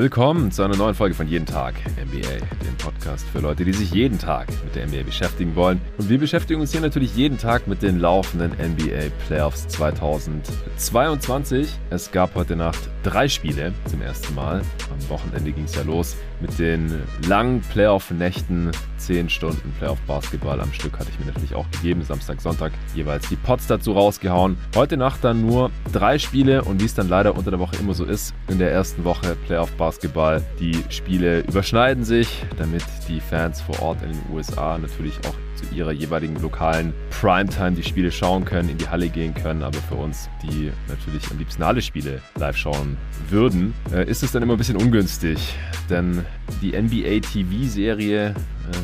[0.00, 3.90] Willkommen zu einer neuen Folge von Jeden Tag NBA, dem Podcast für Leute, die sich
[3.90, 5.78] jeden Tag mit der NBA beschäftigen wollen.
[5.98, 11.68] Und wir beschäftigen uns hier natürlich jeden Tag mit den laufenden NBA Playoffs 2022.
[11.90, 14.62] Es gab heute Nacht drei Spiele zum ersten Mal.
[14.90, 18.70] Am Wochenende ging es ja los mit den langen Playoff-Nächten.
[19.00, 22.02] Zehn Stunden Playoff-Basketball am Stück hatte ich mir natürlich auch gegeben.
[22.02, 24.58] Samstag, Sonntag jeweils die Pots dazu rausgehauen.
[24.76, 27.94] Heute Nacht dann nur drei Spiele und wie es dann leider unter der Woche immer
[27.94, 30.42] so ist, in der ersten Woche Playoff-Basketball.
[30.60, 35.74] Die Spiele überschneiden sich, damit die Fans vor Ort in den USA natürlich auch zu
[35.74, 39.62] ihrer jeweiligen lokalen Primetime die Spiele schauen können, in die Halle gehen können.
[39.62, 42.96] Aber für uns, die natürlich am liebsten alle Spiele live schauen
[43.28, 45.54] würden, äh, ist es dann immer ein bisschen ungünstig.
[45.88, 46.24] Denn
[46.62, 48.34] die NBA TV-Serie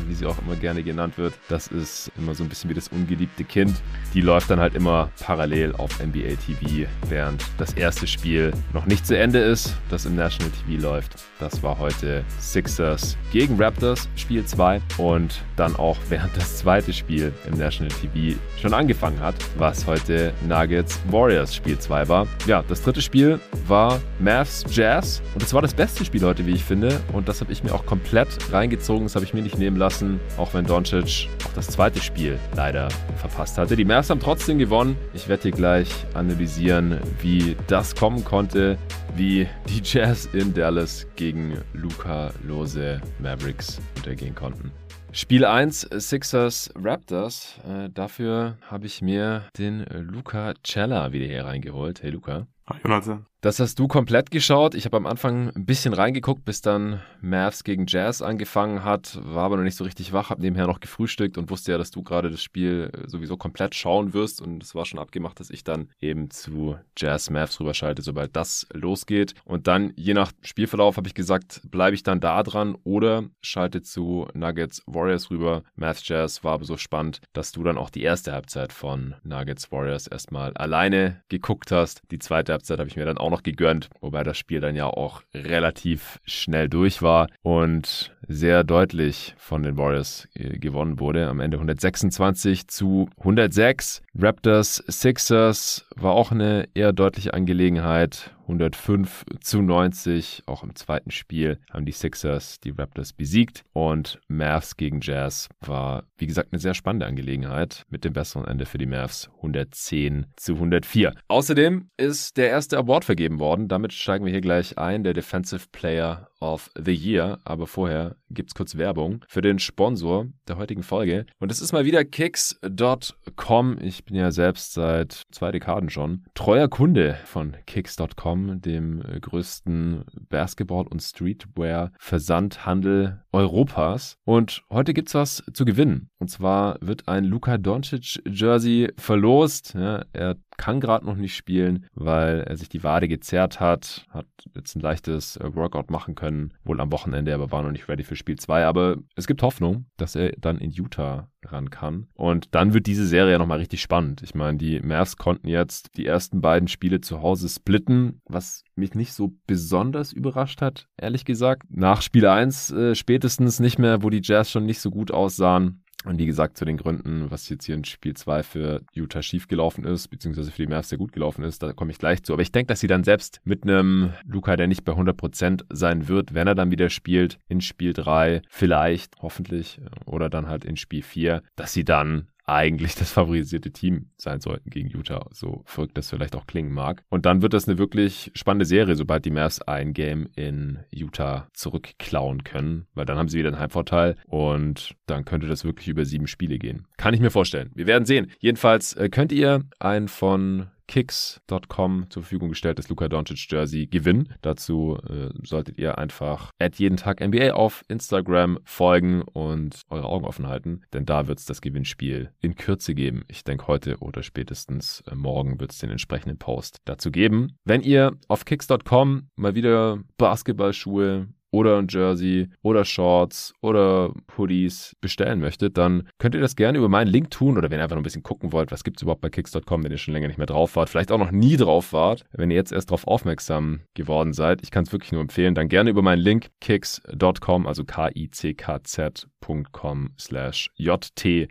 [0.07, 1.33] wie sie auch immer gerne genannt wird.
[1.49, 3.73] Das ist immer so ein bisschen wie das ungeliebte Kind.
[4.13, 9.05] Die läuft dann halt immer parallel auf NBA TV, während das erste Spiel noch nicht
[9.05, 11.15] zu Ende ist, das im National TV läuft.
[11.39, 14.81] Das war heute Sixers gegen Raptors, Spiel 2.
[14.97, 20.33] Und dann auch während das zweite Spiel im National TV schon angefangen hat, was heute
[20.45, 22.27] Nuggets Warriors Spiel 2 war.
[22.45, 25.21] Ja, das dritte Spiel war Mavs Jazz.
[25.33, 26.99] Und es war das beste Spiel heute, wie ich finde.
[27.13, 29.03] Und das habe ich mir auch komplett reingezogen.
[29.03, 32.89] Das habe ich mir nicht nehmen lassen, auch wenn Doncic auch das zweite Spiel leider
[33.15, 33.77] verpasst hatte.
[33.77, 34.97] Die Mavs haben trotzdem gewonnen.
[35.13, 38.77] Ich werde hier gleich analysieren, wie das kommen konnte,
[39.15, 44.69] wie die Jazz in Dallas gegen Luca Lose Mavericks untergehen konnten.
[45.11, 47.59] Spiel 1 Sixers Raptors.
[47.67, 52.03] Äh, dafür habe ich mir den Luca Cella wieder hier reingeholt.
[52.03, 52.47] Hey Luca.
[52.69, 53.25] Hi Jonathan.
[53.41, 54.73] Das hast du komplett geschaut.
[54.73, 59.43] Ich habe am Anfang ein bisschen reingeguckt, bis dann Mavs gegen Jazz angefangen hat, war
[59.43, 62.01] aber noch nicht so richtig wach, habe nebenher noch gefrühstückt und wusste ja, dass du
[62.01, 65.89] gerade das Spiel sowieso komplett schauen wirst und es war schon abgemacht, dass ich dann
[65.99, 69.35] eben zu Jazz Mavs rüberschalte, sobald das losgeht.
[69.45, 73.83] Und dann, je nach Spielverlauf, habe ich gesagt, bleibe ich dann da dran oder schalte
[73.83, 75.61] zu Nuggets Warriors rüber.
[75.75, 79.71] Mavs Jazz war aber so spannend, dass du dann auch die erste Halbzeit von Nuggets
[79.71, 82.01] Warriors erstmal alleine geguckt hast.
[82.09, 84.87] Die zweite Halbzeit habe ich mir dann auch noch gegönnt, wobei das Spiel dann ja
[84.87, 87.27] auch relativ schnell durch war.
[87.41, 91.27] Und sehr deutlich von den Warriors äh, gewonnen wurde.
[91.27, 94.01] Am Ende 126 zu 106.
[94.19, 98.31] Raptors Sixers war auch eine eher deutliche Angelegenheit.
[98.47, 100.43] 105 zu 90.
[100.45, 103.63] Auch im zweiten Spiel haben die Sixers die Raptors besiegt.
[103.73, 108.65] Und Mavs gegen Jazz war, wie gesagt, eine sehr spannende Angelegenheit mit dem besseren Ende
[108.65, 111.13] für die Mavs 110 zu 104.
[111.27, 113.67] Außerdem ist der erste Award vergeben worden.
[113.67, 115.03] Damit steigen wir hier gleich ein.
[115.03, 117.39] Der Defensive Player of the Year.
[117.45, 121.25] Aber vorher gibt es kurz Werbung für den Sponsor der heutigen Folge.
[121.39, 123.77] Und es ist mal wieder Kicks.com.
[123.81, 130.87] Ich bin ja selbst seit zwei Dekaden schon treuer Kunde von Kicks.com, dem größten Basketball-
[130.87, 134.17] und Streetwear-Versandhandel Europas.
[134.25, 136.09] Und heute gibt es was zu gewinnen.
[136.19, 139.73] Und zwar wird ein Luka Doncic Jersey verlost.
[139.75, 144.27] Ja, er kann gerade noch nicht spielen, weil er sich die Wade gezerrt hat, hat
[144.55, 148.15] jetzt ein leichtes Workout machen können, wohl am Wochenende, aber war noch nicht ready für
[148.15, 148.65] Spiel 2.
[148.65, 152.07] Aber es gibt Hoffnung, dass er dann in Utah ran kann.
[152.15, 154.21] Und dann wird diese Serie ja nochmal richtig spannend.
[154.23, 158.95] Ich meine, die Mavs konnten jetzt die ersten beiden Spiele zu Hause splitten, was mich
[158.95, 161.63] nicht so besonders überrascht hat, ehrlich gesagt.
[161.69, 165.83] Nach Spiel 1 äh, spätestens nicht mehr, wo die Jazz schon nicht so gut aussahen.
[166.05, 169.83] Und wie gesagt, zu den Gründen, was jetzt hier in Spiel 2 für Utah schiefgelaufen
[169.83, 172.33] ist, beziehungsweise für die Mavs sehr gut gelaufen ist, da komme ich gleich zu.
[172.33, 176.07] Aber ich denke, dass sie dann selbst mit einem Luca, der nicht bei 100% sein
[176.07, 180.77] wird, wenn er dann wieder spielt, in Spiel 3, vielleicht, hoffentlich, oder dann halt in
[180.77, 185.97] Spiel 4, dass sie dann eigentlich das favorisierte Team sein sollten gegen Utah, so verrückt
[185.97, 187.03] das vielleicht auch klingen mag.
[187.09, 191.49] Und dann wird das eine wirklich spannende Serie, sobald die Mavs ein Game in Utah
[191.53, 196.05] zurückklauen können, weil dann haben sie wieder einen Heimvorteil und dann könnte das wirklich über
[196.05, 196.87] sieben Spiele gehen.
[196.97, 197.71] Kann ich mir vorstellen.
[197.75, 198.31] Wir werden sehen.
[198.39, 204.33] Jedenfalls äh, könnt ihr einen von kicks.com zur Verfügung gestelltes Luka Doncic Jersey gewinnen.
[204.41, 210.25] Dazu äh, solltet ihr einfach at jeden Tag NBA auf Instagram folgen und eure Augen
[210.25, 213.23] offen halten, denn da wird es das Gewinnspiel in Kürze geben.
[213.27, 217.57] Ich denke heute oder spätestens äh, morgen wird es den entsprechenden Post dazu geben.
[217.63, 225.39] Wenn ihr auf kicks.com mal wieder Basketballschuhe oder ein Jersey oder Shorts oder Hoodies bestellen
[225.39, 228.01] möchtet, dann könnt ihr das gerne über meinen Link tun oder wenn ihr einfach noch
[228.01, 230.37] ein bisschen gucken wollt, was gibt es überhaupt bei Kicks.com, wenn ihr schon länger nicht
[230.37, 233.81] mehr drauf wart, vielleicht auch noch nie drauf wart, wenn ihr jetzt erst darauf aufmerksam
[233.93, 234.61] geworden seid.
[234.63, 240.11] Ich kann es wirklich nur empfehlen, dann gerne über meinen Link kicks.com, also K-I-C-K-Z patreon.com
[240.17, 241.47] slash jt-nba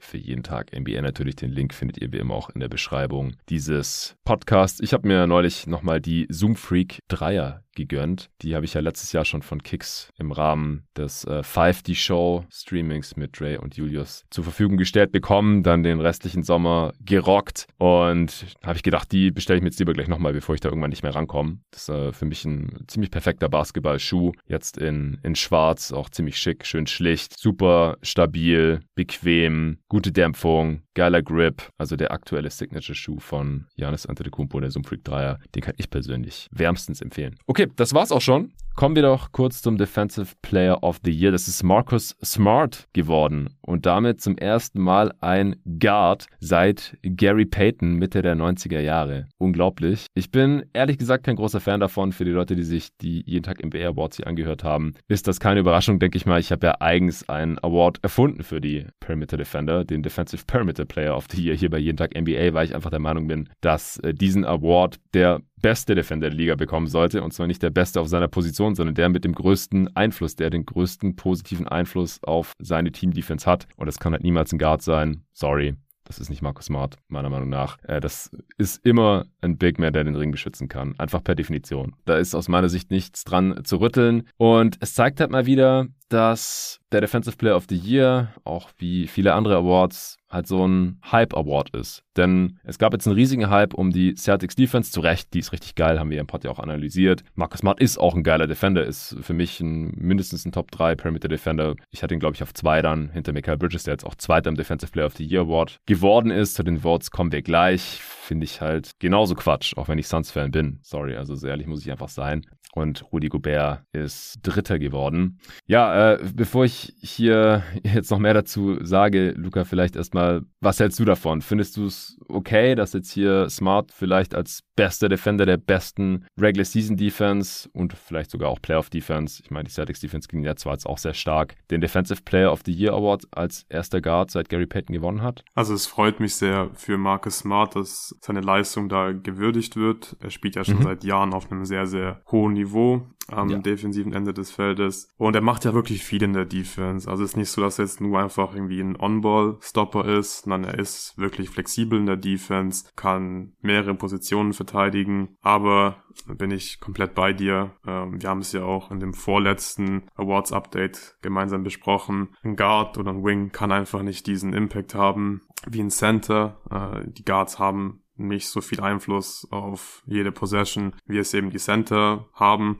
[0.00, 1.00] für jeden Tag NBA.
[1.02, 4.80] Natürlich den Link findet ihr wie immer auch in der Beschreibung dieses Podcasts.
[4.80, 8.28] Ich habe mir neulich nochmal die Zoom Freak Dreier gegönnt.
[8.42, 12.44] Die habe ich ja letztes Jahr schon von Kicks im Rahmen des äh, 5D Show
[12.52, 18.46] Streamings mit Dre und Julius zur Verfügung gestellt bekommen, dann den restlichen Sommer gerockt und
[18.64, 20.90] habe ich gedacht, die bestelle ich mir jetzt lieber gleich nochmal, bevor ich da irgendwann
[20.90, 21.58] nicht mehr rankomme.
[21.70, 24.32] Das ist äh, für mich ein ziemlich perfekter Basketballschuh.
[24.46, 31.22] Jetzt in, in schwarz, auch ziemlich schick, schön schlicht, super stabil, bequem, gute Dämpfung, geiler
[31.22, 31.70] Grip.
[31.76, 36.48] Also der aktuelle Signature-Schuh von Janis Antetokounmpo, der Zoom Freak Dreier, den kann ich persönlich
[36.50, 37.36] wärmstens empfehlen.
[37.46, 38.52] Okay, das war's auch schon.
[38.78, 41.32] Kommen wir doch kurz zum Defensive Player of the Year.
[41.32, 47.94] Das ist Marcus Smart geworden und damit zum ersten Mal ein Guard seit Gary Payton
[47.94, 49.26] Mitte der 90er Jahre.
[49.36, 50.06] Unglaublich.
[50.14, 52.12] Ich bin ehrlich gesagt kein großer Fan davon.
[52.12, 55.40] Für die Leute, die sich die jeden Tag NBA Awards hier angehört haben, ist das
[55.40, 56.38] keine Überraschung, denke ich mal.
[56.38, 61.16] Ich habe ja eigens einen Award erfunden für die Perimeter Defender, den Defensive Perimeter Player
[61.16, 63.98] of the Year hier bei jeden Tag NBA, weil ich einfach der Meinung bin, dass
[63.98, 67.22] äh, diesen Award der beste Defender der Liga bekommen sollte.
[67.22, 70.50] Und zwar nicht der beste auf seiner Position, sondern der mit dem größten Einfluss, der
[70.50, 73.66] den größten positiven Einfluss auf seine Team-Defense hat.
[73.76, 75.24] Und das kann halt niemals ein Guard sein.
[75.32, 75.74] Sorry.
[76.08, 77.76] Das ist nicht Marcus Smart, meiner Meinung nach.
[77.82, 80.98] Äh, das ist immer ein Big Man, der den Ring beschützen kann.
[80.98, 81.94] Einfach per Definition.
[82.06, 84.22] Da ist aus meiner Sicht nichts dran zu rütteln.
[84.38, 89.06] Und es zeigt halt mal wieder, dass der Defensive Player of the Year, auch wie
[89.06, 92.02] viele andere Awards, halt so ein Hype-Award ist.
[92.16, 94.90] Denn es gab jetzt einen riesigen Hype um die Celtics Defense.
[94.90, 97.24] Zu Recht, die ist richtig geil, haben wir im Pod ja auch analysiert.
[97.34, 100.96] Marcus Smart ist auch ein geiler Defender, ist für mich ein, mindestens ein Top 3
[100.96, 101.74] Perimeter Defender.
[101.90, 104.50] Ich hatte ihn, glaube ich, auf zwei dann hinter Michael Bridges, der jetzt auch Zweiter
[104.50, 106.54] im Defensive Player of the Year Award geworden ist.
[106.54, 108.00] Zu den Votes kommen wir gleich.
[108.02, 110.80] Finde ich halt genauso Quatsch, auch wenn ich Suns-Fan bin.
[110.82, 112.44] Sorry, also so ehrlich muss ich einfach sein
[112.74, 115.38] und Rudi Gobert ist Dritter geworden.
[115.66, 120.98] Ja, äh, bevor ich hier jetzt noch mehr dazu sage, Luca, vielleicht erstmal, was hältst
[120.98, 121.42] du davon?
[121.42, 126.64] Findest du es okay, dass jetzt hier Smart vielleicht als bester Defender der besten Regular
[126.64, 130.54] Season Defense und vielleicht sogar auch Playoff Defense, ich meine, die Celtics Defense ging ja
[130.54, 134.30] zwar jetzt auch sehr stark, den Defensive Player of the Year Award als erster Guard
[134.30, 135.44] seit Gary Payton gewonnen hat?
[135.54, 140.16] Also es freut mich sehr für Marcus Smart, dass seine Leistung da gewürdigt wird.
[140.20, 140.84] Er spielt ja schon mhm.
[140.84, 143.58] seit Jahren auf einem sehr, sehr hohen Niveau am ja.
[143.58, 145.12] defensiven Ende des Feldes.
[145.16, 147.08] Und er macht ja wirklich viel in der Defense.
[147.10, 150.64] Also es ist nicht so, dass er jetzt nur einfach irgendwie ein On-Ball-Stopper ist, sondern
[150.64, 155.36] er ist wirklich flexibel in der Defense, kann mehrere Positionen verteidigen.
[155.42, 157.72] Aber bin ich komplett bei dir.
[157.86, 162.30] Ähm, wir haben es ja auch in dem vorletzten Awards-Update gemeinsam besprochen.
[162.42, 166.60] Ein Guard oder ein Wing kann einfach nicht diesen Impact haben wie ein Center.
[166.70, 171.58] Äh, die Guards haben nicht so viel Einfluss auf jede Possession, wie es eben die
[171.58, 172.78] Center haben.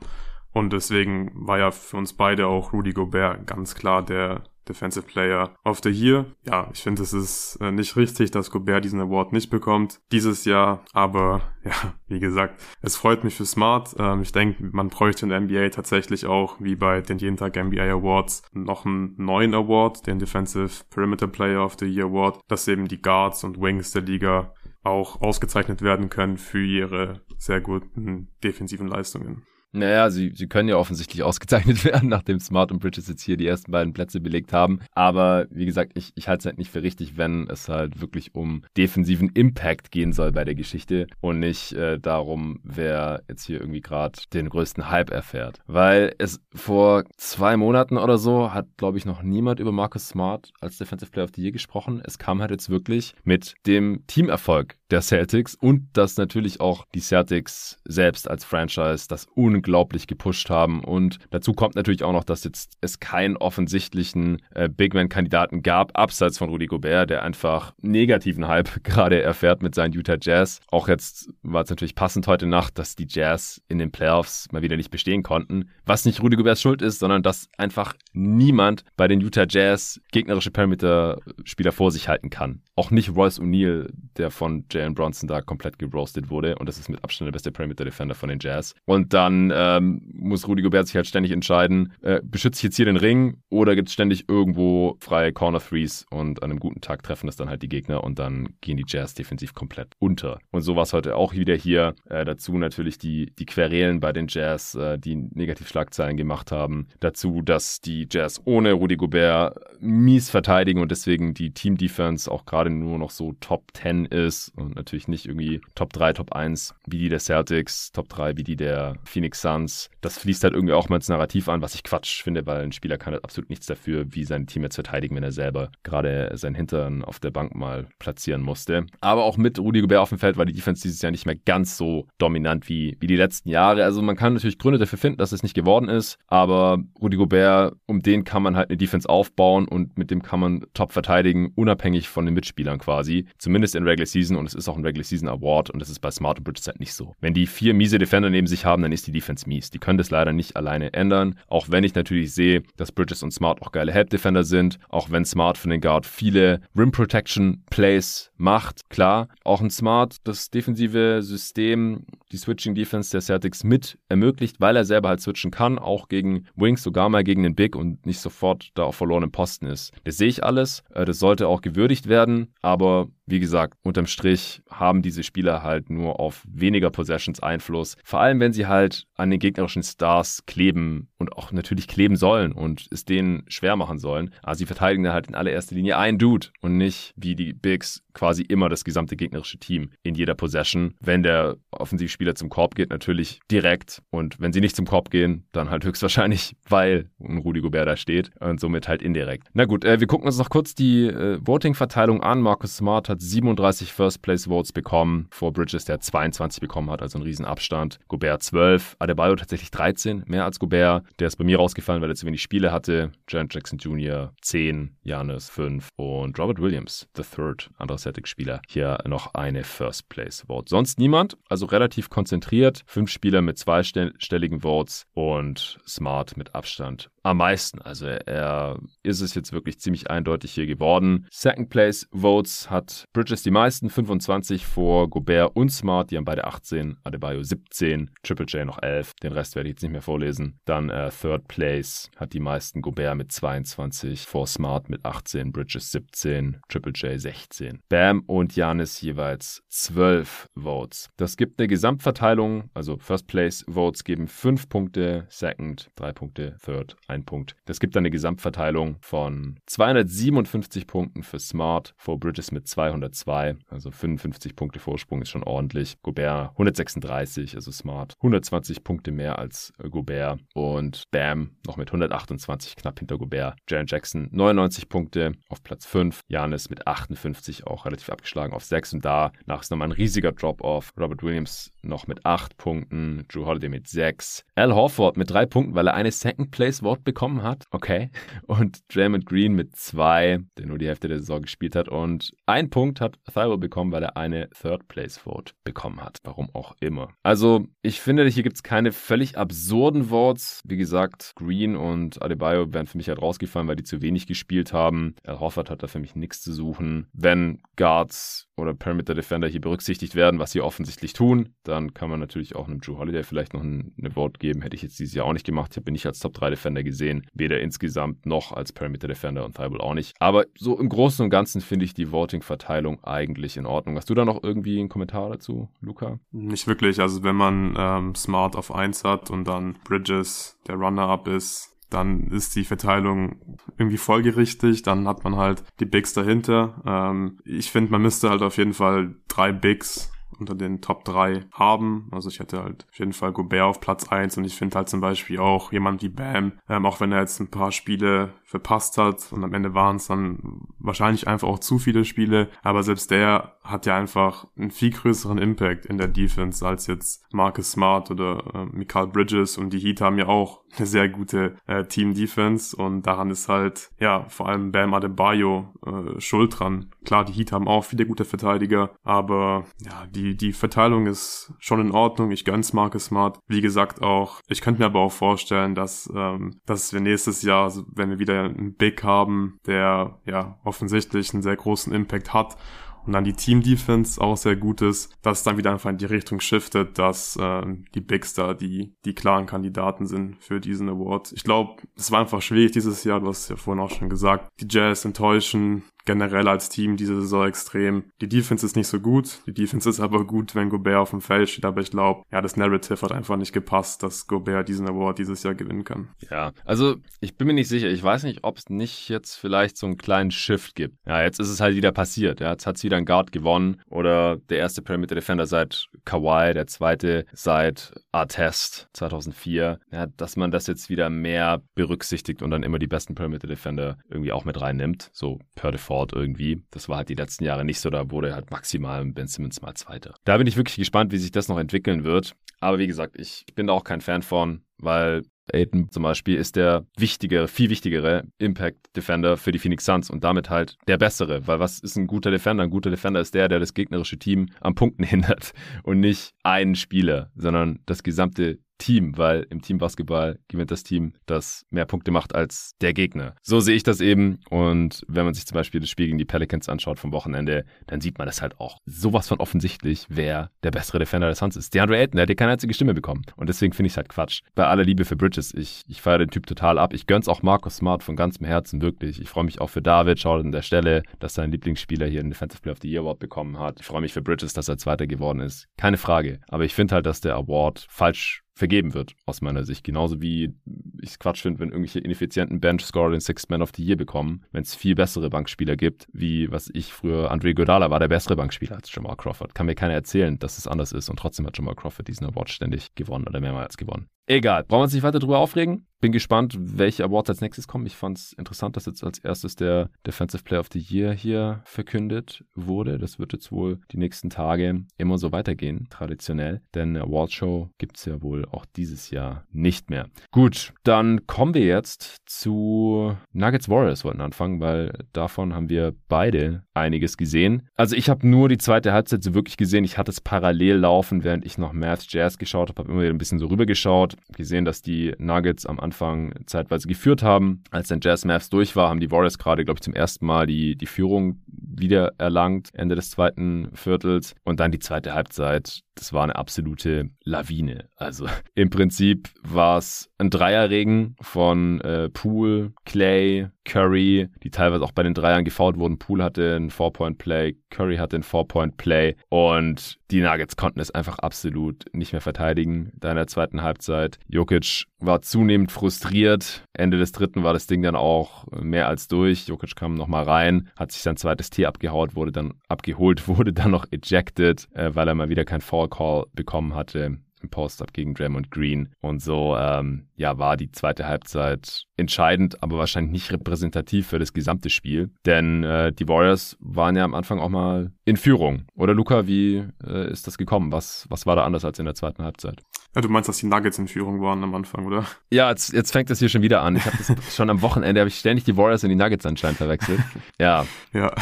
[0.51, 5.55] Und deswegen war ja für uns beide auch Rudy Gobert ganz klar der Defensive Player
[5.65, 6.25] of the Year.
[6.45, 10.45] Ja, ich finde, es ist äh, nicht richtig, dass Gobert diesen Award nicht bekommt dieses
[10.45, 10.85] Jahr.
[10.93, 13.95] Aber ja, wie gesagt, es freut mich für Smart.
[13.97, 17.55] Ähm, ich denke, man bräuchte in der NBA tatsächlich auch, wie bei den jeden Tag
[17.55, 22.67] NBA Awards, noch einen neuen Award, den Defensive Perimeter Player of the Year Award, dass
[22.67, 24.53] eben die Guards und Wings der Liga
[24.83, 29.45] auch ausgezeichnet werden können für ihre sehr guten defensiven Leistungen.
[29.71, 33.47] Naja, sie, sie können ja offensichtlich ausgezeichnet werden, nachdem Smart und Bridges jetzt hier die
[33.47, 34.79] ersten beiden Plätze belegt haben.
[34.93, 38.33] Aber wie gesagt, ich, ich halte es halt nicht für richtig, wenn es halt wirklich
[38.33, 43.59] um defensiven Impact gehen soll bei der Geschichte und nicht äh, darum, wer jetzt hier
[43.59, 45.59] irgendwie gerade den größten Hype erfährt.
[45.67, 50.51] Weil es vor zwei Monaten oder so hat, glaube ich, noch niemand über Marcus Smart
[50.61, 52.01] als Defensive Player of the Year gesprochen.
[52.03, 57.01] Es kam halt jetzt wirklich mit dem Teamerfolg der Celtics und dass natürlich auch die
[57.01, 60.83] Celtics selbst als Franchise das unglaublich gepusht haben.
[60.83, 65.97] Und dazu kommt natürlich auch noch, dass jetzt es keinen offensichtlichen äh, Big Man-Kandidaten gab,
[65.97, 70.59] abseits von Rudy Gobert, der einfach negativen Hype gerade erfährt mit seinen Utah Jazz.
[70.69, 74.61] Auch jetzt war es natürlich passend heute Nacht, dass die Jazz in den Playoffs mal
[74.61, 75.69] wieder nicht bestehen konnten.
[75.85, 80.51] Was nicht Rudy Goberts Schuld ist, sondern dass einfach niemand bei den Utah Jazz gegnerische
[80.51, 82.61] Perimeter-Spieler vor sich halten kann.
[82.75, 86.55] Auch nicht Royce O'Neal, der von Jalen Bronson da komplett geroastet wurde.
[86.57, 88.73] Und das ist mit Abstand der beste Perimeter Defender von den Jazz.
[88.85, 92.85] Und dann ähm, muss Rudy Gobert sich halt ständig entscheiden, äh, beschütze ich jetzt hier
[92.85, 97.03] den Ring oder gibt es ständig irgendwo freie Corner Threes und an einem guten Tag
[97.03, 100.39] treffen das dann halt die Gegner und dann gehen die Jazz defensiv komplett unter.
[100.51, 101.95] Und so war es heute auch wieder hier.
[102.09, 106.87] Äh, dazu natürlich die, die Querelen bei den Jazz, äh, die Negativschlagzeilen gemacht haben.
[106.99, 112.45] Dazu, dass die Jazz ohne Rudy Gobert mies verteidigen und deswegen die Team Defense auch
[112.45, 116.75] gerade nur noch so Top 10 ist und natürlich nicht irgendwie Top 3, Top 1
[116.87, 119.89] wie die der Celtics, Top 3 wie die der Phoenix Suns.
[120.01, 122.71] Das fließt halt irgendwie auch mal ins Narrativ an, was ich Quatsch finde, weil ein
[122.71, 126.31] Spieler kann halt absolut nichts dafür, wie sein Team jetzt verteidigen, wenn er selber gerade
[126.35, 128.85] sein Hintern auf der Bank mal platzieren musste.
[129.01, 131.35] Aber auch mit Rudy Gobert auf dem Feld war die Defense dieses Jahr nicht mehr
[131.35, 133.83] ganz so dominant wie, wie die letzten Jahre.
[133.83, 137.75] Also man kann natürlich Gründe dafür finden, dass es nicht geworden ist, aber Rudy Gobert,
[137.85, 141.51] um den kann man halt eine Defense aufbauen und mit dem kann man top verteidigen,
[141.55, 143.25] unabhängig von den Mitspielern quasi.
[143.37, 145.99] Zumindest in Regular Season und es ist auch ein Regular Season Award und das ist
[145.99, 147.13] bei Smart und Bridges halt nicht so.
[147.19, 149.69] Wenn die vier miese Defender neben sich haben, dann ist die Defense mies.
[149.69, 151.35] Die können das leider nicht alleine ändern.
[151.47, 155.11] Auch wenn ich natürlich sehe, dass Bridges und Smart auch geile Help Defender sind, auch
[155.11, 158.89] wenn Smart für den Guard viele Rim Protection Plays macht.
[158.89, 164.75] Klar, auch ein Smart das defensive System, die Switching Defense der Celtics mit ermöglicht, weil
[164.75, 168.19] er selber halt switchen kann, auch gegen Wings, sogar mal gegen den Big und nicht
[168.19, 169.91] sofort da auf verlorenem Posten ist.
[170.03, 170.83] Das sehe ich alles.
[170.93, 175.89] Äh, das sollte auch gewürdigt werden, aber wie gesagt, unterm Strich haben diese Spieler halt
[175.89, 177.95] nur auf weniger Possessions Einfluss.
[178.03, 182.51] Vor allem, wenn sie halt an den gegnerischen Stars kleben und auch natürlich kleben sollen
[182.51, 184.33] und es denen schwer machen sollen.
[184.41, 188.01] Also sie verteidigen dann halt in allererster Linie einen Dude und nicht wie die Bigs
[188.13, 190.95] quasi immer das gesamte gegnerische Team in jeder Possession.
[190.99, 194.01] Wenn der Offensivspieler zum Korb geht, natürlich direkt.
[194.09, 197.97] Und wenn sie nicht zum Korb gehen, dann halt höchstwahrscheinlich, weil ein Rudi Gobert da
[197.97, 199.47] steht und somit halt indirekt.
[199.53, 202.41] Na gut, äh, wir gucken uns noch kurz die äh, Voting-Verteilung an.
[202.41, 207.99] Marcus Smart hat 37 First-Place-Votes bekommen, vor Bridges, der 22 bekommen hat, also ein Riesenabstand.
[208.07, 211.05] Gobert 12, Adebayo tatsächlich 13, mehr als Gobert.
[211.19, 213.11] Der ist bei mir rausgefallen, weil er zu wenig Spiele hatte.
[213.27, 214.33] Jan Jackson Jr.
[214.41, 220.69] 10, Janis 5 und Robert Williams, the third, anderer Celtics-Spieler, hier noch eine First-Place-Vote.
[220.69, 222.83] Sonst niemand, also relativ konzentriert.
[222.85, 227.81] Fünf Spieler mit zweistelligen Votes und Smart mit Abstand am meisten.
[227.81, 231.27] Also er ist es jetzt wirklich ziemlich eindeutig hier geworden.
[231.31, 236.45] Second Place Votes hat Bridges die meisten, 25 vor Gobert und Smart, die haben beide
[236.45, 240.59] 18, Adebayo 17, Triple J noch 11, den Rest werde ich jetzt nicht mehr vorlesen.
[240.65, 245.91] Dann äh, Third Place hat die meisten Gobert mit 22, vor Smart mit 18, Bridges
[245.91, 247.79] 17, Triple J 16.
[247.89, 251.09] Bam und Janis jeweils 12 Votes.
[251.17, 256.95] Das gibt eine Gesamtverteilung, also First Place Votes geben 5 Punkte, Second 3 Punkte, Third
[257.07, 257.55] ein Punkt.
[257.65, 263.91] Das gibt dann eine Gesamtverteilung von 257 Punkten für Smart, vor Bridges mit 202, also
[263.91, 265.97] 55 Punkte Vorsprung ist schon ordentlich.
[266.01, 272.99] Gobert 136, also Smart 120 Punkte mehr als Gobert und Bam noch mit 128 knapp
[272.99, 273.55] hinter Gobert.
[273.69, 278.93] Jaren Jackson 99 Punkte auf Platz 5, Janis mit 58 auch relativ abgeschlagen auf 6
[278.93, 280.93] und danach ist nochmal ein riesiger Drop-off.
[280.99, 285.75] Robert Williams noch mit 8 Punkten, Drew Holiday mit 6, Al Horford mit 3 Punkten,
[285.75, 287.65] weil er eine Second Place Vote bekommen hat.
[287.71, 288.09] Okay.
[288.47, 291.89] Und Draymond Green mit 2, der nur die Hälfte der Saison gespielt hat.
[291.89, 296.17] Und ein Punkt hat Thybulle bekommen, weil er eine Third Place Vote bekommen hat.
[296.23, 297.09] Warum auch immer.
[297.23, 300.61] Also, ich finde, hier gibt es keine völlig absurden Votes.
[300.65, 304.73] Wie gesagt, Green und Adebayo wären für mich halt rausgefallen, weil die zu wenig gespielt
[304.73, 305.15] haben.
[305.25, 307.07] Al Horford hat da für mich nichts zu suchen.
[307.13, 312.19] Wenn Guards oder Perimeter Defender hier berücksichtigt werden, was sie offensichtlich tun, dann kann man
[312.19, 314.61] natürlich auch einem Drew Holiday vielleicht noch eine Vote geben.
[314.61, 315.71] Hätte ich jetzt dieses Jahr auch nicht gemacht.
[315.71, 317.25] Ich habe ihn nicht als Top 3 Defender gesehen.
[317.33, 320.15] Weder insgesamt noch als Perimeter Defender und Thibault auch nicht.
[320.19, 323.95] Aber so im Großen und Ganzen finde ich die Voting-Verteilung eigentlich in Ordnung.
[323.95, 326.19] Hast du da noch irgendwie einen Kommentar dazu, Luca?
[326.31, 326.99] Nicht wirklich.
[326.99, 332.27] Also wenn man ähm, Smart auf 1 hat und dann Bridges der Runner-Up ist, dann
[332.27, 336.81] ist die Verteilung irgendwie folgerichtig, dann hat man halt die Bigs dahinter.
[336.85, 341.45] Ähm, ich finde, man müsste halt auf jeden Fall drei Bigs unter den Top 3
[341.51, 342.07] haben.
[342.11, 344.89] Also ich hätte halt auf jeden Fall Gobert auf Platz 1 und ich finde halt
[344.89, 348.97] zum Beispiel auch jemand wie Bam, ähm, auch wenn er jetzt ein paar Spiele verpasst
[348.97, 350.39] hat und am Ende waren es dann
[350.79, 355.37] wahrscheinlich einfach auch zu viele Spiele, aber selbst der hat ja einfach einen viel größeren
[355.37, 360.01] Impact in der Defense als jetzt Marcus Smart oder äh, Mikael Bridges und die Heat
[360.01, 364.71] haben ja auch eine sehr gute äh, Team-Defense und daran ist halt, ja, vor allem
[364.71, 366.89] Bam Adebayo äh, schuld dran.
[367.05, 371.81] Klar, die Heat haben auch viele gute Verteidiger, aber ja, die, die Verteilung ist schon
[371.81, 372.31] in Ordnung.
[372.31, 373.39] Ich gönn's Marcus Smart.
[373.47, 377.71] Wie gesagt auch, ich könnte mir aber auch vorstellen, dass, ähm, dass wir nächstes Jahr,
[377.93, 382.57] wenn wir wieder einen Big haben, der ja offensichtlich einen sehr großen Impact hat
[383.05, 386.05] und dann die Team-Defense auch sehr gut ist, dass es dann wieder einfach in die
[386.05, 387.63] Richtung shiftet, dass äh,
[387.95, 391.31] die Bigs da die, die klaren Kandidaten sind für diesen Award.
[391.31, 394.49] Ich glaube, es war einfach schwierig dieses Jahr, du hast ja vorhin auch schon gesagt,
[394.59, 398.05] die Jazz enttäuschen, generell als Team diese Saison extrem.
[398.19, 401.21] Die Defense ist nicht so gut, die Defense ist aber gut, wenn Gobert auf dem
[401.21, 404.89] Feld steht, aber ich glaube, ja, das Narrative hat einfach nicht gepasst, dass Gobert diesen
[404.89, 406.07] Award dieses Jahr gewinnen kann.
[406.31, 407.89] Ja, also ich bin mir nicht sicher.
[407.89, 410.95] Ich weiß nicht, ob es nicht jetzt vielleicht so einen kleinen Shift gibt.
[411.05, 412.39] Ja, jetzt ist es halt wieder passiert.
[412.39, 416.55] Ja, jetzt hat es wieder ein Guard gewonnen oder der erste Perimeter Defender seit Kawhi,
[416.55, 419.79] der zweite seit Artest 2004.
[419.91, 423.99] Ja, dass man das jetzt wieder mehr berücksichtigt und dann immer die besten Perimeter Defender
[424.09, 425.11] irgendwie auch mit reinnimmt.
[425.13, 426.63] So per Default irgendwie.
[426.71, 427.89] Das war halt die letzten Jahre nicht so.
[427.89, 430.15] Da wurde halt maximal Ben Simmons mal Zweiter.
[430.25, 432.35] Da bin ich wirklich gespannt, wie sich das noch entwickeln wird.
[432.59, 436.55] Aber wie gesagt, ich bin da auch kein Fan von, weil Aiden zum Beispiel ist
[436.55, 441.47] der wichtigere, viel wichtigere Impact Defender für die Phoenix Suns und damit halt der bessere.
[441.47, 442.63] Weil was ist ein guter Defender?
[442.63, 445.53] Ein guter Defender ist der, der das gegnerische Team am Punkten hindert
[445.83, 451.65] und nicht einen Spieler, sondern das gesamte Team, weil im Teambasketball gewinnt das Team, das
[451.69, 453.35] mehr Punkte macht als der Gegner.
[453.43, 454.39] So sehe ich das eben.
[454.49, 458.01] Und wenn man sich zum Beispiel das Spiel gegen die Pelicans anschaut vom Wochenende, dann
[458.01, 461.75] sieht man das halt auch sowas von offensichtlich, wer der bessere Defender der Suns ist.
[461.75, 463.23] DeAndre Ayton, der hat ja keine einzige Stimme bekommen.
[463.35, 464.41] Und deswegen finde ich es halt Quatsch.
[464.55, 466.93] Bei aller Liebe für Bridges, ich, ich feiere den Typ total ab.
[466.93, 469.21] Ich gönn's auch Marcus Smart von ganzem Herzen, wirklich.
[469.21, 472.29] Ich freue mich auch für David, schaut an der Stelle, dass sein Lieblingsspieler hier einen
[472.29, 473.79] Defensive Player of the Year Award bekommen hat.
[473.79, 475.67] Ich freue mich für Bridges, dass er Zweiter geworden ist.
[475.77, 476.39] Keine Frage.
[476.49, 479.83] Aber ich finde halt, dass der Award falsch vergeben wird, aus meiner Sicht.
[479.83, 480.53] Genauso wie
[481.01, 484.45] ich es Quatsch finde, wenn irgendwelche ineffizienten Bench-Scorer den Sixth Man of the Year bekommen,
[484.51, 488.35] wenn es viel bessere Bankspieler gibt, wie was ich früher, Andre Godala war der bessere
[488.35, 489.55] Bankspieler als Jamal Crawford.
[489.55, 492.49] Kann mir keiner erzählen, dass es anders ist und trotzdem hat Jamal Crawford diesen Award
[492.49, 494.09] ständig gewonnen oder mehrmals gewonnen.
[494.31, 495.87] Egal, brauchen wir uns nicht weiter drüber aufregen.
[496.01, 497.85] Bin gespannt, welche Awards als nächstes kommen.
[497.85, 501.61] Ich fand es interessant, dass jetzt als erstes der Defensive Player of the Year hier
[501.65, 502.99] verkündet wurde.
[502.99, 506.61] Das wird jetzt wohl die nächsten Tage immer so weitergehen, traditionell.
[506.73, 510.07] Denn eine Awardshow gibt es ja wohl auch dieses Jahr nicht mehr.
[510.31, 516.63] Gut, dann kommen wir jetzt zu Nuggets Warriors wollten anfangen, weil davon haben wir beide
[516.73, 517.67] einiges gesehen.
[517.75, 519.83] Also ich habe nur die zweite Halbzeit so wirklich gesehen.
[519.83, 523.13] Ich hatte es parallel laufen, während ich noch Math Jazz geschaut habe, habe immer wieder
[523.13, 527.63] ein bisschen so rübergeschaut gesehen, dass die Nuggets am Anfang zeitweise geführt haben.
[527.71, 530.47] Als dann Jazz Mavs durch war, haben die Warriors gerade, glaube ich, zum ersten Mal
[530.47, 534.35] die, die Führung wieder erlangt, Ende des zweiten Viertels.
[534.43, 537.89] Und dann die zweite Halbzeit, das war eine absolute Lawine.
[537.97, 544.93] Also im Prinzip war es ein Dreierregen von äh, Poole, Clay, Curry, die teilweise auch
[544.93, 545.99] bei den Dreiern gefault wurden.
[545.99, 551.85] Poole hatte ein Four-Point-Play, Curry hatte ein Four-Point-Play und die Nuggets konnten es einfach absolut
[551.93, 554.17] nicht mehr verteidigen da in der zweiten Halbzeit.
[554.27, 556.63] Jokic war zunehmend frustriert.
[556.73, 559.47] Ende des dritten war das Ding dann auch mehr als durch.
[559.47, 563.71] Jokic kam nochmal rein, hat sich sein zweites Tee abgehaut, wurde dann abgeholt, wurde dann
[563.71, 568.13] noch ejected, äh, weil er mal wieder kein Foul Call bekommen hatte im Post-Up gegen
[568.13, 568.89] Draymond Green.
[569.01, 574.33] Und so, ähm, ja, war die zweite Halbzeit entscheidend, aber wahrscheinlich nicht repräsentativ für das
[574.33, 575.11] gesamte Spiel.
[575.25, 578.65] Denn äh, die Warriors waren ja am Anfang auch mal in Führung.
[578.75, 580.71] Oder Luca, wie äh, ist das gekommen?
[580.71, 582.61] Was, was war da anders als in der zweiten Halbzeit?
[582.95, 585.05] Ja, du meinst, dass die Nuggets in Führung waren am Anfang, oder?
[585.31, 586.75] Ja, jetzt, jetzt fängt das hier schon wieder an.
[586.75, 589.57] Ich habe das schon am Wochenende, habe ich ständig die Warriors und die Nuggets anscheinend
[589.57, 589.99] verwechselt.
[590.39, 590.65] Ja.
[590.93, 591.13] Ja,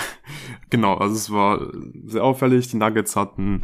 [0.69, 0.93] genau.
[0.93, 1.59] Also es war
[2.05, 2.67] sehr auffällig.
[2.67, 3.63] Die Nuggets hatten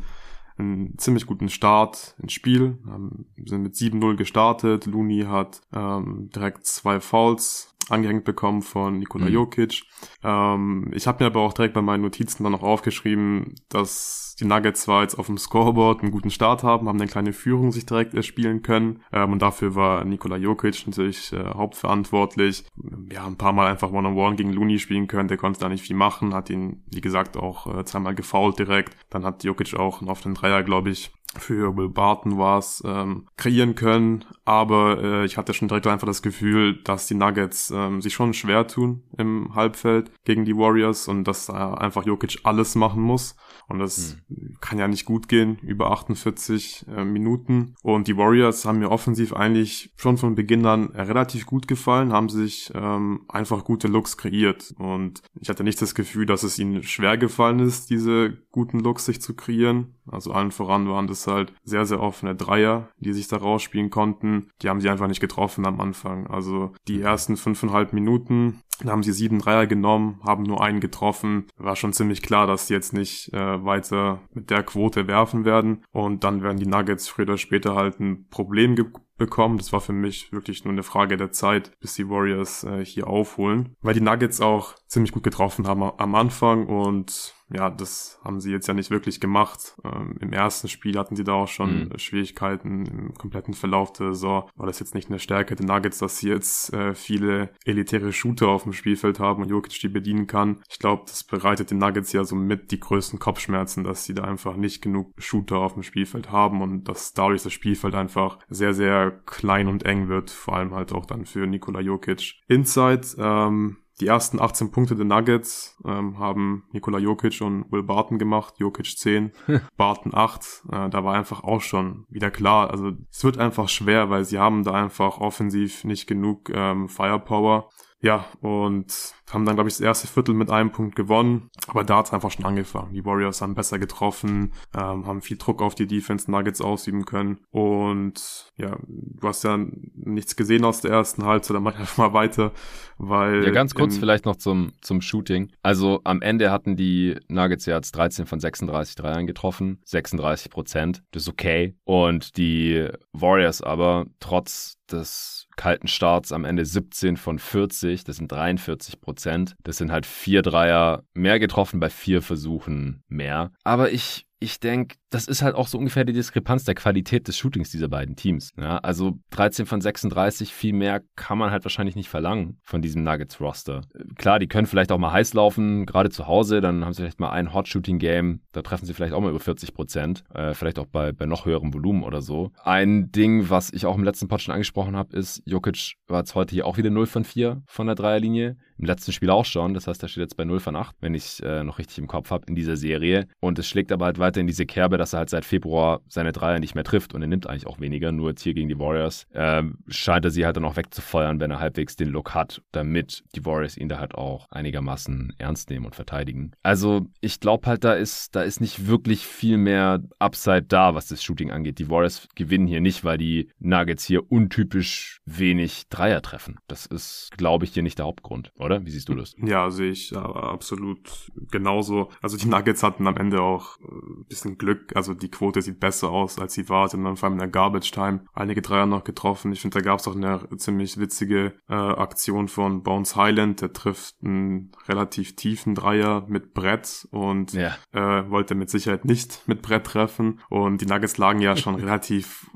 [0.57, 4.85] einen ziemlich guten Start ins Spiel, ähm, sind mit 7-0 gestartet.
[4.85, 9.33] Looney hat ähm, direkt zwei Fouls angehängt bekommen von Nikola mhm.
[9.33, 9.83] Jokic.
[10.23, 14.47] Ähm, ich habe mir aber auch direkt bei meinen Notizen dann noch aufgeschrieben, dass die
[14.47, 17.85] Nuggets zwar jetzt auf dem Scoreboard einen guten Start haben, haben eine kleine Führung sich
[17.85, 22.65] direkt erspielen können ähm, und dafür war Nikola Jokic natürlich äh, hauptverantwortlich.
[23.11, 25.69] Ja, ein paar Mal einfach One-on-One -on -one gegen Looney spielen können, der konnte da
[25.69, 28.95] nicht viel machen, hat ihn, wie gesagt, auch äh, zweimal gefoult direkt.
[29.09, 33.27] Dann hat Jokic auch einen offenen Dreier, glaube ich, für Will Barton war es, ähm,
[33.37, 34.25] kreieren können.
[34.45, 38.33] Aber äh, ich hatte schon direkt einfach das Gefühl, dass die Nuggets ähm, sich schon
[38.33, 43.35] schwer tun im Halbfeld gegen die Warriors und dass äh, einfach Jokic alles machen muss.
[43.67, 44.55] Und das hm.
[44.61, 47.75] kann ja nicht gut gehen, über 48 äh, Minuten.
[47.81, 52.29] Und die Warriors haben mir offensiv eigentlich schon von Beginn an relativ gut gefallen, haben
[52.29, 54.73] sich ähm, einfach gute Looks kreiert.
[54.77, 59.05] Und ich hatte nicht das Gefühl, dass es ihnen schwer gefallen ist, diese guten Looks
[59.05, 59.95] sich zu kreieren.
[60.07, 64.49] Also allen voran waren das halt sehr, sehr offene Dreier, die sich da rausspielen konnten.
[64.61, 66.27] Die haben sie einfach nicht getroffen am Anfang.
[66.27, 71.47] Also die ersten fünfeinhalb Minuten da haben sie sieben Dreier genommen, haben nur einen getroffen.
[71.57, 75.83] War schon ziemlich klar, dass sie jetzt nicht äh, weiter mit der Quote werfen werden.
[75.91, 78.75] Und dann werden die Nuggets früher oder später halt ein Problem
[79.17, 79.57] bekommen.
[79.57, 83.07] Das war für mich wirklich nur eine Frage der Zeit, bis die Warriors äh, hier
[83.07, 83.75] aufholen.
[83.81, 88.51] Weil die Nuggets auch ziemlich gut getroffen haben am Anfang und ja, das haben sie
[88.51, 89.75] jetzt ja nicht wirklich gemacht.
[89.83, 91.99] Ähm, Im ersten Spiel hatten sie da auch schon mhm.
[91.99, 94.49] Schwierigkeiten im kompletten Verlauf der Saison.
[94.55, 98.47] War das jetzt nicht eine Stärke der Nuggets, dass sie jetzt äh, viele elitäre Shooter
[98.47, 100.63] auf dem Spielfeld haben und Jokic die bedienen kann.
[100.69, 104.23] Ich glaube, das bereitet den Nuggets ja so mit die größten Kopfschmerzen, dass sie da
[104.23, 108.73] einfach nicht genug Shooter auf dem Spielfeld haben und dass dadurch das Spielfeld einfach sehr,
[108.73, 112.41] sehr klein und eng wird, vor allem halt auch dann für Nikola Jokic.
[112.47, 118.17] Inside, ähm, die ersten 18 Punkte der Nuggets ähm, haben Nikola Jokic und Will Barton
[118.17, 118.55] gemacht.
[118.57, 119.31] Jokic 10,
[119.77, 120.63] Barton 8.
[120.71, 122.71] Äh, da war einfach auch schon wieder klar.
[122.71, 127.69] Also es wird einfach schwer, weil sie haben da einfach offensiv nicht genug ähm, Firepower.
[128.03, 131.49] Ja, und haben dann, glaube ich, das erste Viertel mit einem Punkt gewonnen.
[131.67, 132.93] Aber da hat es einfach schon angefangen.
[132.93, 137.39] Die Warriors haben besser getroffen, ähm, haben viel Druck auf die Defense Nuggets ausüben können.
[137.49, 139.57] Und ja, du hast ja
[139.95, 142.51] nichts gesehen aus der ersten Halbzeit, dann mach ich einfach mal weiter,
[142.97, 143.45] weil.
[143.45, 145.53] Ja, ganz kurz vielleicht noch zum, zum Shooting.
[145.61, 151.03] Also am Ende hatten die Nuggets ja jetzt 13 von 36 Dreiern getroffen, 36 Prozent.
[151.11, 151.77] Das ist okay.
[151.85, 158.31] Und die Warriors aber trotz des kalten Starts am Ende 17 von 40, das sind
[158.31, 159.55] 43 Prozent.
[159.63, 163.51] Das sind halt vier Dreier mehr getroffen bei vier Versuchen mehr.
[163.63, 167.37] Aber ich ich denke, das ist halt auch so ungefähr die Diskrepanz der Qualität des
[167.37, 168.51] Shootings dieser beiden Teams.
[168.57, 173.03] Ja, also 13 von 36, viel mehr kann man halt wahrscheinlich nicht verlangen von diesem
[173.03, 173.81] Nuggets-Roster.
[174.17, 177.21] Klar, die können vielleicht auch mal heiß laufen, gerade zu Hause, dann haben sie vielleicht
[177.21, 180.87] mal ein Hot-Shooting-Game, da treffen sie vielleicht auch mal über 40 Prozent, äh, vielleicht auch
[180.87, 182.51] bei, bei noch höherem Volumen oder so.
[182.61, 186.35] Ein Ding, was ich auch im letzten Pod schon angesprochen habe, ist, Jokic war jetzt
[186.35, 188.57] heute hier auch wieder 0 von 4 von der Dreierlinie.
[188.77, 191.13] Im letzten Spiel auch schon, das heißt, er steht jetzt bei 0 von 8, wenn
[191.13, 193.27] ich äh, noch richtig im Kopf habe, in dieser Serie.
[193.39, 196.31] Und es schlägt aber halt weiter in diese Kerbe, dass er halt seit Februar seine
[196.31, 198.11] Dreier nicht mehr trifft und er nimmt eigentlich auch weniger.
[198.11, 201.51] Nur jetzt hier gegen die Warriors äh, scheint er sie halt dann auch wegzufeuern, wenn
[201.51, 205.85] er halbwegs den Look hat, damit die Warriors ihn da halt auch einigermaßen ernst nehmen
[205.85, 206.51] und verteidigen.
[206.63, 211.07] Also ich glaube halt, da ist, da ist nicht wirklich viel mehr Upside da, was
[211.07, 211.79] das Shooting angeht.
[211.79, 216.57] Die Warriors gewinnen hier nicht, weil die Nuggets hier untypisch wenig Dreier treffen.
[216.67, 218.72] Das ist, glaube ich, hier nicht der Hauptgrund oder?
[218.83, 219.35] Wie siehst du das?
[219.37, 222.09] Ja, sehe ich absolut genauso.
[222.21, 224.95] Also die Nuggets hatten am Ende auch ein äh, bisschen Glück.
[224.95, 226.87] Also die Quote sieht besser aus, als sie war.
[226.87, 229.51] Sie haben dann vor allem in der Garbage Time einige Dreier noch getroffen.
[229.51, 233.61] Ich finde, da gab es auch eine ziemlich witzige äh, Aktion von Bones Highland.
[233.61, 237.75] Der trifft einen relativ tiefen Dreier mit Brett und ja.
[237.91, 240.39] äh, wollte mit Sicherheit nicht mit Brett treffen.
[240.49, 242.49] Und die Nuggets lagen ja schon relativ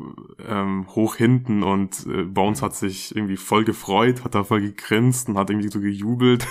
[0.48, 5.30] ähm, hoch hinten und äh, Bones hat sich irgendwie voll gefreut, hat da voll gegrinst
[5.30, 6.48] und hat irgendwie so gejubelt.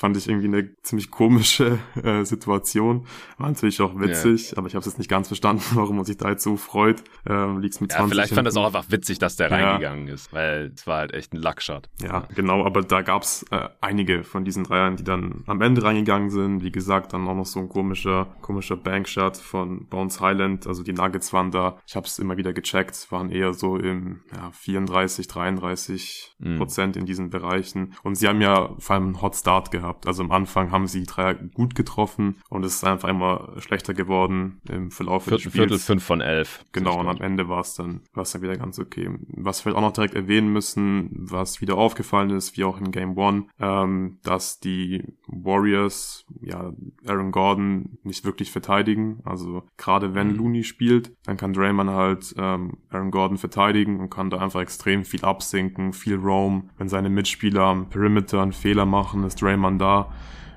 [0.00, 3.06] Fand ich irgendwie eine ziemlich komische äh, Situation.
[3.36, 4.58] War natürlich auch witzig, yeah.
[4.58, 7.04] aber ich habe es jetzt nicht ganz verstanden, warum man sich da jetzt so freut.
[7.28, 9.56] Ähm, liegt's mit ja, 20 Vielleicht fand es auch einfach witzig, dass der ja.
[9.56, 11.90] reingegangen ist, weil es war halt echt ein Luckshot.
[12.00, 16.30] Ja, genau, aber da gab's äh, einige von diesen Dreiern, die dann am Ende reingegangen
[16.30, 16.62] sind.
[16.62, 20.66] Wie gesagt, dann auch noch so ein komischer, komischer Bankshot von Bones Highland.
[20.66, 24.22] Also die Nuggets waren da, ich habe es immer wieder gecheckt, waren eher so im
[24.34, 26.56] ja, 34, 33 mm.
[26.56, 27.92] Prozent in diesen Bereichen.
[28.02, 30.06] Und sie haben ja vor allem einen Hot Start gehabt gehabt.
[30.06, 34.60] Also am Anfang haben sie drei gut getroffen und es ist einfach immer schlechter geworden
[34.68, 35.54] im Verlauf Viertel, des Spiels.
[35.54, 36.64] Viertel fünf von elf.
[36.72, 39.10] Genau, und am Ende war es dann, war es dann wieder ganz okay.
[39.28, 43.16] Was wir auch noch direkt erwähnen müssen, was wieder aufgefallen ist, wie auch in Game
[43.16, 46.72] One, ähm, dass die Warriors, ja,
[47.06, 49.20] Aaron Gordon nicht wirklich verteidigen.
[49.24, 50.36] Also gerade wenn mhm.
[50.36, 55.04] Looney spielt, dann kann Draymond halt ähm, Aaron Gordon verteidigen und kann da einfach extrem
[55.04, 56.70] viel absinken, viel roam.
[56.78, 60.12] Wenn seine Mitspieler am Perimeter einen Fehler machen, ist Draymond da,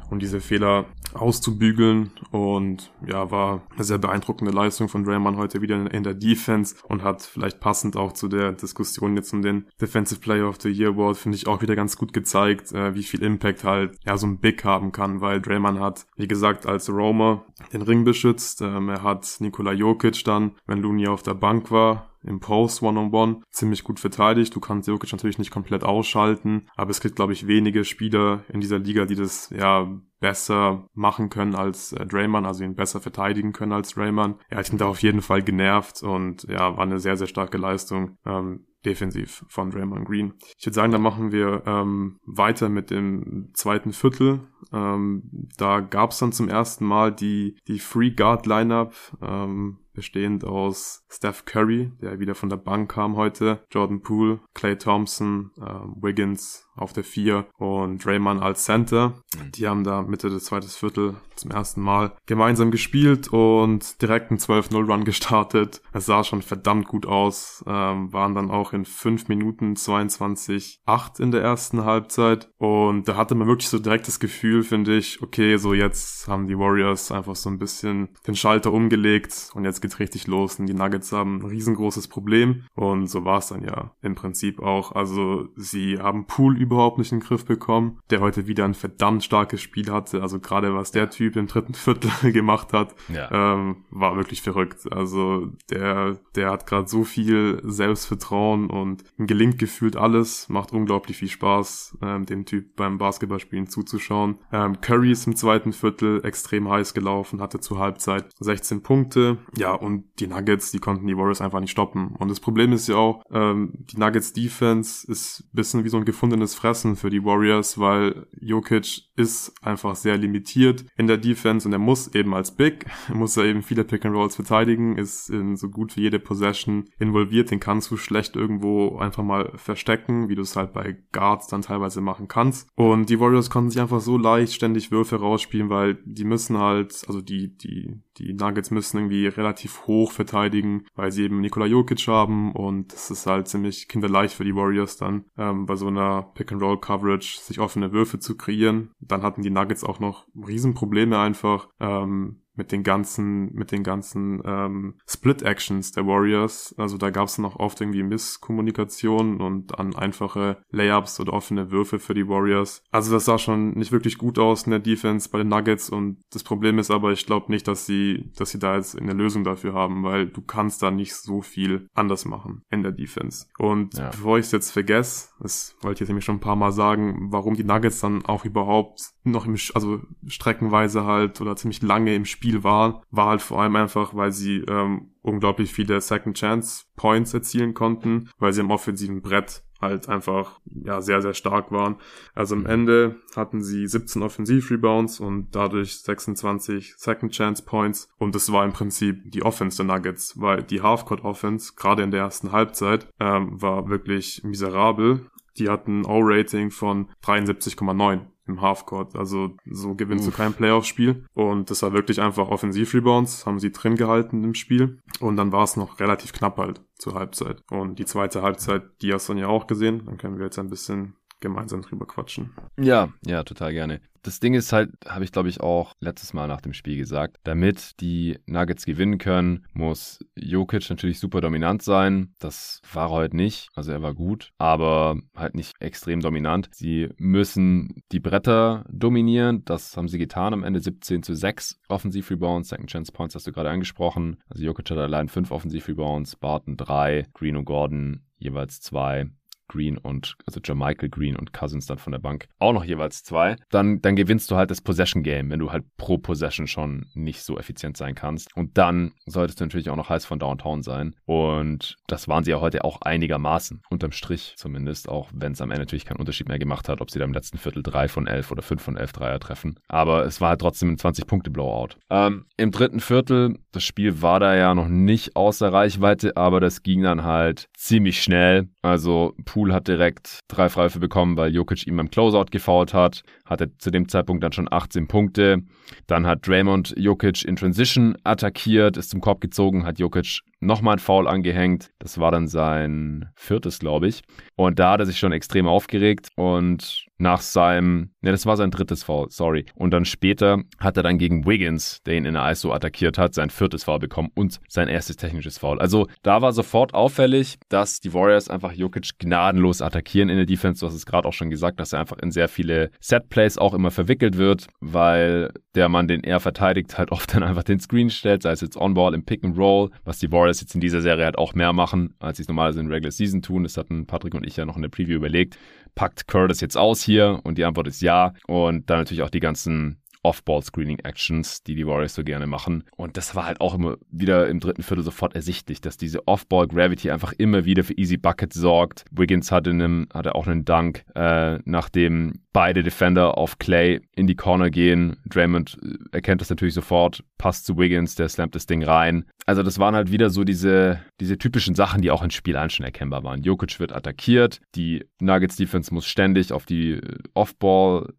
[0.10, 2.12] um diese Fehler auszubügeln.
[2.32, 7.04] Und ja, war eine sehr beeindruckende Leistung von Draymond heute wieder in, der Defense und
[7.04, 10.90] hat vielleicht passend auch zu der Diskussion jetzt um den Defensive Player of the Year
[10.90, 14.28] Award, finde ich auch wieder ganz gut gezeigt, äh, wie viel Impact halt ja so
[14.28, 18.62] ein Big haben kann, weil Draymond hat, wie gesagt, als Roma den Ring beschützt.
[18.62, 23.42] Ähm, er hat Nikola Jokic dann, wenn Looney auf der Bank war, im Post One-on-One
[23.50, 24.56] ziemlich gut verteidigt.
[24.56, 28.62] Du kannst Jokic natürlich nicht komplett ausschalten, aber es gibt, glaube ich, wenige Spieler in
[28.62, 29.88] dieser Liga, die das ja
[30.20, 34.38] besser machen können als äh, Draymond, also ihn besser verteidigen können als Draymond.
[34.48, 37.58] Er hat ihn da auf jeden Fall genervt und ja, war eine sehr, sehr starke
[37.58, 38.18] Leistung.
[38.26, 40.34] Ähm, defensiv von Draymond Green.
[40.58, 44.42] Ich würde sagen, dann machen wir ähm, weiter mit dem zweiten Viertel.
[44.72, 45.24] Ähm,
[45.58, 48.94] da gab es dann zum ersten Mal die, die Free Guard Lineup.
[49.22, 54.78] Ähm, bestehend aus Steph Curry, der wieder von der Bank kam heute, Jordan Poole, Clay
[54.78, 55.64] Thompson, äh,
[56.02, 59.10] Wiggins auf der 4 und Draymond als Center.
[59.36, 59.52] Mhm.
[59.52, 64.40] Die haben da Mitte des zweiten Viertel zum ersten Mal gemeinsam gespielt und direkt einen
[64.40, 65.82] 12-0-Run gestartet.
[65.92, 71.32] Es sah schon verdammt gut aus, ähm, waren dann auch in 5 Minuten 22-8 in
[71.32, 75.58] der ersten Halbzeit und da hatte man wirklich so direkt das Gefühl, finde ich, okay,
[75.58, 80.00] so jetzt haben die Warriors einfach so ein bisschen den Schalter umgelegt und jetzt geht's
[80.00, 83.92] richtig los und die Nuggets haben ein riesengroßes Problem und so war es dann ja
[84.02, 84.94] im Prinzip auch.
[84.94, 89.24] Also sie haben Pool überhaupt nicht in den Griff bekommen, der heute wieder ein verdammt
[89.24, 90.22] starkes Spiel hatte.
[90.22, 93.30] Also gerade was der Typ im dritten Viertel gemacht hat, ja.
[93.32, 94.92] ähm, war wirklich verrückt.
[94.92, 101.30] Also der, der hat gerade so viel Selbstvertrauen und gelingt gefühlt alles, macht unglaublich viel
[101.30, 104.40] Spaß, ähm, dem Typ beim Basketballspielen zuzuschauen.
[104.52, 109.38] Ähm, Curry ist im zweiten Viertel extrem heiß gelaufen, hatte zur Halbzeit 16 Punkte.
[109.58, 112.16] Ja, und die Nuggets, die konnten die Warriors einfach nicht stoppen.
[112.18, 116.06] Und das Problem ist ja auch, ähm, die Nuggets Defense ist bisschen wie so ein
[116.06, 121.74] gefundenes Fressen für die Warriors, weil Jokic ist einfach sehr limitiert in der Defense und
[121.74, 125.56] er muss eben als Big, muss er eben viele Pick and Rolls verteidigen, ist in
[125.56, 130.36] so gut wie jede Possession involviert, den kannst du schlecht irgendwo einfach mal verstecken, wie
[130.36, 132.68] du es halt bei Guards dann teilweise machen kannst.
[132.76, 137.04] Und die Warriors konnten sich einfach so leicht ständig Würfe rausspielen, weil die müssen halt,
[137.08, 142.08] also die, die, die Nuggets müssen irgendwie relativ hoch verteidigen, weil sie eben Nikola Jokic
[142.08, 146.24] haben und es ist halt ziemlich kinderleicht für die Warriors dann, ähm, bei so einer
[146.36, 148.92] Pick-and-Roll-Coverage sich offene Würfe zu kreieren.
[149.00, 154.42] Dann hatten die Nuggets auch noch Riesenprobleme einfach, ähm, mit den ganzen, mit den ganzen
[154.46, 156.76] ähm, Split-Actions der Warriors.
[156.78, 162.00] Also da gab es noch oft irgendwie Misskommunikation und an einfache Layups oder offene Würfe
[162.00, 162.84] für die Warriors.
[162.92, 166.18] Also das sah schon nicht wirklich gut aus in der Defense bei den Nuggets und
[166.32, 169.44] das Problem ist aber, ich glaube nicht, dass sie, dass sie da jetzt eine Lösung
[169.44, 173.48] dafür haben, weil du kannst da nicht so viel anders machen in der Defense.
[173.58, 174.10] Und ja.
[174.10, 177.28] bevor ich es jetzt vergesse, das wollte ich jetzt nämlich schon ein paar Mal sagen,
[177.32, 182.26] warum die Nuggets dann auch überhaupt noch im, also streckenweise halt oder ziemlich lange im
[182.26, 187.34] Spiel waren, war halt vor allem einfach, weil sie ähm, unglaublich viele Second Chance Points
[187.34, 191.98] erzielen konnten, weil sie im offensiven Brett halt einfach ja sehr sehr stark waren.
[192.34, 198.52] Also am Ende hatten sie 17 Offensiv-Rebounds und dadurch 26 Second Chance Points und das
[198.52, 202.52] war im Prinzip die Offense der Nuggets, weil die Halfcourt Offense gerade in der ersten
[202.52, 205.28] Halbzeit ähm, war wirklich miserabel.
[205.58, 209.16] Die hatten O-Rating von 73,9 im Halfcourt.
[209.16, 210.36] Also so gewinnst Uff.
[210.36, 211.26] du kein Playoff-Spiel.
[211.34, 215.02] Und das war wirklich einfach Offensiv-Rebounds, haben sie drin gehalten im Spiel.
[215.20, 217.62] Und dann war es noch relativ knapp halt zur Halbzeit.
[217.70, 220.04] Und die zweite Halbzeit, die hast du ja auch gesehen.
[220.06, 222.52] Dann können wir jetzt ein bisschen gemeinsam drüber quatschen.
[222.80, 224.02] Ja, ja, total gerne.
[224.24, 227.36] Das Ding ist halt, habe ich glaube ich auch letztes Mal nach dem Spiel gesagt,
[227.44, 232.34] damit die Nuggets gewinnen können, muss Jokic natürlich super dominant sein.
[232.40, 233.68] Das war er heute nicht.
[233.76, 236.70] Also er war gut, aber halt nicht extrem dominant.
[236.74, 239.66] Sie müssen die Bretter dominieren.
[239.66, 242.70] Das haben sie getan am Ende 17 zu 6 Offensiv-Rebounds.
[242.70, 244.38] Second Chance Points hast du gerade angesprochen.
[244.48, 249.30] Also Jokic hat allein 5 Offensiv-Rebounds, Barton 3, Green und Gordon jeweils 2.
[249.68, 253.56] Green und, also Jermichael Green und Cousins dann von der Bank auch noch jeweils zwei,
[253.70, 257.42] dann, dann gewinnst du halt das Possession Game, wenn du halt pro Possession schon nicht
[257.42, 258.56] so effizient sein kannst.
[258.56, 261.16] Und dann solltest du natürlich auch noch heiß von Downtown sein.
[261.26, 265.72] Und das waren sie ja heute auch einigermaßen, unterm Strich zumindest, auch wenn es am
[265.72, 268.28] Ende natürlich keinen Unterschied mehr gemacht hat, ob sie da im letzten Viertel drei von
[268.28, 269.80] elf oder fünf von elf Dreier treffen.
[269.88, 271.96] Aber es war halt trotzdem ein 20-Punkte-Blowout.
[272.10, 276.84] Ähm, Im dritten Viertel, das Spiel war da ja noch nicht außer Reichweite, aber das
[276.84, 278.70] ging dann halt ziemlich schnell.
[278.82, 283.24] Also Poole hat direkt drei Freiwürfe bekommen, weil Jokic ihm beim Closeout gefault hat.
[283.46, 285.60] Hatte zu dem Zeitpunkt dann schon 18 Punkte.
[286.06, 291.00] Dann hat Draymond Jokic in Transition attackiert, ist zum Korb gezogen, hat Jokic nochmal ein
[291.00, 291.92] Foul angehängt.
[292.00, 294.24] Das war dann sein viertes, glaube ich.
[294.58, 298.72] Und da hat er sich schon extrem aufgeregt und nach seinem, ne, das war sein
[298.72, 299.66] drittes Foul, sorry.
[299.76, 303.34] Und dann später hat er dann gegen Wiggins, der ihn in der ISO attackiert hat,
[303.34, 305.80] sein viertes Foul bekommen und sein erstes technisches Foul.
[305.80, 310.80] Also da war sofort auffällig, dass die Warriors einfach Jokic gnadenlos attackieren in der Defense.
[310.80, 313.74] Du hast es gerade auch schon gesagt, dass er einfach in sehr viele Setplays auch
[313.74, 318.10] immer verwickelt wird, weil der Mann, den er verteidigt, halt oft dann einfach den Screen
[318.10, 321.02] stellt, sei es jetzt On-Ball im Pick and Roll, was die Warriors jetzt in dieser
[321.02, 323.64] Serie halt auch mehr machen, als sie es normalerweise in Regular Season tun.
[323.64, 325.58] Das hatten Patrick und ich ja noch in der Preview überlegt.
[325.96, 327.40] Packt Curtis jetzt aus hier?
[327.44, 328.34] Und die Antwort ist ja.
[328.48, 332.86] Und dann natürlich auch die ganzen Off-Ball-Screening-Actions, die die Warriors so gerne machen.
[332.96, 337.12] Und das war halt auch immer wieder im dritten Viertel sofort ersichtlich, dass diese Off-Ball-Gravity
[337.12, 339.06] einfach immer wieder für Easy Buckets sorgt.
[339.12, 344.36] Wiggins hatte, einem, hatte auch einen Dunk, äh, nachdem beide Defender auf Clay in die
[344.36, 345.18] Corner gehen.
[345.28, 349.26] Draymond äh, erkennt das natürlich sofort, passt zu Wiggins, der slammt das Ding rein.
[349.46, 352.70] Also das waren halt wieder so diese, diese typischen Sachen, die auch ins Spiel ein
[352.70, 353.42] schon erkennbar waren.
[353.44, 358.14] Jokic wird attackiert, die Nuggets Defense muss ständig auf die äh, Off-Ball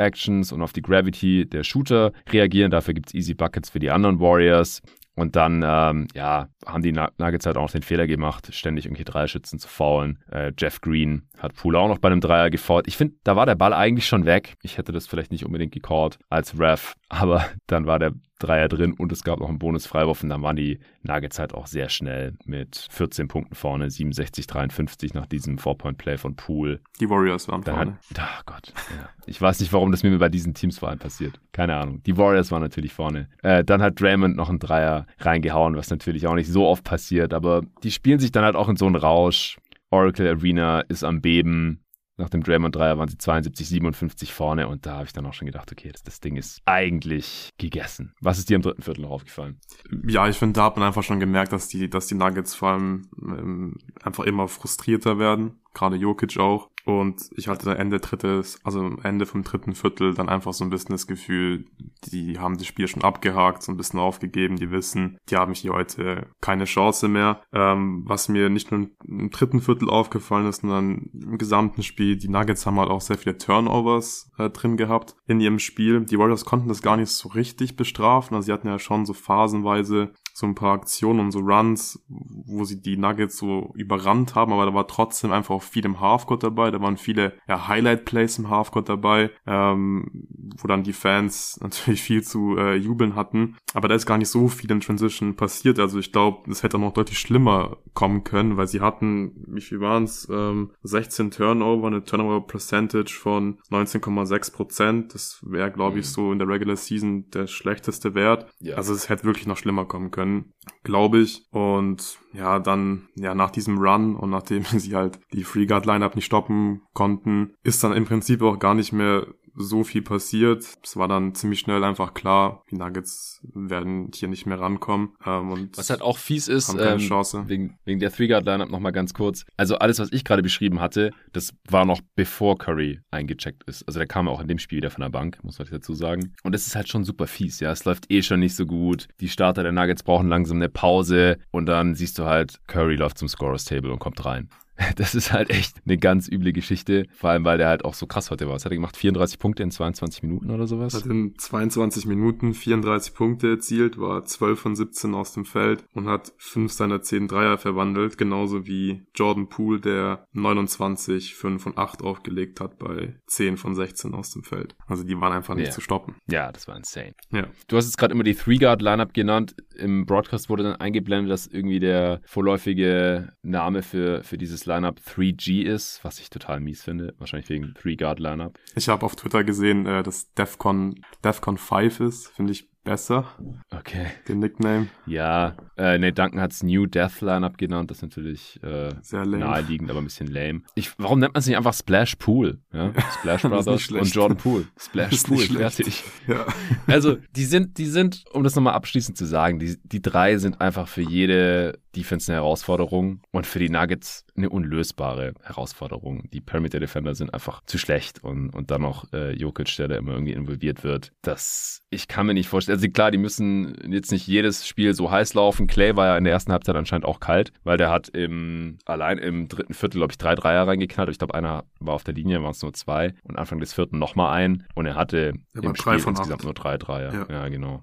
[0.00, 2.70] Actions und auf die Gravity der Shooter reagieren.
[2.70, 4.82] Dafür gibt es Easy Buckets für die anderen Warriors.
[5.16, 9.04] Und dann, ähm, ja, haben die Nuggets halt auch noch den Fehler gemacht, ständig irgendwie
[9.04, 10.18] Dreierschützen zu faulen.
[10.30, 12.88] Äh, Jeff Green hat Poole auch noch bei einem Dreier gefault.
[12.88, 14.54] Ich finde, da war der Ball eigentlich schon weg.
[14.62, 18.94] Ich hätte das vielleicht nicht unbedingt gecallt als Ref, aber dann war der Dreier drin
[18.94, 22.34] und es gab noch einen Bonus-Freiwurf und dann waren die Nuggets halt auch sehr schnell
[22.44, 26.80] mit 14 Punkten vorne, 67, 53 nach diesem Four-Point-Play von Poole.
[27.00, 27.98] Die Warriors waren dann vorne.
[28.16, 29.08] Hat, oh Gott, ja.
[29.26, 31.40] Ich weiß nicht, warum das mir bei diesen Teams vor allem passiert.
[31.52, 32.00] Keine Ahnung.
[32.04, 33.28] Die Warriors waren natürlich vorne.
[33.42, 37.34] Äh, dann hat Draymond noch einen Dreier reingehauen, was natürlich auch nicht so oft passiert,
[37.34, 39.58] aber die spielen sich dann halt auch in so einen Rausch.
[39.90, 41.80] Oracle Arena ist am Beben.
[42.20, 45.32] Nach dem Draymond Dreier waren sie 72, 57 vorne und da habe ich dann auch
[45.32, 48.12] schon gedacht, okay, das, das, Ding ist eigentlich gegessen.
[48.20, 49.58] Was ist dir im dritten Viertel noch aufgefallen?
[50.06, 52.70] Ja, ich finde, da hat man einfach schon gemerkt, dass die, dass die Nuggets vor
[52.70, 56.69] allem ähm, einfach immer frustrierter werden gerade Jokic auch.
[56.84, 60.92] Und ich hatte Ende drittes, also Ende vom dritten Viertel dann einfach so ein bisschen
[60.92, 61.66] das Gefühl,
[62.10, 65.72] die haben das Spiel schon abgehakt, so ein bisschen aufgegeben, die wissen, die haben hier
[65.72, 67.42] heute keine Chance mehr.
[67.52, 72.28] Ähm, was mir nicht nur im dritten Viertel aufgefallen ist, sondern im gesamten Spiel, die
[72.28, 76.04] Nuggets haben halt auch sehr viele Turnovers äh, drin gehabt in ihrem Spiel.
[76.04, 79.12] Die Warriors konnten das gar nicht so richtig bestrafen, also sie hatten ja schon so
[79.12, 84.52] phasenweise so ein paar Aktionen und so Runs, wo sie die Nuggets so überrannt haben,
[84.52, 86.70] aber da war trotzdem einfach auch viel im Halfcourt dabei.
[86.70, 90.26] Da waren viele ja, Highlight-Plays im Halfcourt dabei, ähm,
[90.56, 93.56] wo dann die Fans natürlich viel zu äh, jubeln hatten.
[93.74, 95.78] Aber da ist gar nicht so viel in Transition passiert.
[95.78, 99.60] Also ich glaube, es hätte auch noch deutlich schlimmer kommen können, weil sie hatten, wie
[99.60, 100.26] viel waren es?
[100.30, 105.14] Ähm, 16 Turnover, eine Turnover Percentage von 19,6 Prozent.
[105.14, 106.10] Das wäre, glaube ich, mhm.
[106.10, 108.46] so in der Regular Season der schlechteste Wert.
[108.58, 108.76] Ja.
[108.76, 111.42] Also es hätte wirklich noch schlimmer kommen können können, glaube ich.
[111.50, 116.14] Und ja, dann, ja, nach diesem Run und nachdem sie halt die Free Guard Lineup
[116.14, 120.64] nicht stoppen konnten, ist dann im Prinzip auch gar nicht mehr so viel passiert.
[120.82, 125.10] Es war dann ziemlich schnell einfach klar, die Nuggets werden hier nicht mehr rankommen.
[125.24, 127.00] Ähm, und was halt auch fies ist, ähm,
[127.48, 129.44] wegen, wegen der Three-Guard-Lineup nochmal ganz kurz.
[129.56, 133.84] Also alles, was ich gerade beschrieben hatte, das war noch bevor Curry eingecheckt ist.
[133.86, 136.34] Also der kam auch in dem Spiel wieder von der Bank, muss man dazu sagen.
[136.42, 137.70] Und das ist halt schon super fies, ja.
[137.70, 139.08] Es läuft eh schon nicht so gut.
[139.20, 143.18] Die Starter der Nuggets brauchen langsam eine Pause und dann siehst du halt, Curry läuft
[143.18, 144.48] zum Scorers Table und kommt rein.
[144.96, 148.06] Das ist halt echt eine ganz üble Geschichte, vor allem weil der halt auch so
[148.06, 148.54] krass heute war.
[148.54, 148.96] Was hat er gemacht?
[148.96, 150.94] 34 Punkte in 22 Minuten oder sowas?
[150.94, 156.08] Hat in 22 Minuten 34 Punkte erzielt, war 12 von 17 aus dem Feld und
[156.08, 162.02] hat 5 seiner 10 Dreier verwandelt, genauso wie Jordan Poole, der 29, 5 und 8
[162.02, 164.74] aufgelegt hat bei 10 von 16 aus dem Feld.
[164.86, 165.72] Also die waren einfach nicht ja.
[165.72, 166.16] zu stoppen.
[166.28, 167.14] Ja, das war insane.
[167.30, 167.46] Ja.
[167.68, 169.54] Du hast jetzt gerade immer die Three-Guard-Lineup genannt.
[169.76, 175.62] Im Broadcast wurde dann eingeblendet, dass irgendwie der vorläufige Name für, für dieses Lineup 3G
[175.62, 177.14] ist, was ich total mies finde.
[177.18, 178.58] Wahrscheinlich wegen 3-Guard-Lineup.
[178.76, 182.28] Ich habe auf Twitter gesehen, äh, dass DEFCON, DEFCON 5 ist.
[182.28, 183.26] Finde ich besser.
[183.70, 184.06] Okay.
[184.28, 184.88] Den Nickname.
[185.06, 187.90] Ja, äh, Nate Duncan hat's New Death Lineup genannt.
[187.90, 189.38] Das ist natürlich äh, Sehr lame.
[189.38, 190.62] naheliegend, aber ein bisschen lame.
[190.74, 192.60] Ich, warum nennt man es nicht einfach Splash Pool?
[192.72, 192.92] Ja?
[193.18, 194.66] Splash Brothers und Jordan Pool.
[194.78, 196.04] Splash Pool, fertig.
[196.26, 196.46] Ja.
[196.86, 200.60] Also, die sind, die sind, um das nochmal abschließend zu sagen, die, die drei sind
[200.60, 206.28] einfach für jede Defense eine Herausforderung und für die Nuggets eine unlösbare Herausforderung.
[206.32, 209.96] Die Perimeter Defender sind einfach zu schlecht und, und dann noch äh, Jokic, der da
[209.96, 211.12] immer irgendwie involviert wird.
[211.22, 212.69] Das, ich kann mir nicht vorstellen.
[212.70, 215.66] Also klar, die müssen jetzt nicht jedes Spiel so heiß laufen.
[215.66, 219.18] Clay war ja in der ersten Halbzeit anscheinend auch kalt, weil der hat im, allein
[219.18, 221.10] im dritten Viertel, glaube ich, drei Dreier reingeknallt.
[221.10, 223.98] Ich glaube, einer war auf der Linie, waren es nur zwei und Anfang des vierten
[223.98, 226.44] nochmal ein und er hatte er im Spiel insgesamt acht.
[226.44, 227.12] nur drei Dreier.
[227.12, 227.26] Ja.
[227.28, 227.82] ja, genau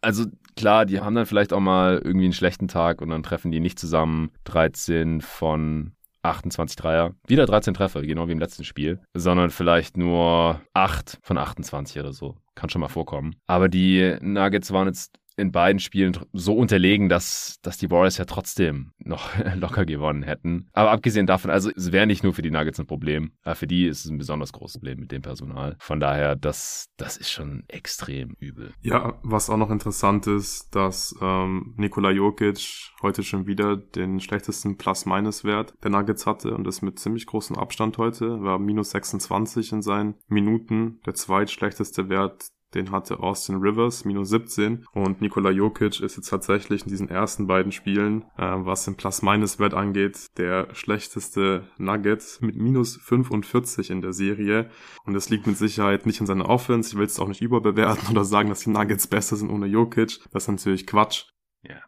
[0.00, 0.24] also
[0.56, 3.60] klar, die haben dann vielleicht auch mal irgendwie einen schlechten Tag und dann treffen die
[3.60, 7.14] nicht zusammen 13 von 28 Dreier.
[7.26, 12.12] Wieder 13 Treffer, genau wie im letzten Spiel, sondern vielleicht nur 8 von 28 oder
[12.12, 12.36] so.
[12.56, 13.36] Kann schon mal vorkommen.
[13.46, 18.24] Aber die Nuggets waren jetzt in beiden Spielen so unterlegen, dass, dass die Warriors ja
[18.24, 20.68] trotzdem noch locker gewonnen hätten.
[20.72, 23.66] Aber abgesehen davon, also es wäre nicht nur für die Nuggets ein Problem, aber für
[23.66, 25.76] die ist es ein besonders großes Problem mit dem Personal.
[25.78, 28.72] Von daher, das, das ist schon extrem übel.
[28.80, 34.78] Ja, was auch noch interessant ist, dass ähm, Nikola Jokic heute schon wieder den schlechtesten
[34.78, 39.82] Plus-Minus-Wert der Nuggets hatte und das mit ziemlich großem Abstand heute, war minus 26 in
[39.82, 44.86] seinen Minuten, der zweitschlechteste Wert den hatte Austin Rivers, minus 17.
[44.92, 49.74] Und Nikola Jokic ist jetzt tatsächlich in diesen ersten beiden Spielen, äh, was den Plus-Minus-Wert
[49.74, 54.70] angeht, der schlechteste Nugget mit minus 45 in der Serie.
[55.04, 56.90] Und das liegt mit Sicherheit nicht in seiner Offense.
[56.90, 60.20] Ich will es auch nicht überbewerten oder sagen, dass die Nuggets besser sind ohne Jokic.
[60.32, 61.26] Das ist natürlich Quatsch.
[61.62, 61.80] Ja.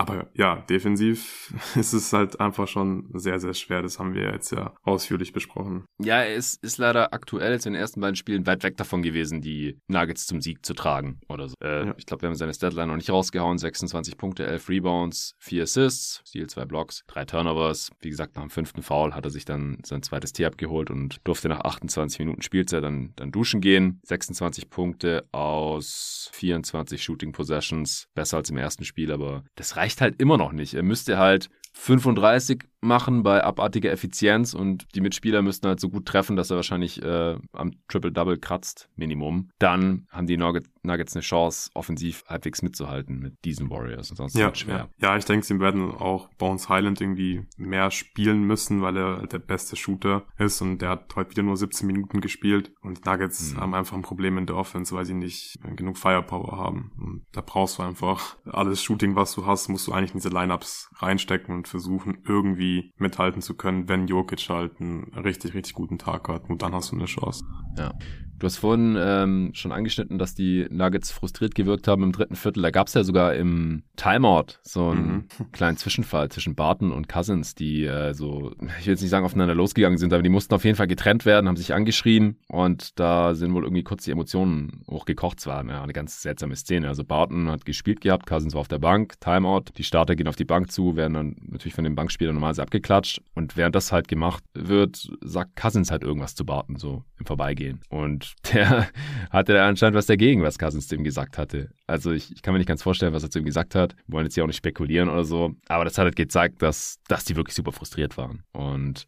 [0.00, 3.82] Aber ja, defensiv ist es halt einfach schon sehr, sehr schwer.
[3.82, 5.84] Das haben wir jetzt ja ausführlich besprochen.
[6.02, 9.76] Ja, er ist, leider aktuell in den ersten beiden Spielen weit weg davon gewesen, die
[9.88, 11.54] Nuggets zum Sieg zu tragen oder so.
[11.62, 11.94] Äh, ja.
[11.98, 13.58] Ich glaube, wir haben seine Deadline noch nicht rausgehauen.
[13.58, 17.90] 26 Punkte, 11 Rebounds, 4 Assists, Steal 2 Blocks, 3 Turnovers.
[18.00, 21.18] Wie gesagt, nach dem fünften Foul hat er sich dann sein zweites Tee abgeholt und
[21.24, 24.00] durfte nach 28 Minuten Spielzeit dann, dann duschen gehen.
[24.04, 28.06] 26 Punkte aus 24 Shooting Possessions.
[28.14, 30.74] Besser als im ersten Spiel, aber das reicht reicht halt immer noch nicht.
[30.74, 36.06] Er müsste halt 35 machen bei abartiger Effizienz und die Mitspieler müssten halt so gut
[36.06, 39.50] treffen, dass er wahrscheinlich äh, am Triple-Double kratzt, Minimum.
[39.58, 44.10] Dann haben die Nuggets eine Chance, offensiv halbwegs mitzuhalten mit diesen Warriors.
[44.10, 44.88] Ansonsten ja, schwer.
[45.00, 45.10] Ja.
[45.10, 49.32] ja, ich denke, sie werden auch Bones Highland irgendwie mehr spielen müssen, weil er halt
[49.32, 53.52] der beste Shooter ist und der hat heute wieder nur 17 Minuten gespielt und Nuggets
[53.52, 53.60] mhm.
[53.60, 56.92] haben einfach ein Problem in der Offense, weil sie nicht genug Firepower haben.
[56.98, 60.30] Und da brauchst du einfach alles Shooting, was du hast, musst du eigentlich in diese
[60.30, 65.98] Lineups reinstecken und versuchen, irgendwie mithalten zu können, wenn Jokic halt einen richtig, richtig guten
[65.98, 66.48] Tag hat.
[66.48, 67.44] Und dann hast du eine Chance.
[67.76, 67.92] Ja.
[68.40, 72.62] Du hast vorhin ähm, schon angeschnitten, dass die Nuggets frustriert gewirkt haben im dritten Viertel.
[72.62, 75.52] Da gab es ja sogar im Timeout so einen mhm.
[75.52, 79.54] kleinen Zwischenfall zwischen Barton und Cousins, die äh, so, ich will jetzt nicht sagen aufeinander
[79.54, 83.34] losgegangen sind, aber die mussten auf jeden Fall getrennt werden, haben sich angeschrien und da
[83.34, 85.38] sind wohl irgendwie kurz die Emotionen hochgekocht.
[85.40, 86.88] Es war ja, eine ganz seltsame Szene.
[86.88, 90.36] Also Barton hat gespielt gehabt, Cousins war auf der Bank, Timeout, die Starter gehen auf
[90.36, 94.08] die Bank zu, werden dann natürlich von den Bankspielern normalerweise abgeklatscht und während das halt
[94.08, 97.80] gemacht wird, sagt Cousins halt irgendwas zu Barton, so im Vorbeigehen.
[97.90, 98.88] Und der
[99.30, 101.70] hatte anscheinend was dagegen, was Cousins dem gesagt hatte.
[101.90, 103.96] Also ich, ich, kann mir nicht ganz vorstellen, was er zu ihm gesagt hat.
[104.06, 105.56] Wir wollen jetzt hier auch nicht spekulieren oder so.
[105.68, 108.44] Aber das hat halt gezeigt, dass, dass die wirklich super frustriert waren.
[108.52, 109.06] Und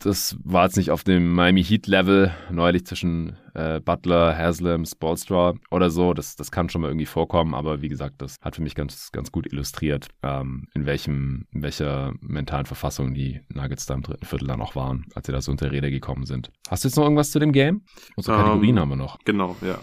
[0.00, 5.54] das war jetzt nicht auf dem Miami Heat Level neulich zwischen äh, Butler, Haslam, Spolstra
[5.70, 6.12] oder so.
[6.12, 7.54] Das, das kann schon mal irgendwie vorkommen.
[7.54, 11.62] Aber wie gesagt, das hat für mich ganz, ganz gut illustriert, ähm, in welchem, in
[11.62, 15.40] welcher mentalen Verfassung die Nuggets da im dritten Viertel dann auch waren, als sie da
[15.40, 16.50] so unter Rede gekommen sind.
[16.68, 17.82] Hast du jetzt noch irgendwas zu dem Game?
[18.16, 19.18] Unsere Kategorien um, ähm, haben wir noch.
[19.24, 19.78] Genau, ja.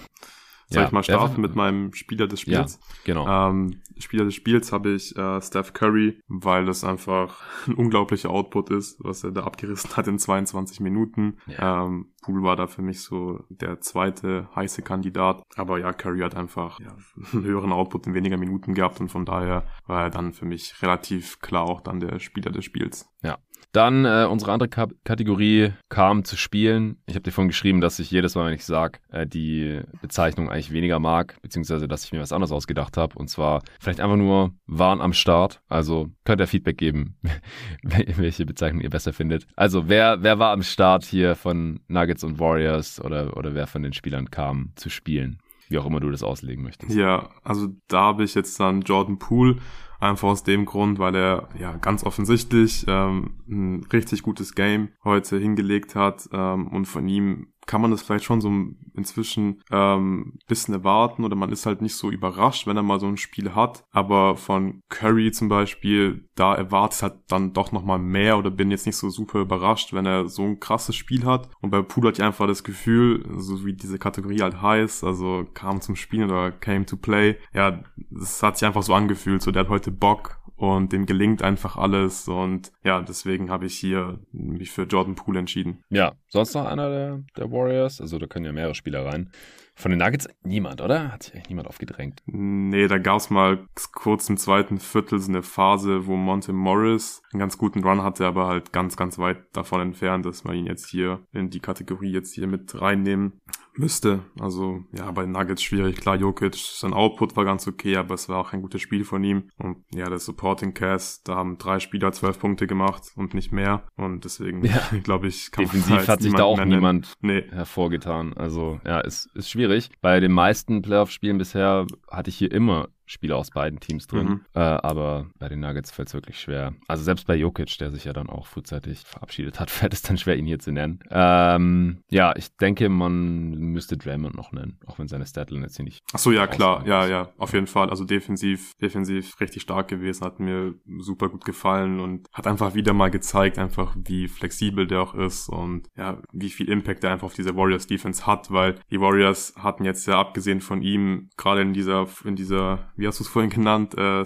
[0.71, 2.79] Soll ja, ich mal starten mit meinem Spieler des Spiels?
[2.81, 3.49] Ja, genau.
[3.49, 8.69] Ähm, Spieler des Spiels habe ich äh, Steph Curry, weil das einfach ein unglaublicher Output
[8.69, 11.37] ist, was er da abgerissen hat in 22 Minuten.
[11.45, 11.85] Ja.
[11.85, 15.43] Ähm, Poole war da für mich so der zweite heiße Kandidat.
[15.55, 16.95] Aber ja, Curry hat einfach ja,
[17.33, 20.81] einen höheren Output in weniger Minuten gehabt und von daher war er dann für mich
[20.81, 23.09] relativ klar auch dann der Spieler des Spiels.
[23.23, 23.39] Ja,
[23.71, 26.97] dann äh, unsere andere K Kategorie kam zu spielen.
[27.05, 30.49] Ich habe dir vorhin geschrieben, dass ich jedes Mal, wenn ich sage, äh, die Bezeichnung
[30.49, 33.17] eigentlich weniger mag, beziehungsweise dass ich mir was anderes ausgedacht habe.
[33.17, 35.61] Und zwar vielleicht einfach nur waren am Start.
[35.69, 37.17] Also könnt ihr Feedback geben,
[37.83, 39.47] welche Bezeichnung ihr besser findet.
[39.55, 43.83] Also wer, wer war am Start hier von Nuggets und Warriors oder, oder wer von
[43.83, 45.39] den Spielern kam zu spielen?
[45.69, 46.93] Wie auch immer du das auslegen möchtest.
[46.93, 49.55] Ja, also da habe ich jetzt dann Jordan Poole
[50.01, 55.37] Einfach aus dem Grund, weil er ja ganz offensichtlich ähm, ein richtig gutes Game heute
[55.37, 58.51] hingelegt hat ähm, und von ihm kann man das vielleicht schon so
[58.93, 63.07] inzwischen ähm, bisschen erwarten oder man ist halt nicht so überrascht, wenn er mal so
[63.07, 63.85] ein Spiel hat.
[63.91, 68.85] Aber von Curry zum Beispiel, da erwartet halt dann doch nochmal mehr oder bin jetzt
[68.85, 71.49] nicht so super überrascht, wenn er so ein krasses Spiel hat.
[71.61, 75.45] Und bei Poole hatte ich einfach das Gefühl, so wie diese Kategorie halt heißt, also
[75.53, 79.51] kam zum Spielen oder came to play, ja, das hat sich einfach so angefühlt, so
[79.51, 84.19] der hat heute Bock und dem gelingt einfach alles und ja, deswegen habe ich hier
[84.31, 85.83] mich für Jordan Poole entschieden.
[85.89, 87.99] Ja, sonst noch einer der, der Warriors?
[87.99, 89.31] Also da können ja mehrere Spieler rein.
[89.73, 91.11] Von den Nuggets niemand, oder?
[91.11, 92.21] Hat sich eigentlich niemand aufgedrängt?
[92.27, 97.39] Nee, da gab's mal kurz im zweiten Viertel so eine Phase, wo Monte Morris einen
[97.39, 100.87] ganz guten Run hatte, aber halt ganz, ganz weit davon entfernt, dass man ihn jetzt
[100.87, 103.41] hier in die Kategorie jetzt hier mit reinnehmen
[103.75, 104.21] müsste.
[104.39, 105.97] Also ja, bei Nuggets schwierig.
[105.97, 109.23] Klar, Jokic, sein Output war ganz okay, aber es war auch ein gutes Spiel von
[109.23, 109.49] ihm.
[109.57, 113.83] Und ja, der Supporting Cast, da haben drei Spieler zwölf Punkte gemacht und nicht mehr.
[113.95, 114.81] Und deswegen, ja.
[115.03, 117.43] glaube ich, kann Defensiv man hat sich da auch niemand nee.
[117.51, 118.33] hervorgetan.
[118.33, 119.89] Also ja, ist, ist schwierig.
[120.01, 124.27] Bei den meisten Playoff-Spielen bisher hatte ich hier immer Spieler aus beiden Teams drin.
[124.27, 124.41] Mhm.
[124.53, 126.73] Äh, aber bei den Nuggets fällt es wirklich schwer.
[126.87, 130.17] Also selbst bei Jokic, der sich ja dann auch frühzeitig verabschiedet hat, fällt es dann
[130.17, 130.99] schwer, ihn hier zu nennen.
[131.09, 135.85] Ähm, ja, ich denke, man müsste Draymond noch nennen, auch wenn seine Statline jetzt hier
[135.85, 135.99] nicht.
[136.13, 136.85] Ach so, ja, klar.
[136.87, 137.89] Ja, ja, auf jeden Fall.
[137.89, 142.93] Also defensiv, defensiv richtig stark gewesen, hat mir super gut gefallen und hat einfach wieder
[142.93, 147.25] mal gezeigt, einfach wie flexibel der auch ist und ja, wie viel Impact er einfach
[147.25, 151.61] auf diese Warriors Defense hat, weil die Warriors hatten jetzt ja abgesehen von ihm gerade
[151.61, 154.23] in dieser, in dieser, wie hast du es vorhin genannt, äh,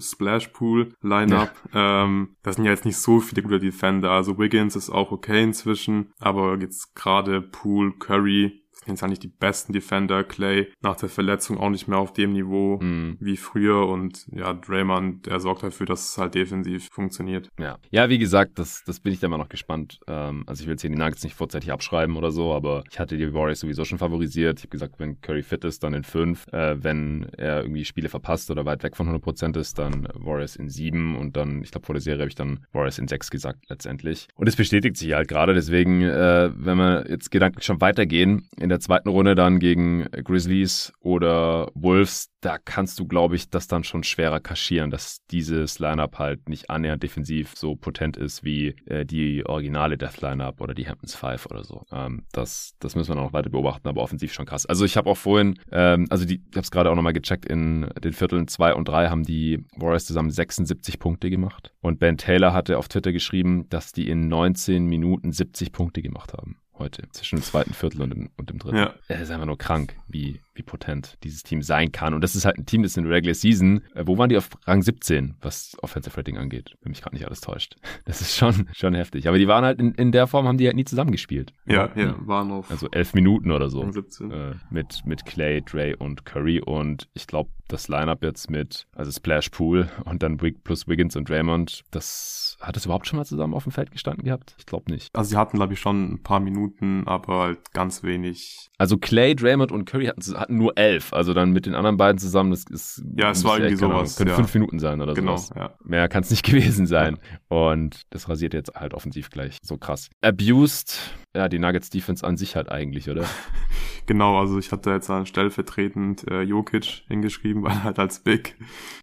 [0.00, 1.52] Splash Pool Lineup.
[1.72, 2.04] Ja.
[2.04, 4.10] Ähm, das sind ja jetzt nicht so viele gute Defender.
[4.10, 8.64] Also Wiggins ist auch okay inzwischen, aber jetzt gerade Pool, Curry,
[8.94, 10.24] jetzt auch nicht die besten Defender.
[10.24, 13.16] Clay nach der Verletzung auch nicht mehr auf dem Niveau mm.
[13.20, 17.48] wie früher und ja, Draymond, der sorgt dafür, dass es halt defensiv funktioniert.
[17.58, 20.00] Ja, ja wie gesagt, das, das bin ich dann mal noch gespannt.
[20.06, 22.98] Ähm, also ich will jetzt hier die Nuggets nicht vorzeitig abschreiben oder so, aber ich
[22.98, 24.58] hatte die Warriors sowieso schon favorisiert.
[24.58, 26.46] Ich habe gesagt, wenn Curry fit ist, dann in fünf.
[26.52, 30.68] Äh, wenn er irgendwie Spiele verpasst oder weit weg von 100% ist, dann Warriors in
[30.68, 33.68] sieben und dann, ich glaube, vor der Serie habe ich dann Warriors in sechs gesagt
[33.68, 34.28] letztendlich.
[34.34, 38.68] Und es bestätigt sich halt gerade, deswegen, äh, wenn wir jetzt gedanklich schon weitergehen, in
[38.68, 43.82] der zweiten Runde dann gegen Grizzlies oder Wolves, da kannst du, glaube ich, das dann
[43.84, 49.04] schon schwerer kaschieren, dass dieses Lineup halt nicht annähernd defensiv so potent ist wie äh,
[49.04, 51.84] die originale Death Lineup oder die Hamptons Five oder so.
[51.90, 54.66] Ähm, das, das müssen wir noch weiter beobachten, aber offensiv schon krass.
[54.66, 57.44] Also ich habe auch vorhin, ähm, also die, ich habe es gerade auch nochmal gecheckt,
[57.44, 61.72] in den Vierteln 2 und 3 haben die Warriors zusammen 76 Punkte gemacht.
[61.80, 66.32] Und Ben Taylor hatte auf Twitter geschrieben, dass die in 19 Minuten 70 Punkte gemacht
[66.34, 68.76] haben heute, zwischen dem zweiten Viertel und dem, und dem dritten.
[68.76, 68.94] Ja.
[69.08, 72.14] Es ist einfach nur krank, wie, wie potent dieses Team sein kann.
[72.14, 74.36] Und das ist halt ein Team, das in der Regular Season, äh, wo waren die
[74.36, 77.76] auf Rang 17, was Offensive Rating angeht, wenn mich gerade nicht alles täuscht.
[78.04, 79.28] Das ist schon, schon heftig.
[79.28, 81.52] Aber die waren halt in, in der Form, haben die halt nie zusammengespielt.
[81.66, 82.16] Ja, ja, ja.
[82.20, 82.70] waren auf.
[82.70, 83.90] Also elf Minuten oder so.
[83.90, 84.30] 17.
[84.30, 86.60] Äh, mit, mit Clay, Dre und Curry.
[86.60, 91.16] Und ich glaube, das Lineup jetzt mit, also Splash Pool und dann Wig plus Wiggins
[91.16, 94.56] und Draymond, das hat es überhaupt schon mal zusammen auf dem Feld gestanden gehabt?
[94.58, 95.14] Ich glaube nicht.
[95.14, 98.70] Also sie hatten, glaube ich, schon ein paar Minuten, aber halt ganz wenig.
[98.78, 101.12] Also Clay, Draymond und Curry hatten, hatten nur elf.
[101.12, 103.02] Also dann mit den anderen beiden zusammen, das ist.
[103.16, 104.16] Ja, es war irgendwie sowas.
[104.16, 104.36] Können ja.
[104.36, 105.50] fünf Minuten sein oder genau, sowas.
[105.54, 105.74] Ja.
[105.84, 107.18] Mehr kann es nicht gewesen sein.
[107.48, 110.08] Und das rasiert jetzt halt offensiv gleich so krass.
[110.22, 110.98] Abused,
[111.34, 113.26] ja, die Nuggets Defense an sich halt eigentlich, oder?
[114.06, 118.56] genau, also ich hatte jetzt stellvertretend äh, Jokic hingeschrieben, weil er halt als Big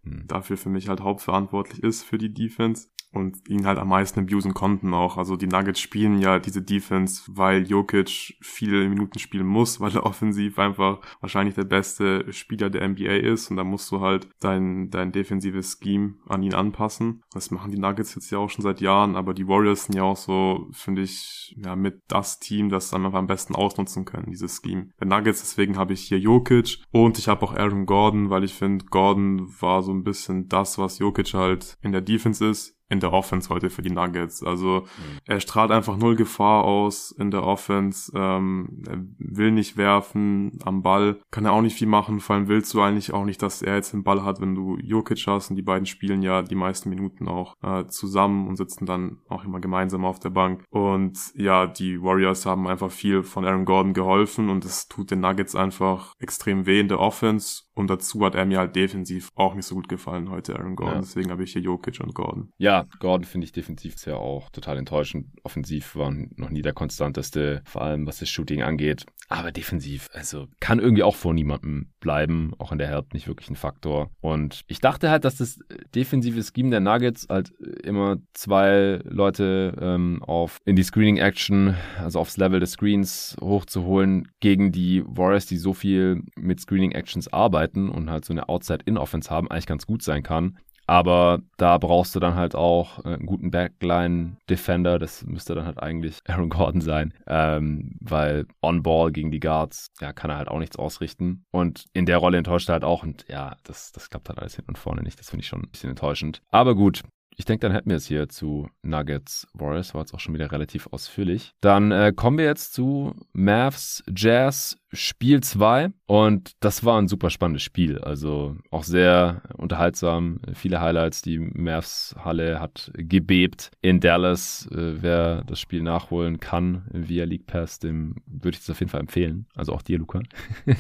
[0.04, 0.26] hm.
[0.28, 4.54] dafür für mich halt hauptverantwortlich ist für die Defense und ihn halt am meisten abusen
[4.54, 5.18] konnten auch.
[5.18, 10.06] Also die Nuggets spielen ja diese Defense, weil Jokic viele Minuten spielen muss, weil er
[10.06, 14.90] offensiv einfach wahrscheinlich der beste Spieler der NBA ist und da musst du halt dein,
[14.90, 17.24] dein defensives Scheme an ihn anpassen.
[17.34, 20.04] Das machen die Nuggets jetzt ja auch schon seit Jahren, aber die Warriors sind ja
[20.04, 24.62] auch so, finde ich, ja, mit das Team, das dann am besten ausnutzen können, dieses
[24.62, 24.90] Scheme.
[25.00, 28.54] Der Nuggets, deswegen habe ich hier Jokic und ich habe auch Aaron Gordon, weil ich
[28.54, 33.00] finde, Gordon war so ein bisschen das, was Jokic halt in der Defense ist in
[33.00, 34.44] der Offense heute für die Nuggets.
[34.44, 35.20] Also mhm.
[35.26, 38.12] er strahlt einfach null Gefahr aus in der Offense.
[38.16, 42.20] Ähm, er will nicht werfen am Ball, kann er auch nicht viel machen.
[42.20, 44.78] Vor allem willst du eigentlich auch nicht, dass er jetzt den Ball hat, wenn du
[44.78, 45.50] Jokic hast.
[45.50, 49.44] Und die beiden spielen ja die meisten Minuten auch äh, zusammen und sitzen dann auch
[49.44, 50.64] immer gemeinsam auf der Bank.
[50.70, 55.22] Und ja, die Warriors haben einfach viel von Aaron Gordon geholfen und es tut den
[55.22, 57.65] Nuggets einfach extrem weh in der Offense.
[57.76, 60.96] Und dazu hat er mir halt defensiv auch nicht so gut gefallen heute, Aaron Gordon.
[60.96, 61.02] Ja.
[61.02, 62.50] Deswegen habe ich hier Jokic und Gordon.
[62.58, 65.28] Ja, Gordon finde ich defensiv sehr auch total enttäuschend.
[65.44, 69.06] Offensiv war noch nie der konstanteste, vor allem was das Shooting angeht.
[69.28, 73.50] Aber defensiv, also kann irgendwie auch vor niemandem bleiben, auch in der Help nicht wirklich
[73.50, 74.10] ein Faktor.
[74.22, 75.60] Und ich dachte halt, dass das
[75.94, 77.52] defensive Scheme der Nuggets halt
[77.84, 84.30] immer zwei Leute ähm, auf in die Screening Action, also aufs Level des Screens hochzuholen
[84.40, 89.30] gegen die Warriors, die so viel mit Screening Actions arbeiten und halt so eine Outside-In-Offense
[89.30, 90.58] haben, eigentlich ganz gut sein kann.
[90.88, 95.00] Aber da brauchst du dann halt auch äh, einen guten Backline-Defender.
[95.00, 100.14] Das müsste dann halt eigentlich Aaron Gordon sein, ähm, weil On-Ball gegen die Guards, ja,
[100.14, 101.44] kann er halt auch nichts ausrichten.
[101.52, 103.04] Und in der Rolle enttäuscht er halt auch.
[103.04, 105.20] Und ja, das, das klappt halt alles hinten und vorne nicht.
[105.20, 106.42] Das finde ich schon ein bisschen enttäuschend.
[106.52, 107.02] Aber gut,
[107.38, 109.94] ich denke, dann hätten wir es hier zu Nuggets Warriors.
[109.94, 111.54] War jetzt auch schon wieder relativ ausführlich.
[111.62, 115.92] Dann äh, kommen wir jetzt zu Mavs Jazz Spiel 2.
[116.06, 118.00] Und das war ein super spannendes Spiel.
[118.00, 120.40] Also auch sehr unterhaltsam.
[120.54, 121.22] Viele Highlights.
[121.22, 124.68] Die Mavs Halle hat gebebt in Dallas.
[124.72, 128.92] Äh, wer das Spiel nachholen kann via League Pass, dem würde ich das auf jeden
[128.92, 129.48] Fall empfehlen.
[129.56, 130.22] Also auch dir, Luca.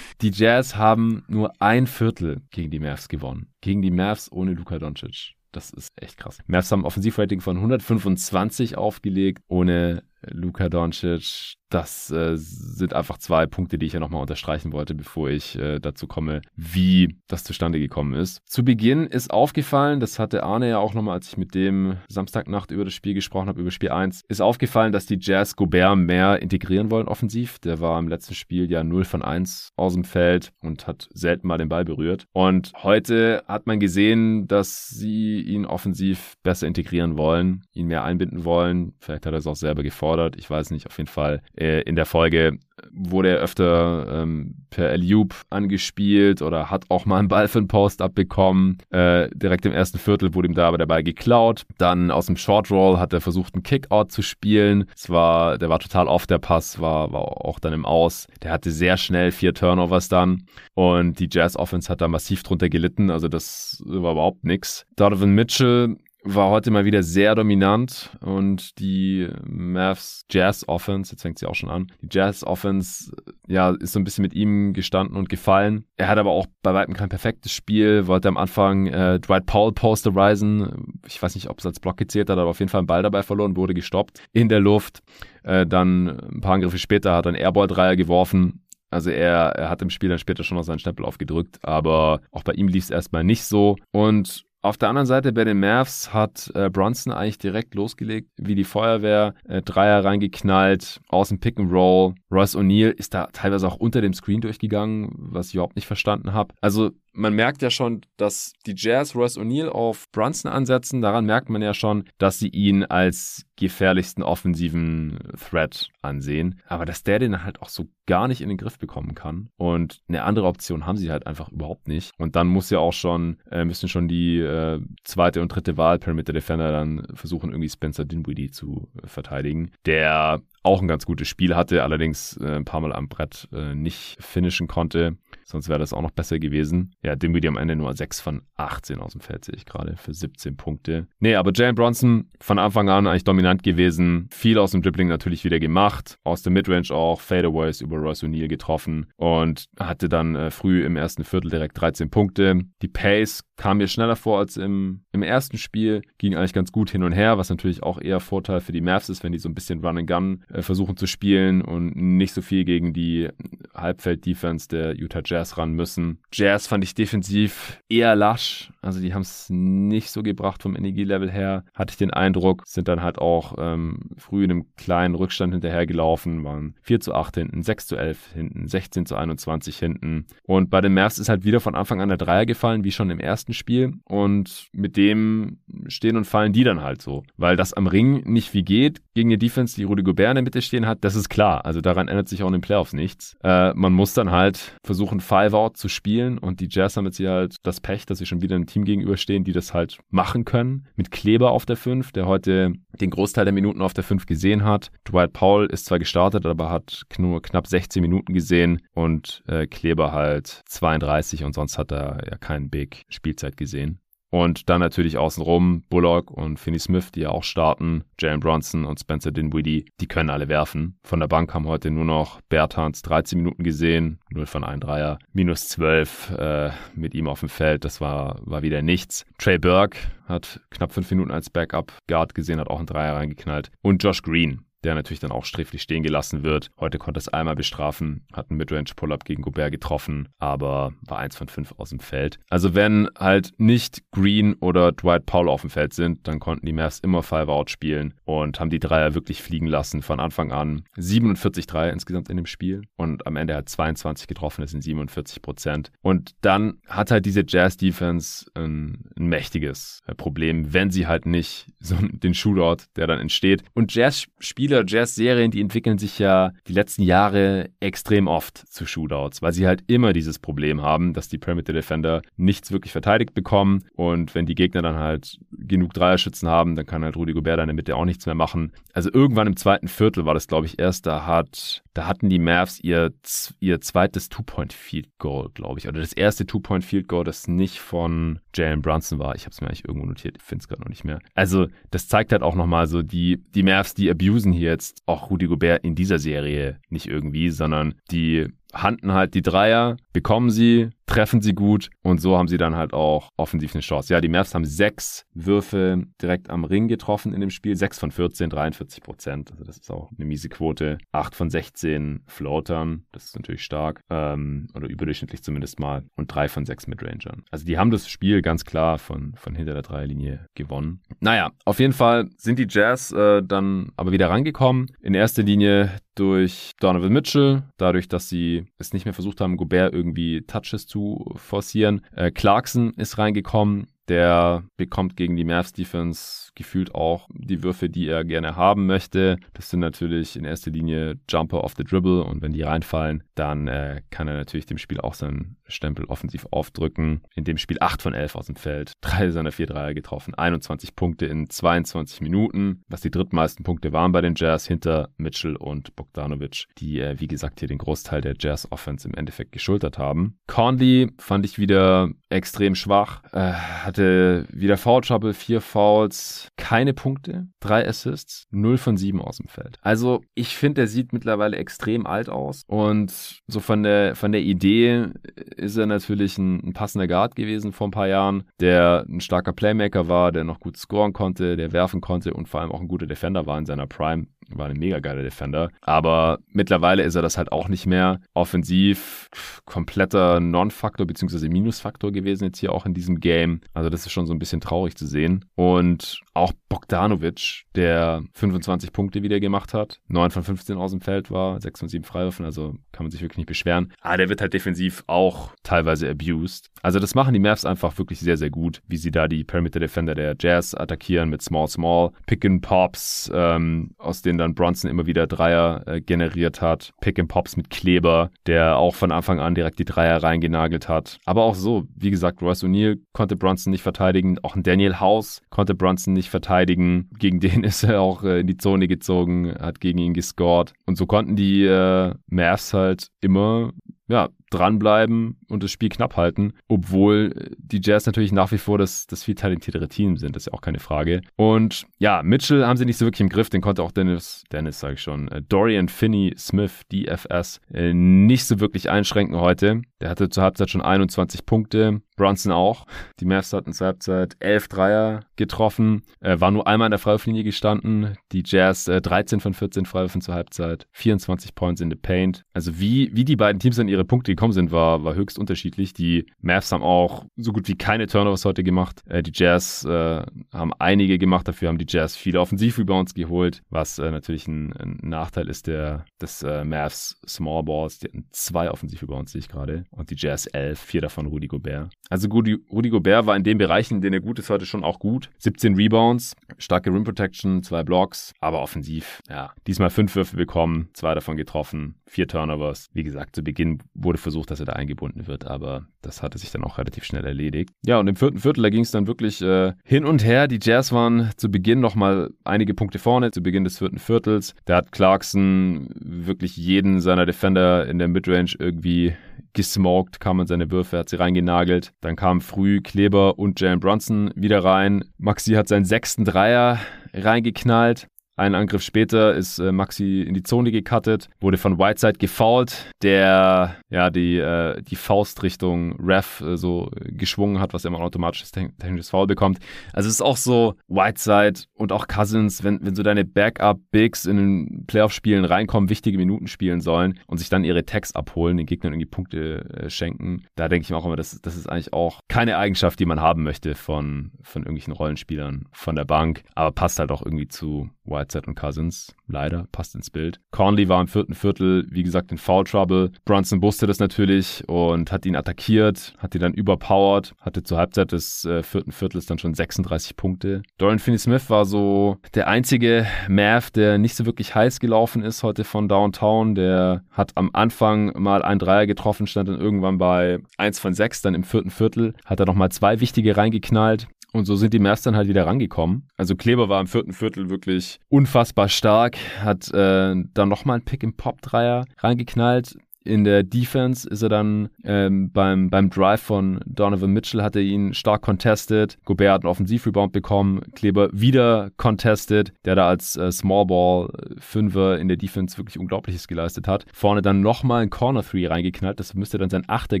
[0.20, 3.48] Die Jazz haben nur ein Viertel gegen die Mavs gewonnen.
[3.60, 5.34] Gegen die Mavs ohne Luka Doncic.
[5.54, 6.38] Das ist echt krass.
[6.46, 13.78] Mavs haben Offensivrating von 125 aufgelegt, ohne Luka Doncic das äh, sind einfach zwei Punkte,
[13.78, 18.14] die ich ja nochmal unterstreichen wollte, bevor ich äh, dazu komme, wie das zustande gekommen
[18.14, 18.40] ist.
[18.46, 22.70] Zu Beginn ist aufgefallen, das hatte Arne ja auch nochmal, als ich mit dem Samstagnacht
[22.70, 26.40] über das Spiel gesprochen habe, über Spiel 1, ist aufgefallen, dass die Jazz Gobert mehr
[26.40, 27.58] integrieren wollen offensiv.
[27.58, 31.48] Der war im letzten Spiel ja 0 von 1 aus dem Feld und hat selten
[31.48, 32.26] mal den Ball berührt.
[32.32, 38.44] Und heute hat man gesehen, dass sie ihn offensiv besser integrieren wollen, ihn mehr einbinden
[38.44, 38.94] wollen.
[39.00, 40.36] Vielleicht hat er es auch selber gefordert.
[40.38, 40.86] Ich weiß nicht.
[40.86, 42.58] Auf jeden Fall in der Folge
[42.92, 47.68] wurde er öfter ähm, per Eliup angespielt oder hat auch mal einen Ball für einen
[47.68, 48.78] Post abbekommen.
[48.90, 51.64] Äh, direkt im ersten Viertel wurde ihm da aber der Ball geklaut.
[51.78, 54.86] Dann aus dem Short Roll hat er versucht, einen Kickout zu spielen.
[54.94, 58.26] Es war, der war total off der Pass, war, war auch dann im Aus.
[58.42, 60.44] Der hatte sehr schnell vier Turnovers dann
[60.74, 63.10] und die Jazz Offense hat da massiv drunter gelitten.
[63.10, 64.86] Also das war überhaupt nichts.
[64.96, 71.38] Donovan Mitchell war heute mal wieder sehr dominant und die Mavs Jazz Offense, jetzt fängt
[71.38, 73.14] sie auch schon an, die Jazz Offense,
[73.46, 75.84] ja, ist so ein bisschen mit ihm gestanden und gefallen.
[75.96, 79.72] Er hat aber auch bei weitem kein perfektes Spiel, wollte am Anfang äh, Dwight Powell
[79.72, 80.98] posterisen.
[81.06, 83.02] Ich weiß nicht, ob es als Block gezählt hat, aber auf jeden Fall einen Ball
[83.02, 85.02] dabei verloren, wurde gestoppt in der Luft.
[85.42, 88.64] Äh, dann ein paar Angriffe später hat er einen Airball-Dreier geworfen.
[88.90, 92.44] Also er, er hat im Spiel dann später schon noch seinen Stempel aufgedrückt, aber auch
[92.44, 93.76] bei ihm lief es erstmal nicht so.
[93.92, 98.54] Und auf der anderen Seite bei den Mavs hat äh, Bronson eigentlich direkt losgelegt, wie
[98.54, 102.14] die Feuerwehr, äh, Dreier reingeknallt, aus dem Pick and Roll.
[102.30, 106.32] Royce O'Neal ist da teilweise auch unter dem Screen durchgegangen, was ich überhaupt nicht verstanden
[106.32, 106.54] habe.
[106.62, 111.00] Also man merkt ja schon, dass die Jazz Royce O'Neal auf Brunson ansetzen.
[111.00, 116.60] Daran merkt man ja schon, dass sie ihn als gefährlichsten offensiven Threat ansehen.
[116.66, 119.48] Aber dass der den halt auch so gar nicht in den Griff bekommen kann.
[119.56, 122.10] Und eine andere Option haben sie halt einfach überhaupt nicht.
[122.18, 125.98] Und dann muss ja auch schon, äh, müssen schon die äh, zweite und dritte Wahl
[125.98, 129.70] Perimeter Defender dann versuchen, irgendwie Spencer Dinwiddie zu äh, verteidigen.
[129.86, 133.74] Der auch ein ganz gutes Spiel hatte, allerdings äh, ein paar Mal am Brett äh,
[133.74, 135.16] nicht finishen konnte.
[135.44, 136.92] Sonst wäre das auch noch besser gewesen.
[137.02, 140.14] Ja, Dinwiddie am Ende nur 6 von 18 aus dem Feld, sehe ich gerade, für
[140.14, 141.06] 17 Punkte.
[141.20, 144.28] Nee, aber Jalen Bronson von Anfang an eigentlich dominant gewesen.
[144.32, 146.18] Viel aus dem Dribbling natürlich wieder gemacht.
[146.24, 150.96] Aus der Midrange auch Fadeaways über Royce O'Neal getroffen und hatte dann äh, früh im
[150.96, 152.60] ersten Viertel direkt 13 Punkte.
[152.82, 156.02] Die Pace kam mir schneller vor als im, im ersten Spiel.
[156.18, 159.08] Ging eigentlich ganz gut hin und her, was natürlich auch eher Vorteil für die Mavs
[159.08, 162.34] ist, wenn die so ein bisschen Run and Gun äh, versuchen zu spielen und nicht
[162.34, 163.28] so viel gegen die
[163.74, 166.18] Halbfeld-Defense der Utah Jazz ran müssen.
[166.32, 168.72] Jazz fand ich defensiv eher lasch.
[168.82, 172.62] Also die haben es nicht so gebracht vom Energielevel her, hatte ich den Eindruck.
[172.66, 177.36] Sind dann halt auch ähm, früh in einem kleinen Rückstand hinterhergelaufen, waren 4 zu 8
[177.36, 180.26] hinten, 6 zu 11 hinten, 16 zu 21 hinten.
[180.44, 183.10] Und bei den Mavs ist halt wieder von Anfang an der Dreier gefallen, wie schon
[183.10, 183.94] im ersten Spiel.
[184.04, 187.24] Und mit dem stehen und fallen die dann halt so.
[187.36, 190.42] Weil das am Ring nicht wie geht gegen eine Defense, die Rudy Gobert in der
[190.42, 191.64] Mitte stehen hat, das ist klar.
[191.64, 193.36] Also daran ändert sich auch in den Playoffs nichts.
[193.42, 197.30] Äh, man muss dann halt versuchen, Five-Out zu spielen und die Jazz haben jetzt hier
[197.30, 200.86] halt das Pech, dass sie schon wieder einem Team gegenüberstehen, die das halt machen können.
[200.96, 204.64] Mit Kleber auf der 5, der heute den Großteil der Minuten auf der 5 gesehen
[204.64, 204.90] hat.
[205.08, 210.12] Dwight Powell ist zwar gestartet, aber hat nur knapp 16 Minuten gesehen und äh, Kleber
[210.12, 213.04] halt 32 und sonst hat er ja keinen Big
[213.34, 213.98] Spielzeit gesehen.
[214.30, 218.02] Und dann natürlich außenrum Bullock und Finney Smith, die ja auch starten.
[218.18, 220.98] Jalen Bronson und Spencer Dinwiddie, die können alle werfen.
[221.04, 225.20] Von der Bank haben heute nur noch Bertans 13 Minuten gesehen, 0 von 1 Dreier,
[225.32, 227.84] minus 12 äh, mit ihm auf dem Feld.
[227.84, 229.24] Das war, war wieder nichts.
[229.38, 233.70] Trey Burke hat knapp 5 Minuten als Backup Guard gesehen, hat auch einen Dreier reingeknallt.
[233.82, 236.70] Und Josh Green, der natürlich dann auch sträflich stehen gelassen wird.
[236.78, 241.48] Heute konnte es einmal bestrafen, hat einen Midrange-Pull-Up gegen Gobert getroffen, aber war eins von
[241.48, 242.38] fünf aus dem Feld.
[242.50, 246.72] Also wenn halt nicht Green oder Dwight Powell auf dem Feld sind, dann konnten die
[246.72, 250.84] Mavs immer Five-Out spielen und haben die Dreier wirklich fliegen lassen von Anfang an.
[250.96, 255.42] 47 Dreier insgesamt in dem Spiel und am Ende hat 22 getroffen, das sind 47
[255.42, 255.90] Prozent.
[256.02, 261.96] Und dann hat halt diese Jazz-Defense ein, ein mächtiges Problem, wenn sie halt nicht so
[262.00, 263.62] den Shootout, der dann entsteht.
[263.74, 269.40] Und Jazz-Spieler Spieler, Jazz-Serien, die entwickeln sich ja die letzten Jahre extrem oft zu Shootouts,
[269.40, 273.84] weil sie halt immer dieses Problem haben, dass die Perimeter Defender nichts wirklich verteidigt bekommen
[273.94, 277.66] und wenn die Gegner dann halt genug Dreierschützen haben, dann kann halt Rudy Gobert in
[277.66, 278.72] der Mitte auch nichts mehr machen.
[278.92, 282.40] Also irgendwann im zweiten Viertel war das, glaube ich, erst, da hat, da hatten die
[282.40, 283.12] Mavs ihr,
[283.60, 289.36] ihr zweites Two-Point-Field-Goal, glaube ich, oder das erste Two-Point-Field-Goal, das nicht von Jalen Brunson war.
[289.36, 291.20] Ich habe es mir eigentlich irgendwo notiert, ich finde es gerade noch nicht mehr.
[291.34, 295.30] Also das zeigt halt auch nochmal so, die, die Mavs, die abusen hier jetzt auch
[295.30, 300.90] Rudi Gobert in dieser Serie nicht irgendwie, sondern die handen halt die Dreier, bekommen sie,
[301.06, 304.12] treffen sie gut und so haben sie dann halt auch offensiv eine Chance.
[304.12, 308.10] Ja, die Mavs haben sechs Würfe direkt am Ring getroffen in dem Spiel, sechs von
[308.10, 309.52] 14, 43 Prozent.
[309.52, 310.98] Also das ist auch eine miese Quote.
[311.12, 316.48] Acht von 16 Floatern, das ist natürlich stark ähm, oder überdurchschnittlich zumindest mal und drei
[316.48, 317.44] von sechs Midrangern.
[317.50, 321.02] Also die haben das Spiel ganz klar von, von hinter der Dreierlinie gewonnen.
[321.20, 324.86] Naja, auf jeden Fall sind die Jazz äh, dann aber wieder rangekommen.
[325.00, 329.94] In erster Linie durch Donovan Mitchell, dadurch, dass sie es nicht mehr versucht haben, Gobert
[329.94, 332.04] irgendwie Touches zu forcieren.
[332.14, 338.08] Äh, Clarkson ist reingekommen, der bekommt gegen die Mavs Defense gefühlt auch die Würfe, die
[338.08, 339.38] er gerne haben möchte.
[339.54, 343.68] Das sind natürlich in erster Linie Jumper off the Dribble und wenn die reinfallen, dann
[343.68, 347.22] äh, kann er natürlich dem Spiel auch seinen Stempel offensiv aufdrücken.
[347.34, 350.94] In dem Spiel 8 von 11 aus dem Feld, drei seiner vier Dreier getroffen, 21
[350.94, 355.96] Punkte in 22 Minuten, was die drittmeisten Punkte waren bei den Jazz hinter Mitchell und
[355.96, 360.38] Bogdanovic, die äh, wie gesagt hier den Großteil der Jazz Offense im Endeffekt geschultert haben.
[360.46, 367.48] Conley fand ich wieder extrem schwach, äh, hatte wieder Foul Trouble, vier Fouls, keine Punkte,
[367.60, 369.78] drei Assists, 0 von 7 aus dem Feld.
[369.82, 374.42] Also ich finde, er sieht mittlerweile extrem alt aus und so von der, von der
[374.42, 375.08] Idee
[375.56, 379.52] ist er natürlich ein, ein passender Guard gewesen vor ein paar Jahren, der ein starker
[379.52, 382.88] Playmaker war, der noch gut scoren konnte, der werfen konnte und vor allem auch ein
[382.88, 385.70] guter Defender war in seiner Prime war ein mega geiler Defender.
[385.80, 388.20] Aber mittlerweile ist er das halt auch nicht mehr.
[388.34, 389.28] Offensiv
[389.64, 391.48] kompletter Non-Faktor bzw.
[391.48, 393.60] Minus-Faktor gewesen jetzt hier auch in diesem Game.
[393.72, 395.44] Also das ist schon so ein bisschen traurig zu sehen.
[395.54, 401.30] Und auch Bogdanovic, der 25 Punkte wieder gemacht hat, 9 von 15 aus dem Feld
[401.30, 403.92] war, 6 von 7 Freiwürfen, also kann man sich wirklich nicht beschweren.
[404.00, 406.70] Aber der wird halt defensiv auch teilweise abused.
[406.82, 409.80] Also das machen die Mavs einfach wirklich sehr, sehr gut, wie sie da die Perimeter
[409.80, 414.90] Defender der Jazz attackieren mit Small Small, Pick and Pops, ähm, aus den dann Bronson
[414.90, 416.92] immer wieder Dreier äh, generiert hat.
[417.00, 421.18] Pick and Pops mit Kleber, der auch von Anfang an direkt die Dreier reingenagelt hat.
[421.24, 424.38] Aber auch so, wie gesagt, Royce O'Neal konnte Bronson nicht verteidigen.
[424.42, 427.08] Auch ein Daniel House konnte Bronson nicht verteidigen.
[427.18, 430.72] Gegen den ist er auch äh, in die Zone gezogen, hat gegen ihn gescored.
[430.86, 433.72] Und so konnten die äh, Mavs halt immer
[434.08, 439.06] ja, dranbleiben und das Spiel knapp halten, obwohl die Jazz natürlich nach wie vor das,
[439.06, 441.22] das viel talentiertere Team sind, das ist ja auch keine Frage.
[441.36, 444.80] Und ja, Mitchell haben sie nicht so wirklich im Griff, den konnte auch Dennis, Dennis
[444.80, 449.82] sage ich schon, äh, Dorian Finney Smith, DFS, äh, nicht so wirklich einschränken heute.
[450.00, 452.86] Der hatte zur Halbzeit schon 21 Punkte, Brunson auch.
[453.20, 457.44] Die Mavs hatten zur Halbzeit 11 Dreier getroffen, äh, war nur einmal in der Freiwurflinie
[457.44, 458.16] gestanden.
[458.32, 462.42] Die Jazz äh, 13 von 14 Freiwürfen zur Halbzeit, 24 Points in the Paint.
[462.52, 465.92] Also wie, wie die beiden Teams an ihre Punkte gekommen sind, war, war höchst unterschiedlich.
[465.92, 469.02] Die Mavs haben auch so gut wie keine Turnovers heute gemacht.
[469.06, 473.98] Äh, die Jazz äh, haben einige gemacht, dafür haben die Jazz viele Offensivrebounds geholt, was
[473.98, 477.98] äh, natürlich ein, ein, Nachteil ist der, des äh, Mavs Small Balls.
[477.98, 479.84] Die hatten zwei Offensivrebounds, sehe ich gerade.
[479.90, 481.90] Und die Jazz 11, vier davon Rudy Gobert.
[482.14, 484.84] Also Rudi, Rudy Gobert war in den Bereichen, in denen er gut ist, heute schon
[484.84, 485.30] auch gut.
[485.38, 489.52] 17 Rebounds, starke Rim Protection, zwei Blocks, aber offensiv, ja.
[489.66, 492.86] Diesmal fünf Würfe bekommen, zwei davon getroffen, vier Turnovers.
[492.92, 496.52] Wie gesagt, zu Beginn wurde versucht, dass er da eingebunden wird, aber das hatte sich
[496.52, 497.70] dann auch relativ schnell erledigt.
[497.84, 500.46] Ja, und im vierten Viertel, da ging es dann wirklich äh, hin und her.
[500.46, 504.54] Die Jazz waren zu Beginn nochmal einige Punkte vorne, zu Beginn des vierten Viertels.
[504.66, 509.14] Da hat Clarkson wirklich jeden seiner Defender in der Midrange irgendwie
[509.54, 511.92] gesmoked, kam in seine Würfe, hat sie reingenagelt.
[512.00, 515.04] Dann kamen früh Kleber und Jalen Bronson wieder rein.
[515.16, 516.78] Maxi hat seinen sechsten Dreier
[517.14, 518.08] reingeknallt.
[518.36, 523.76] Einen Angriff später ist äh, Maxi in die Zone gecuttet, wurde von Whiteside gefoult, der
[523.90, 528.50] ja die, äh, die Faust Richtung Ref äh, so geschwungen hat, was immer ein automatisches
[528.50, 529.60] technisches Foul bekommt.
[529.92, 534.36] Also es ist auch so Whiteside und auch Cousins, wenn, wenn so deine Backup-Bigs in
[534.36, 538.94] den Playoff-Spielen reinkommen, wichtige Minuten spielen sollen und sich dann ihre Tags abholen, den Gegnern
[538.94, 542.18] irgendwie Punkte äh, schenken, da denke ich mir auch immer, das, das ist eigentlich auch
[542.26, 546.98] keine Eigenschaft, die man haben möchte von, von irgendwelchen Rollenspielern von der Bank, aber passt
[546.98, 549.14] halt auch irgendwie zu Whiteside und Cousins.
[549.26, 550.40] Leider, passt ins Bild.
[550.50, 553.10] Conley war im vierten Viertel, wie gesagt, in Foul Trouble.
[553.24, 558.12] Brunson wusste das natürlich und hat ihn attackiert, hat ihn dann überpowered, hatte zur Halbzeit
[558.12, 560.62] des äh, vierten Viertels dann schon 36 Punkte.
[560.78, 565.64] Dorian Finney-Smith war so der einzige Mav, der nicht so wirklich heiß gelaufen ist heute
[565.64, 566.54] von Downtown.
[566.54, 571.22] Der hat am Anfang mal ein Dreier getroffen, stand dann irgendwann bei 1 von 6,
[571.22, 574.08] dann im vierten Viertel hat er nochmal zwei wichtige reingeknallt.
[574.34, 576.08] Und so sind die Mavs dann halt wieder rangekommen.
[576.16, 581.04] Also Kleber war im vierten Viertel wirklich unfassbar stark, hat äh, dann nochmal ein Pick
[581.04, 582.76] im Pop-Dreier reingeknallt.
[583.06, 587.60] In der Defense ist er dann ähm, beim, beim Drive von Donovan Mitchell hat er
[587.60, 588.96] ihn stark contested.
[589.04, 590.62] Gobert hat einen Offensivrebound bekommen.
[590.74, 594.08] Kleber wieder contested, der da als äh, Small Ball
[594.54, 596.86] äh, in der Defense wirklich Unglaubliches geleistet hat.
[596.94, 598.98] Vorne dann nochmal ein Corner Three reingeknallt.
[598.98, 600.00] Das müsste dann sein Achter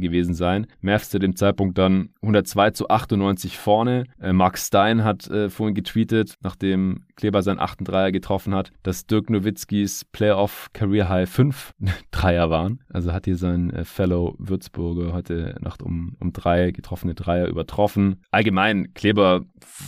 [0.00, 0.66] gewesen sein.
[0.80, 4.04] Mavs zu dem Zeitpunkt dann 102 zu 98 vorne.
[4.18, 9.06] Äh, Mark Stein hat äh, vorhin getweetet, nachdem Kleber seinen achten Dreier getroffen hat, dass
[9.06, 11.74] Dirk Nowitzkis Playoff Career High 5
[12.10, 12.80] Dreier waren.
[12.94, 18.22] Also hat hier sein äh, Fellow Würzburger heute Nacht um, um drei getroffene Dreier übertroffen.
[18.30, 19.42] Allgemein, Kleber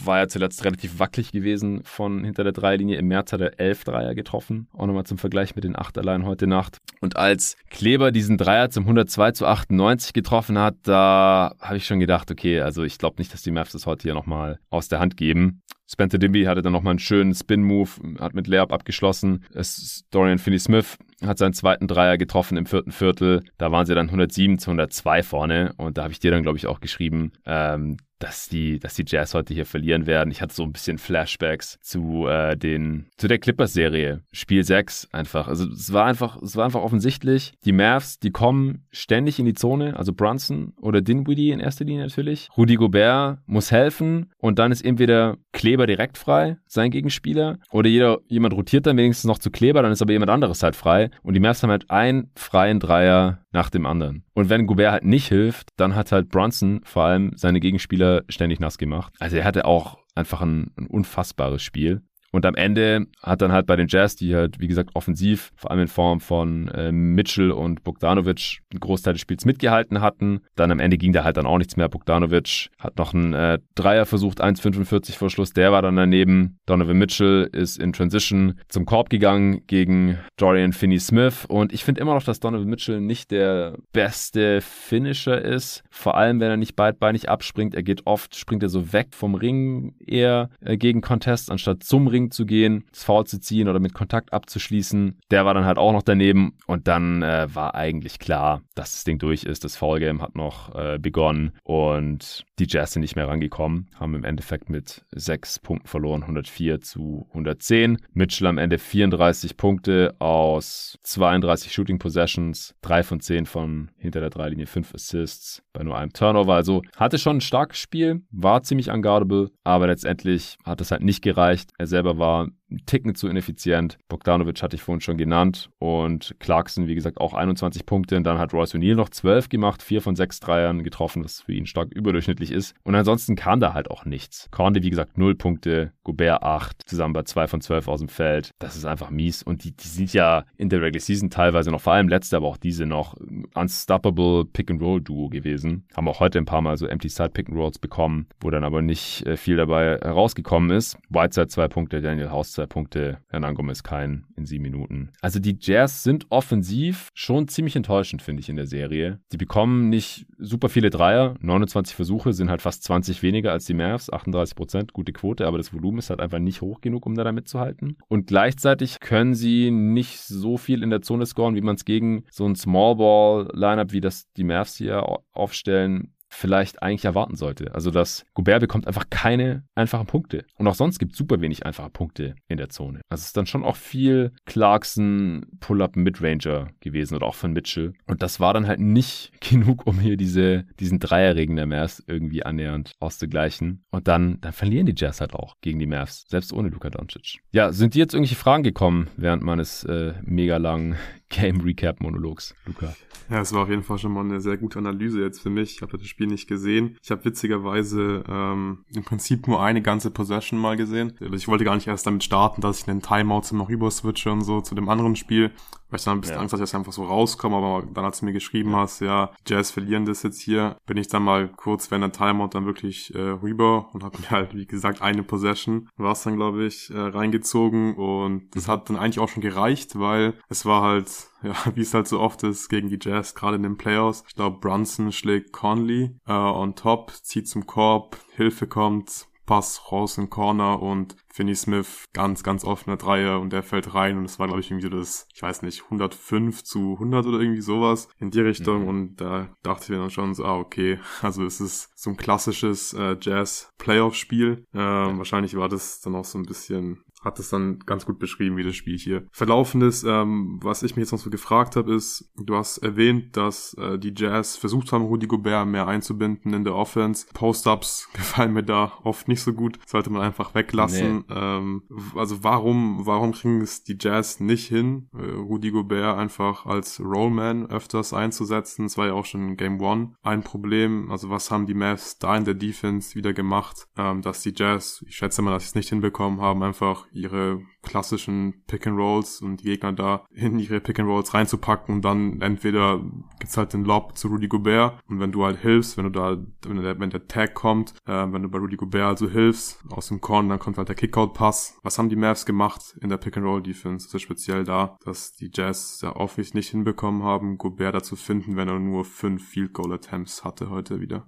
[0.04, 2.98] war ja zuletzt relativ wackelig gewesen von hinter der Dreierlinie.
[2.98, 4.68] Im März hat er elf Dreier getroffen.
[4.72, 6.78] Auch nochmal zum Vergleich mit den acht allein heute Nacht.
[7.00, 12.00] Und als Kleber diesen Dreier zum 102 zu 98 getroffen hat, da habe ich schon
[12.00, 14.98] gedacht, okay, also ich glaube nicht, dass die Mavs das heute hier nochmal aus der
[14.98, 15.62] Hand geben.
[15.88, 19.44] Spencer Dimby hatte dann nochmal einen schönen Spin-Move, hat mit Layup abgeschlossen.
[19.54, 23.44] Es, Dorian Finney-Smith hat seinen zweiten Dreier getroffen im vierten Viertel.
[23.56, 25.72] Da waren sie dann 107 zu 102 vorne.
[25.76, 29.04] Und da habe ich dir dann, glaube ich, auch geschrieben, ähm, dass die, dass die
[29.06, 30.30] Jazz heute hier verlieren werden.
[30.30, 34.22] Ich hatte so ein bisschen Flashbacks zu äh, den, zu der Clippers-Serie.
[34.32, 35.48] Spiel 6 einfach.
[35.48, 37.52] Also es war einfach, es war einfach offensichtlich.
[37.64, 42.04] Die Mavs, die kommen ständig in die Zone, also Brunson oder Dinwiddie in erster Linie
[42.04, 42.48] natürlich.
[42.56, 48.18] Rudy Gobert muss helfen und dann ist entweder Kleber direkt frei, sein Gegenspieler, oder jeder,
[48.28, 51.10] jemand rotiert dann wenigstens noch zu Kleber, dann ist aber jemand anderes halt frei.
[51.22, 54.24] Und die Mavs haben halt einen freien Dreier nach dem anderen.
[54.34, 58.60] Und wenn Gobert halt nicht hilft, dann hat halt Brunson vor allem seine Gegenspieler ständig
[58.60, 59.14] nass gemacht.
[59.18, 62.02] Also er hatte auch einfach ein, ein unfassbares Spiel.
[62.32, 65.70] Und am Ende hat dann halt bei den Jazz, die halt, wie gesagt, offensiv, vor
[65.70, 70.40] allem in Form von äh, Mitchell und Bogdanovic, einen Großteil des Spiels mitgehalten hatten.
[70.54, 71.88] Dann am Ende ging da halt dann auch nichts mehr.
[71.88, 76.58] Bogdanovic hat noch einen äh, Dreier versucht, 1,45 vor Schluss, der war dann daneben.
[76.66, 81.46] Donovan Mitchell ist in Transition zum Korb gegangen gegen Dorian Finney-Smith.
[81.48, 85.84] Und ich finde immer noch, dass Donovan Mitchell nicht der beste Finisher ist.
[85.90, 87.74] Vor allem, wenn er nicht beidbeinig abspringt.
[87.74, 92.06] Er geht oft, springt er so weg vom Ring eher äh, gegen Contest, anstatt zum
[92.06, 95.18] Ring zu gehen, das Foul zu ziehen oder mit Kontakt abzuschließen.
[95.30, 99.04] Der war dann halt auch noch daneben und dann äh, war eigentlich klar, dass das
[99.04, 99.64] Ding durch ist.
[99.64, 104.24] Das Foul-Game hat noch äh, begonnen und die Jazz sind nicht mehr rangekommen, haben im
[104.24, 107.98] Endeffekt mit sechs Punkten verloren, 104 zu 110.
[108.12, 114.30] Mitchell am Ende 34 Punkte aus 32 Shooting Possessions, drei von zehn von hinter der
[114.30, 116.54] Dreilinie, fünf Assists bei nur einem Turnover.
[116.54, 121.22] Also hatte schon ein starkes Spiel, war ziemlich unguardable, aber letztendlich hat es halt nicht
[121.22, 121.70] gereicht.
[121.78, 123.98] Er selber war ein Ticken zu ineffizient.
[124.08, 128.16] Bogdanovic hatte ich vorhin schon genannt und Clarkson, wie gesagt, auch 21 Punkte.
[128.16, 131.52] Und dann hat Royce O'Neal noch 12 gemacht, vier von sechs Dreiern getroffen, was für
[131.52, 132.74] ihn stark überdurchschnittlich ist.
[132.82, 134.48] Und ansonsten kam da halt auch nichts.
[134.50, 138.50] Conde, wie gesagt, 0 Punkte, Gobert 8, zusammen bei 2 von 12 aus dem Feld.
[138.58, 139.42] Das ist einfach mies.
[139.42, 142.48] Und die, die sind ja in der Regular Season teilweise noch, vor allem letzte, aber
[142.48, 143.14] auch diese noch
[143.54, 145.86] unstoppable Pick-and-Roll-Duo gewesen.
[145.96, 149.56] Haben auch heute ein paar Mal so Empty-Side-Pick-and-Rolls bekommen, wo dann aber nicht äh, viel
[149.56, 150.96] dabei herausgekommen ist.
[151.08, 155.10] Whiteside 2 Punkte, Daniel House zwei Punkte, Hernan Gomez kein in sieben Minuten.
[155.20, 159.20] Also die Jazz sind offensiv schon ziemlich enttäuschend, finde ich, in der Serie.
[159.32, 163.74] Die bekommen nicht super viele Dreier, 29 Versuche sind halt fast 20 weniger als die
[163.74, 167.14] Mavs, 38 Prozent, gute Quote, aber das Volumen ist halt einfach nicht hoch genug, um
[167.14, 167.98] da mitzuhalten.
[168.08, 172.24] Und gleichzeitig können sie nicht so viel in der Zone scoren, wie man es gegen
[172.30, 177.74] so ein Small Ball Lineup, wie das die Mavs hier aufstellen, vielleicht eigentlich erwarten sollte.
[177.74, 180.44] Also, dass Gobert bekommt einfach keine einfachen Punkte.
[180.56, 183.00] Und auch sonst gibt es super wenig einfache Punkte in der Zone.
[183.08, 187.94] Also, es ist dann schon auch viel Clarkson, Pull-Up, Midranger gewesen oder auch von Mitchell.
[188.06, 192.44] Und das war dann halt nicht genug, um hier diese, diesen Dreierregen der Mavs irgendwie
[192.44, 193.84] annähernd auszugleichen.
[193.90, 197.38] Und dann, dann verlieren die Jazz halt auch gegen die Mavs, selbst ohne Luka Doncic.
[197.52, 200.96] Ja, sind dir jetzt irgendwelche Fragen gekommen während meines äh, mega langen
[201.28, 202.94] Game Recap Monologs, Luca?
[203.28, 205.76] Ja, es war auf jeden Fall schon mal eine sehr gute Analyse jetzt für mich.
[205.76, 206.96] Ich habe das Spiel nicht gesehen.
[207.02, 211.14] Ich habe witzigerweise ähm, im Prinzip nur eine ganze Possession mal gesehen.
[211.20, 213.90] Also ich wollte gar nicht erst damit starten, dass ich einen Timeout zum noch rüber
[213.90, 215.50] switche und so zu dem anderen Spiel
[215.88, 216.40] weil ich dann ein bisschen ja.
[216.40, 218.78] Angst hatte, dass ich einfach so rauskomme, aber dann als du mir geschrieben ja.
[218.78, 222.50] hast, ja, Jazz verlieren das jetzt hier, bin ich dann mal kurz während der Timeout
[222.52, 226.36] dann wirklich äh, rüber und habe mir halt, wie gesagt, eine Possession, war es dann,
[226.36, 230.82] glaube ich, äh, reingezogen und das hat dann eigentlich auch schon gereicht, weil es war
[230.82, 231.10] halt,
[231.42, 234.24] ja, wie es halt so oft ist gegen die Jazz, gerade in den Playoffs.
[234.28, 240.18] Ich glaube, Brunson schlägt Conley äh, on top, zieht zum Korb, Hilfe kommt, Pass raus
[240.18, 244.38] in Corner und Finney Smith ganz, ganz offener Dreier und der fällt rein und es
[244.38, 248.08] war, glaube ich, irgendwie so das, ich weiß nicht, 105 zu 100 oder irgendwie sowas
[248.18, 248.88] in die Richtung mhm.
[248.88, 252.16] und da dachte ich mir dann schon so, ah, okay, also es ist so ein
[252.16, 254.66] klassisches äh, Jazz-Playoff-Spiel.
[254.74, 258.56] Ähm, wahrscheinlich war das dann auch so ein bisschen hat es dann ganz gut beschrieben,
[258.56, 260.04] wie das Spiel hier verlaufen ist.
[260.04, 263.98] Ähm, was ich mir jetzt noch so gefragt habe, ist, du hast erwähnt, dass äh,
[263.98, 267.26] die Jazz versucht haben, Rudy Gobert mehr einzubinden in der Offense.
[267.34, 269.78] Post-Ups gefallen mir da oft nicht so gut.
[269.86, 271.24] Sollte man einfach weglassen.
[271.28, 271.34] Nee.
[271.34, 271.82] Ähm,
[272.14, 277.66] also warum, warum kriegen es die Jazz nicht hin, äh, Rudy Gobert einfach als Rollman
[277.66, 278.86] öfters einzusetzen?
[278.86, 281.10] Es war ja auch schon in Game One ein Problem.
[281.10, 285.04] Also was haben die Mavs da in der Defense wieder gemacht, ähm, dass die Jazz,
[285.08, 287.44] ich schätze mal, dass sie es nicht hinbekommen haben, einfach ihre
[287.86, 292.04] klassischen Pick and Rolls und die Gegner da in ihre Pick and Rolls reinzupacken und
[292.04, 293.00] dann entweder
[293.38, 296.36] gibt's halt den Lob zu Rudy Gobert und wenn du halt hilfst, wenn du da,
[296.66, 300.08] wenn der, wenn der Tag kommt, äh, wenn du bei Rudy Gobert also hilfst aus
[300.08, 301.78] dem Korn, dann kommt halt der Kickout-Pass.
[301.82, 304.06] Was haben die Mavs gemacht in der Pick and Roll Defense?
[304.06, 308.56] Das ist speziell da, dass die Jazz ja offensichtlich nicht hinbekommen haben, Gobert dazu finden,
[308.56, 311.24] wenn er nur fünf Field Goal Attempts hatte heute wieder.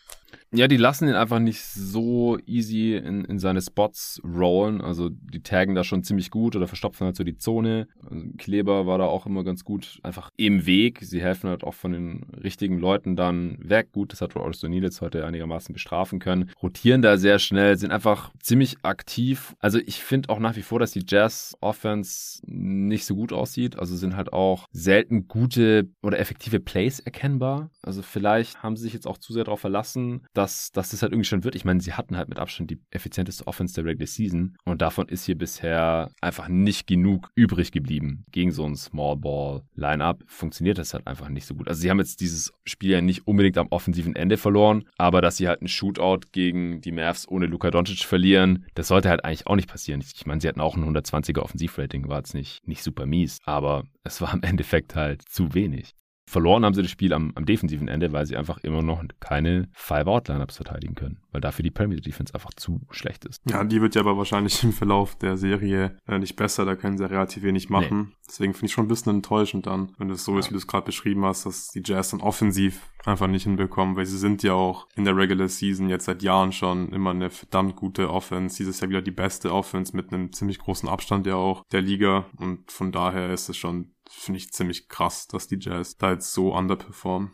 [0.51, 4.81] Ja, die lassen ihn einfach nicht so easy in, in seine Spots rollen.
[4.81, 7.89] Also die taggen da schon ziemlich gut oder verstopfen halt so die Zone.
[8.03, 11.01] Also Kleber war da auch immer ganz gut einfach im Weg.
[11.03, 13.93] Sie helfen halt auch von den richtigen Leuten dann weg.
[13.93, 16.51] Gut, das hat jetzt heute einigermaßen bestrafen können.
[16.63, 19.55] Rotieren da sehr schnell, sind einfach ziemlich aktiv.
[19.59, 23.79] Also ich finde auch nach wie vor, dass die Jazz Offense nicht so gut aussieht.
[23.79, 27.71] Also sind halt auch selten gute oder effektive Plays erkennbar.
[27.83, 31.13] Also vielleicht haben sie sich jetzt auch zu sehr darauf verlassen, dass, dass das halt
[31.13, 31.55] irgendwie schon wird.
[31.55, 35.09] Ich meine, sie hatten halt mit Abstand die effizienteste Offense der Regular Season und davon
[35.09, 38.25] ist hier bisher einfach nicht genug übrig geblieben.
[38.31, 41.67] Gegen so ein Small Ball Lineup funktioniert das halt einfach nicht so gut.
[41.67, 45.39] Also sie haben jetzt dieses Spiel ja nicht unbedingt am offensiven Ende verloren, aber dass
[45.39, 49.49] sie halt einen Shootout gegen die Mavs ohne Luka Doncic verlieren, das sollte halt eigentlich
[49.49, 50.01] auch nicht passieren.
[50.01, 53.85] Ich meine, sie hatten auch ein 120er Offensivrating, war jetzt nicht, nicht super mies, aber
[54.05, 55.95] es war im Endeffekt halt zu wenig.
[56.29, 59.69] Verloren haben sie das Spiel am, am defensiven Ende, weil sie einfach immer noch keine
[59.73, 63.41] Five-Out-Lineups verteidigen können, weil dafür die Premier Defense einfach zu schlecht ist.
[63.49, 66.99] Ja, die wird ja aber wahrscheinlich im Verlauf der Serie äh, nicht besser, da können
[66.99, 67.99] sie relativ wenig machen.
[67.99, 68.17] Nee.
[68.29, 70.41] Deswegen finde ich schon ein bisschen enttäuschend dann, wenn es so ja.
[70.41, 73.97] ist, wie du es gerade beschrieben hast, dass die Jazz dann offensiv einfach nicht hinbekommen,
[73.97, 77.31] weil sie sind ja auch in der Regular Season jetzt seit Jahren schon immer eine
[77.31, 78.57] verdammt gute Offense.
[78.57, 82.27] Dieses Jahr wieder die beste Offense mit einem ziemlich großen Abstand ja auch der Liga
[82.37, 86.33] und von daher ist es schon finde ich ziemlich krass, dass die Jazz da jetzt
[86.33, 87.31] so underperformen.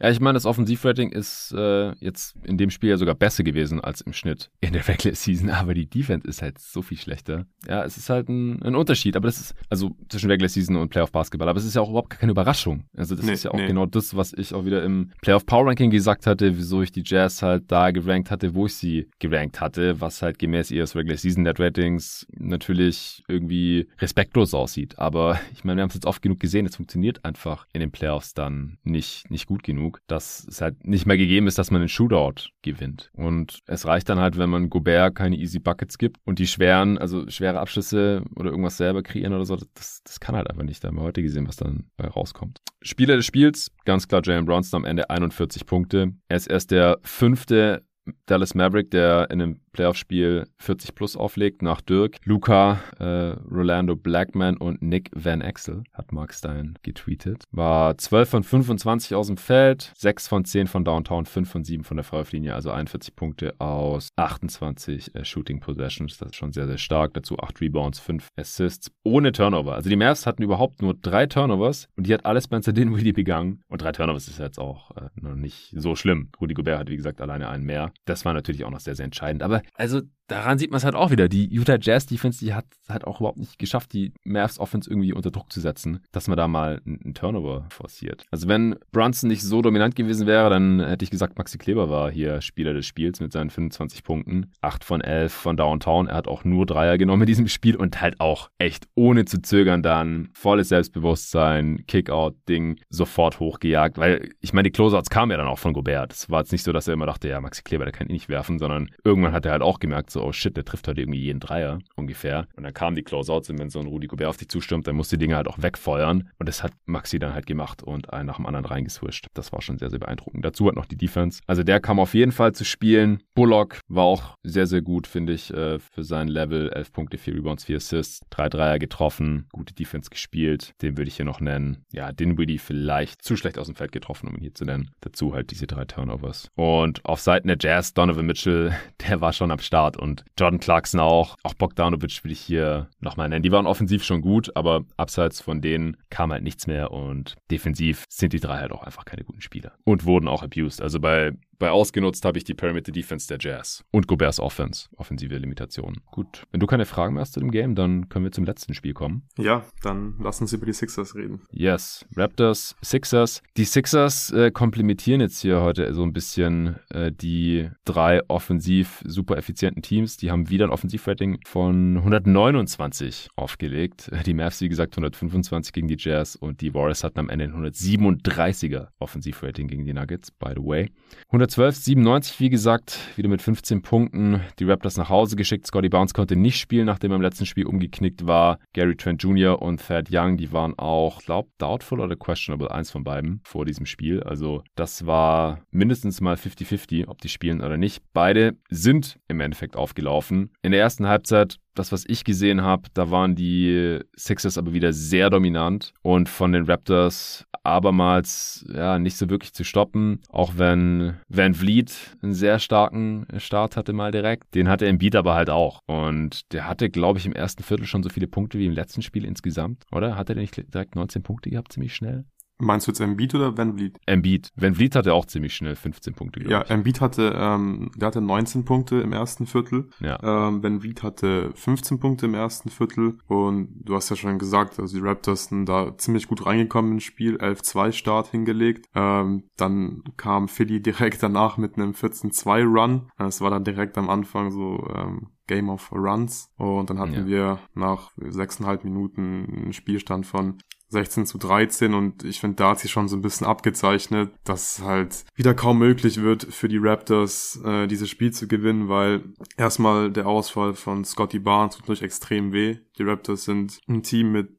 [0.00, 3.80] Ja, ich meine, das Offensivrating ist äh, jetzt in dem Spiel ja sogar besser gewesen
[3.80, 7.46] als im Schnitt in der Regular Season, aber die Defense ist halt so viel schlechter.
[7.66, 10.88] Ja, es ist halt ein, ein Unterschied, aber das ist, also zwischen Regular Season und
[10.88, 12.84] Playoff Basketball, aber es ist ja auch überhaupt keine Überraschung.
[12.96, 13.66] Also das nee, ist ja auch nee.
[13.66, 17.02] genau das, was ich auch wieder im Playoff Power Ranking gesagt hatte, wieso ich die
[17.04, 21.16] Jazz halt da gerankt hatte, wo ich sie gerankt hatte, was halt gemäß ihres Regular
[21.16, 24.98] Season Net Ratings natürlich irgendwie respektlos aussieht.
[24.98, 27.90] Aber ich meine, wir haben es jetzt oft genug gesehen, es funktioniert einfach in den
[27.90, 31.70] Playoffs dann nicht, nicht gut genug genug, dass es halt nicht mehr gegeben ist, dass
[31.70, 33.10] man einen Shootout gewinnt.
[33.14, 36.98] Und es reicht dann halt, wenn man Gobert keine Easy Buckets gibt und die schweren,
[36.98, 40.82] also schwere Abschlüsse oder irgendwas selber kreieren oder so, das, das kann halt einfach nicht.
[40.82, 42.60] Da haben wir heute gesehen, was dann bei rauskommt.
[42.82, 46.12] Spieler des Spiels, ganz klar Jalen Bronson am Ende 41 Punkte.
[46.28, 47.84] Er ist erst der fünfte
[48.26, 54.56] Dallas Maverick, der in einem Playoff-Spiel 40 plus auflegt nach Dirk, Luca, äh, Rolando Blackman
[54.56, 57.44] und Nick Van Exel, hat Mark Stein getweetet.
[57.50, 61.84] War 12 von 25 aus dem Feld, 6 von 10 von Downtown, 5 von 7
[61.84, 66.16] von der Freiwurflinie, also 41 Punkte aus 28 äh, Shooting Possessions.
[66.16, 67.12] Das ist schon sehr, sehr stark.
[67.12, 69.74] Dazu 8 Rebounds, 5 Assists, ohne Turnover.
[69.74, 73.60] Also die Mavs hatten überhaupt nur 3 Turnovers und die hat alles Spencer Dinwiddie begangen.
[73.68, 76.30] Und 3 Turnovers ist jetzt auch äh, noch nicht so schlimm.
[76.40, 77.92] Rudy Gobert hat, wie gesagt, alleine einen mehr.
[78.06, 79.42] Das war natürlich auch noch sehr, sehr entscheidend.
[79.42, 81.28] Aber also daran sieht man es halt auch wieder.
[81.28, 85.12] Die Utah Jazz Defense, die hat halt auch überhaupt nicht geschafft, die Mavs Offense irgendwie
[85.12, 88.24] unter Druck zu setzen, dass man da mal einen Turnover forciert.
[88.30, 92.10] Also wenn Brunson nicht so dominant gewesen wäre, dann hätte ich gesagt, Maxi Kleber war
[92.10, 94.52] hier Spieler des Spiels mit seinen 25 Punkten.
[94.60, 96.08] 8 von 11 von Downtown.
[96.08, 99.42] Er hat auch nur Dreier genommen in diesem Spiel und halt auch echt ohne zu
[99.42, 105.46] zögern dann volles Selbstbewusstsein, Kickout-Ding sofort hochgejagt, weil ich meine, die Closeouts kamen ja dann
[105.46, 106.12] auch von Gobert.
[106.12, 108.14] Es war jetzt nicht so, dass er immer dachte, ja, Maxi Kleber, der kann ihn
[108.14, 111.00] nicht werfen, sondern irgendwann hat er halt auch gemerkt, so, oh shit, der trifft heute
[111.00, 112.48] irgendwie jeden Dreier ungefähr.
[112.56, 114.96] Und dann kamen die Closeouts und wenn so ein Rudi Gobert auf dich zustürmt, dann
[114.96, 116.30] musst du die Dinge halt auch wegfeuern.
[116.38, 119.26] Und das hat Maxi dann halt gemacht und einen nach dem anderen reingeswischt.
[119.34, 120.44] Das war schon sehr, sehr beeindruckend.
[120.44, 121.40] Dazu hat noch die Defense.
[121.46, 123.22] Also der kam auf jeden Fall zu spielen.
[123.34, 126.70] Bullock war auch sehr, sehr gut, finde ich, äh, für sein Level.
[126.72, 130.72] 11 Punkte, 4 Rebounds, 4 Assists, 3 Dreier getroffen, gute Defense gespielt.
[130.82, 131.84] Den würde ich hier noch nennen.
[131.92, 134.90] Ja, Dinwiddie vielleicht zu schlecht aus dem Feld getroffen, um ihn hier zu nennen.
[135.00, 136.50] Dazu halt diese drei Turnovers.
[136.54, 138.74] Und auf Seiten der Jazz, Donovan Mitchell,
[139.08, 140.05] der war schon am Start und
[140.38, 141.36] Jordan Clarkson auch.
[141.42, 143.42] Auch Bogdanovic will ich hier nochmal nennen.
[143.42, 148.04] Die waren offensiv schon gut, aber abseits von denen kam halt nichts mehr und defensiv
[148.08, 149.72] sind die drei halt auch einfach keine guten Spieler.
[149.84, 150.80] Und wurden auch abused.
[150.82, 155.36] Also bei bei ausgenutzt habe ich die Perimeter Defense der Jazz und Gobert's Offense, offensive
[155.36, 156.00] Limitationen.
[156.10, 158.74] Gut, wenn du keine Fragen mehr hast zu dem Game, dann können wir zum letzten
[158.74, 159.22] Spiel kommen.
[159.38, 161.42] Ja, dann lass uns über die Sixers reden.
[161.50, 163.42] Yes, Raptors, Sixers.
[163.56, 169.36] Die Sixers äh, komplementieren jetzt hier heute so ein bisschen äh, die drei offensiv super
[169.36, 170.16] effizienten Teams.
[170.16, 174.10] Die haben wieder ein Offensivrating von 129 aufgelegt.
[174.26, 177.54] Die Mavs, wie gesagt, 125 gegen die Jazz und die Warriors hatten am Ende ein
[177.54, 180.90] 137er Offensivrating gegen die Nuggets, by the way.
[181.28, 184.40] 112, 97, wie gesagt, wieder mit 15 Punkten.
[184.58, 185.66] Die Raptors nach Hause geschickt.
[185.66, 188.58] Scotty Barnes konnte nicht spielen, nachdem er im letzten Spiel umgeknickt war.
[188.72, 189.60] Gary Trent Jr.
[189.60, 193.86] und Thad Young, die waren auch, glaube doubtful oder questionable, eins von beiden vor diesem
[193.86, 194.22] Spiel.
[194.22, 198.02] Also das war mindestens mal 50-50, ob die spielen oder nicht.
[198.12, 200.50] Beide sind im Endeffekt aufgelaufen.
[200.62, 204.92] In der ersten Halbzeit das, was ich gesehen habe, da waren die Sixers aber wieder
[204.92, 210.20] sehr dominant und von den Raptors abermals ja nicht so wirklich zu stoppen.
[210.28, 214.54] Auch wenn Van Vliet einen sehr starken Start hatte mal direkt.
[214.54, 215.80] Den hatte Embiid aber halt auch.
[215.86, 219.02] Und der hatte, glaube ich, im ersten Viertel schon so viele Punkte wie im letzten
[219.02, 219.84] Spiel insgesamt.
[219.92, 220.16] Oder?
[220.16, 222.24] Hat er nicht direkt 19 Punkte gehabt, ziemlich schnell?
[222.58, 223.98] Meinst du jetzt Embiid oder Van Vliet?
[224.06, 224.50] Embiid.
[224.56, 226.70] Van Vliet hatte auch ziemlich schnell 15 Punkte, Ja, ich.
[226.70, 229.90] Embiid hatte, ähm, der hatte 19 Punkte im ersten Viertel.
[230.00, 230.18] Ja.
[230.22, 233.18] Ähm, Van Vliet hatte 15 Punkte im ersten Viertel.
[233.26, 237.04] Und du hast ja schon gesagt, also die Raptors sind da ziemlich gut reingekommen ins
[237.04, 238.86] Spiel, 11-2 Start hingelegt.
[238.94, 243.10] Ähm, dann kam Philly direkt danach mit einem 14-2 Run.
[243.18, 246.52] Das war dann direkt am Anfang so, ähm, Game of Runs.
[246.56, 247.26] Und dann hatten ja.
[247.26, 250.58] wir nach sechseinhalb Minuten einen Spielstand von
[250.96, 254.80] 16 zu 13 und ich finde, da hat sich schon so ein bisschen abgezeichnet, dass
[254.82, 259.22] halt wieder kaum möglich wird für die Raptors, äh, dieses Spiel zu gewinnen, weil
[259.56, 262.78] erstmal der Ausfall von Scotty Barnes tut durch extrem weh.
[262.98, 264.55] Die Raptors sind ein Team mit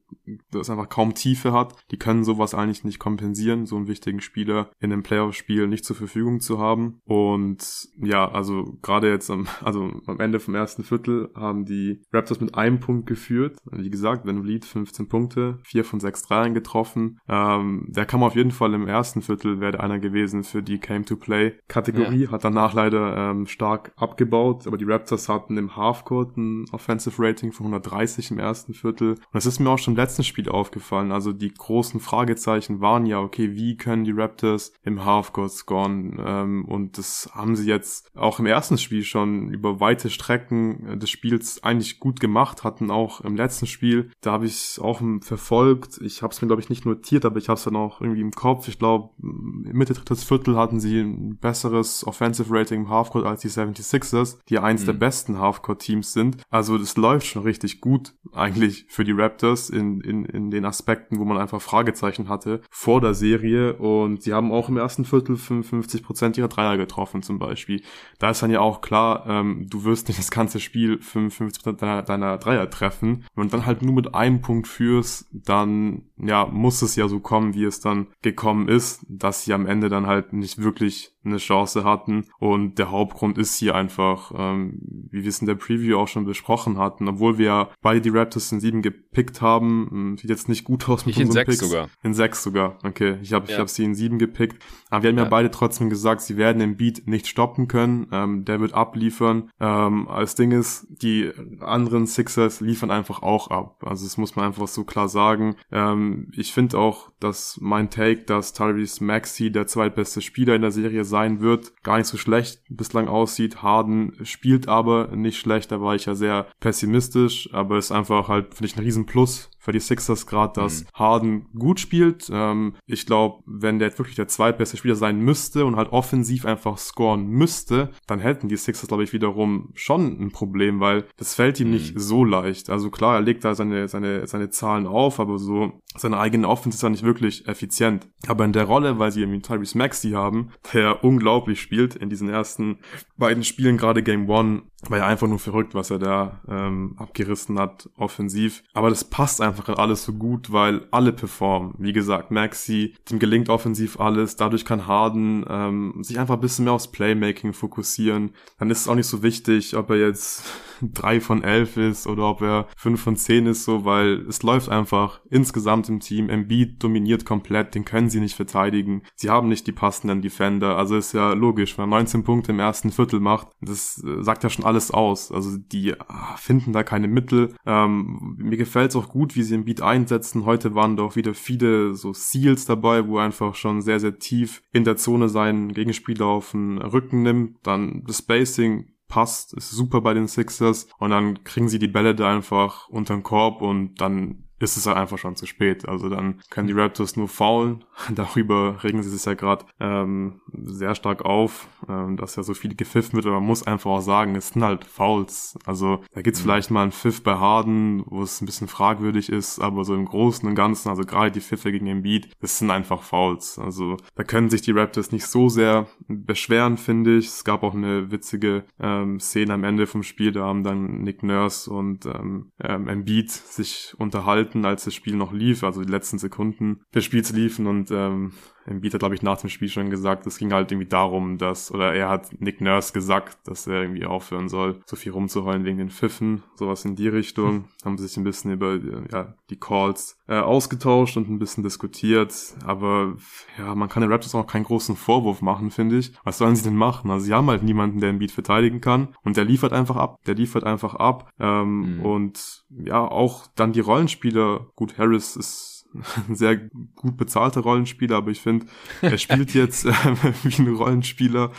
[0.50, 1.74] das einfach kaum Tiefe hat.
[1.90, 5.96] Die können sowas eigentlich nicht kompensieren, so einen wichtigen Spieler in einem Playoff-Spiel nicht zur
[5.96, 7.00] Verfügung zu haben.
[7.04, 12.40] Und ja, also gerade jetzt am, also am Ende vom ersten Viertel haben die Raptors
[12.40, 13.58] mit einem Punkt geführt.
[13.70, 17.18] Wie gesagt, Van Vliet 15 Punkte, 4 von 6 Dreiern getroffen.
[17.28, 22.24] Ähm, der kam auf jeden Fall im ersten Viertel, wäre einer gewesen für die Came-to-Play-Kategorie.
[22.24, 22.30] Ja.
[22.30, 27.52] Hat danach leider ähm, stark abgebaut, aber die Raptors hatten im Halfcourt ein Offensive Rating
[27.52, 29.10] von 130 im ersten Viertel.
[29.10, 31.12] Und es ist mir auch schon letzten Spiel aufgefallen.
[31.12, 36.18] Also die großen Fragezeichen waren ja, okay, wie können die Raptors im Halfcourt scoren?
[36.24, 41.10] Ähm, und das haben sie jetzt auch im ersten Spiel schon über weite Strecken des
[41.10, 46.00] Spiels eigentlich gut gemacht, hatten auch im letzten Spiel, da habe ich es auch verfolgt.
[46.02, 48.20] Ich habe es mir, glaube ich, nicht notiert, aber ich habe es dann auch irgendwie
[48.20, 48.68] im Kopf.
[48.68, 53.48] Ich glaube, Mitte drittes Viertel hatten sie ein besseres Offensive Rating im Halfcourt als die
[53.48, 54.86] 76ers, die eins mhm.
[54.86, 56.38] der besten Halfcourt-Teams sind.
[56.50, 61.18] Also das läuft schon richtig gut eigentlich für die Raptors in in, in, den Aspekten,
[61.18, 63.74] wo man einfach Fragezeichen hatte vor der Serie.
[63.74, 67.82] Und sie haben auch im ersten Viertel 55 Prozent ihrer Dreier getroffen zum Beispiel.
[68.18, 71.82] Da ist dann ja auch klar, ähm, du wirst nicht das ganze Spiel 55 Prozent
[71.82, 73.24] deiner, deiner Dreier treffen.
[73.34, 77.20] Wenn du dann halt nur mit einem Punkt führst, dann ja muss es ja so
[77.20, 81.38] kommen, wie es dann gekommen ist, dass sie am Ende dann halt nicht wirklich eine
[81.38, 82.26] Chance hatten.
[82.38, 84.78] Und der Hauptgrund ist hier einfach, ähm,
[85.10, 88.52] wie wir es in der Preview auch schon besprochen hatten, obwohl wir beide die Raptors
[88.52, 91.68] in sieben gepickt haben, hm, sieht jetzt nicht gut aus mit ich in sechs Picks.
[91.68, 91.88] sogar.
[92.02, 93.18] In sechs sogar, okay.
[93.22, 93.54] Ich habe ja.
[93.54, 94.62] ich hab sie in sieben gepickt.
[94.90, 95.24] Aber wir haben ja.
[95.24, 98.08] ja, beide trotzdem gesagt, sie werden den Beat nicht stoppen können.
[98.12, 99.50] Ähm, der wird abliefern.
[99.60, 103.82] Ähm, als Ding ist, die anderen Sixers liefern einfach auch ab.
[103.84, 105.56] Also das muss man einfach so klar sagen.
[105.70, 110.70] Ähm, ich finde auch, dass mein Take, dass Tyrese Maxey der zweitbeste Spieler in der
[110.70, 113.62] Serie sein wird, gar nicht so schlecht bislang aussieht.
[113.62, 118.54] Harden spielt aber nicht schlecht, da war ich ja sehr pessimistisch, aber ist einfach halt,
[118.54, 120.86] finde ich, ein Riesenplus für die Sixers gerade, dass mhm.
[120.94, 122.30] Harden gut spielt.
[122.32, 126.46] Ähm, ich glaube, wenn der jetzt wirklich der zweitbeste Spieler sein müsste und halt offensiv
[126.46, 131.34] einfach scoren müsste, dann hätten die Sixers, glaube ich, wiederum schon ein Problem, weil das
[131.34, 131.74] fällt ihm mhm.
[131.74, 132.70] nicht so leicht.
[132.70, 136.76] Also klar, er legt da seine, seine, seine Zahlen auf, aber so seine eigene Offense
[136.76, 138.08] ist ja nicht wirklich effizient.
[138.26, 142.30] Aber in der Rolle, weil sie irgendwie Tyrese Maxey haben, der unglaublich spielt in diesen
[142.30, 142.78] ersten
[143.18, 147.58] beiden Spielen, gerade Game One, war ja einfach nur verrückt, was er da ähm, abgerissen
[147.58, 148.62] hat, offensiv.
[148.74, 151.74] Aber das passt einfach alles so gut, weil alle performen.
[151.78, 154.36] Wie gesagt, Maxi, dem gelingt offensiv alles.
[154.36, 158.30] Dadurch kann Harden ähm, sich einfach ein bisschen mehr aufs Playmaking fokussieren.
[158.58, 160.44] Dann ist es auch nicht so wichtig, ob er jetzt
[160.82, 164.68] drei von elf ist oder ob er fünf von zehn ist, so, weil es läuft
[164.68, 166.28] einfach insgesamt im Team.
[166.28, 169.02] Embiid dominiert komplett, den können sie nicht verteidigen.
[169.14, 170.76] Sie haben nicht die passenden Defender.
[170.76, 174.44] Also ist ja logisch, wenn er 19 Punkte im ersten Viertel macht, das äh, sagt
[174.44, 175.32] ja schon alles aus.
[175.32, 177.54] Also die ah, finden da keine Mittel.
[177.66, 180.44] Ähm, mir gefällt es auch gut, wie sie im Beat einsetzen.
[180.44, 184.62] Heute waren doch wieder viele so Seals dabei, wo er einfach schon sehr, sehr tief
[184.72, 187.58] in der Zone seinen Gegenspieler auf den Rücken nimmt.
[187.62, 192.14] Dann das Spacing passt, ist super bei den Sixers und dann kriegen sie die Bälle
[192.14, 195.88] da einfach unter den Korb und dann ist es halt einfach schon zu spät.
[195.88, 197.84] Also dann können die Raptors nur faulen.
[198.14, 202.74] Darüber regen sie sich ja gerade ähm, sehr stark auf, ähm, dass ja so viel
[202.74, 203.26] gepfiffen wird.
[203.26, 205.58] Aber man muss einfach auch sagen, es sind halt Fouls.
[205.64, 206.44] Also da gibt's mhm.
[206.44, 210.04] vielleicht mal einen Pfiff bei Harden, wo es ein bisschen fragwürdig ist, aber so im
[210.04, 213.58] Großen und Ganzen, also gerade die Pfiffe gegen den Beat, das sind einfach Fouls.
[213.58, 217.26] Also da können sich die Raptors nicht so sehr beschweren, finde ich.
[217.26, 221.22] Es gab auch eine witzige ähm, Szene am Ende vom Spiel, da haben dann Nick
[221.22, 225.90] Nurse und ähm, ähm, Embiid sich unterhalten gehalten, als das Spiel noch lief, also die
[225.90, 228.32] letzten Sekunden des Spiels liefen und ähm,
[228.68, 231.72] Embiid hat, glaube ich, nach dem Spiel schon gesagt, es ging halt irgendwie darum, dass,
[231.72, 235.78] oder er hat Nick Nurse gesagt, dass er irgendwie aufhören soll, so viel rumzuheulen wegen
[235.78, 237.48] den Pfiffen, sowas in die Richtung.
[237.48, 237.64] Hm.
[237.84, 238.78] Haben sich ein bisschen über
[239.10, 243.16] ja, die Calls äh, ausgetauscht und ein bisschen diskutiert, aber
[243.56, 246.12] ja, man kann den Raptors auch keinen großen Vorwurf machen, finde ich.
[246.24, 247.10] Was sollen sie denn machen?
[247.10, 250.18] Also sie haben halt niemanden, der Embiid verteidigen kann und der liefert einfach ab.
[250.26, 252.00] Der liefert einfach ab ähm, mhm.
[252.04, 258.30] und ja, auch dann die Rollenspieler, gut, Harris ist ein sehr gut bezahlter Rollenspieler, aber
[258.30, 258.66] ich finde,
[259.02, 259.92] er spielt jetzt äh,
[260.42, 261.50] wie ein Rollenspieler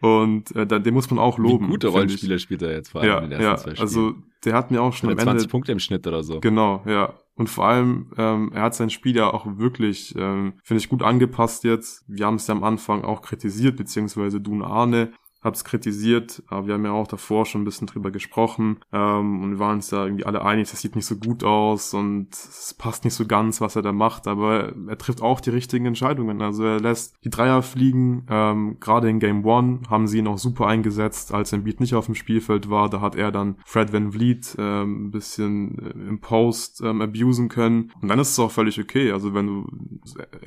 [0.00, 1.66] und äh, den muss man auch loben.
[1.66, 4.14] Wie gute Rollenspieler spielt er jetzt vor allem ja, in den ersten ja, zwei Also
[4.44, 6.40] der hat mir auch schon am Ende 20 Punkte im Schnitt oder so.
[6.40, 7.14] Genau, ja.
[7.34, 11.02] Und vor allem, ähm, er hat sein Spiel ja auch wirklich, ähm, finde ich, gut
[11.02, 12.04] angepasst jetzt.
[12.08, 16.74] Wir haben es ja am Anfang auch kritisiert, beziehungsweise Dun Arne hab's kritisiert, aber wir
[16.74, 20.04] haben ja auch davor schon ein bisschen drüber gesprochen ähm, und wir waren uns da
[20.04, 23.60] irgendwie alle einig, das sieht nicht so gut aus und es passt nicht so ganz,
[23.60, 26.42] was er da macht, aber er trifft auch die richtigen Entscheidungen.
[26.42, 30.38] Also er lässt die Dreier fliegen, ähm, gerade in Game One haben sie ihn auch
[30.38, 34.10] super eingesetzt, als Embiid nicht auf dem Spielfeld war, da hat er dann Fred Van
[34.10, 38.50] Vliet ähm, ein bisschen äh, im Post ähm, abusen können und dann ist es auch
[38.50, 39.66] völlig okay, also wenn du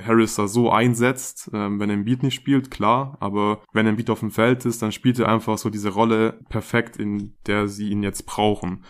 [0.04, 4.30] Harris da so einsetzt, ähm, wenn Embiid nicht spielt, klar, aber wenn Embiid auf dem
[4.30, 8.26] Feld ist, dann spielt er einfach so diese Rolle perfekt, in der sie ihn jetzt
[8.26, 8.84] brauchen.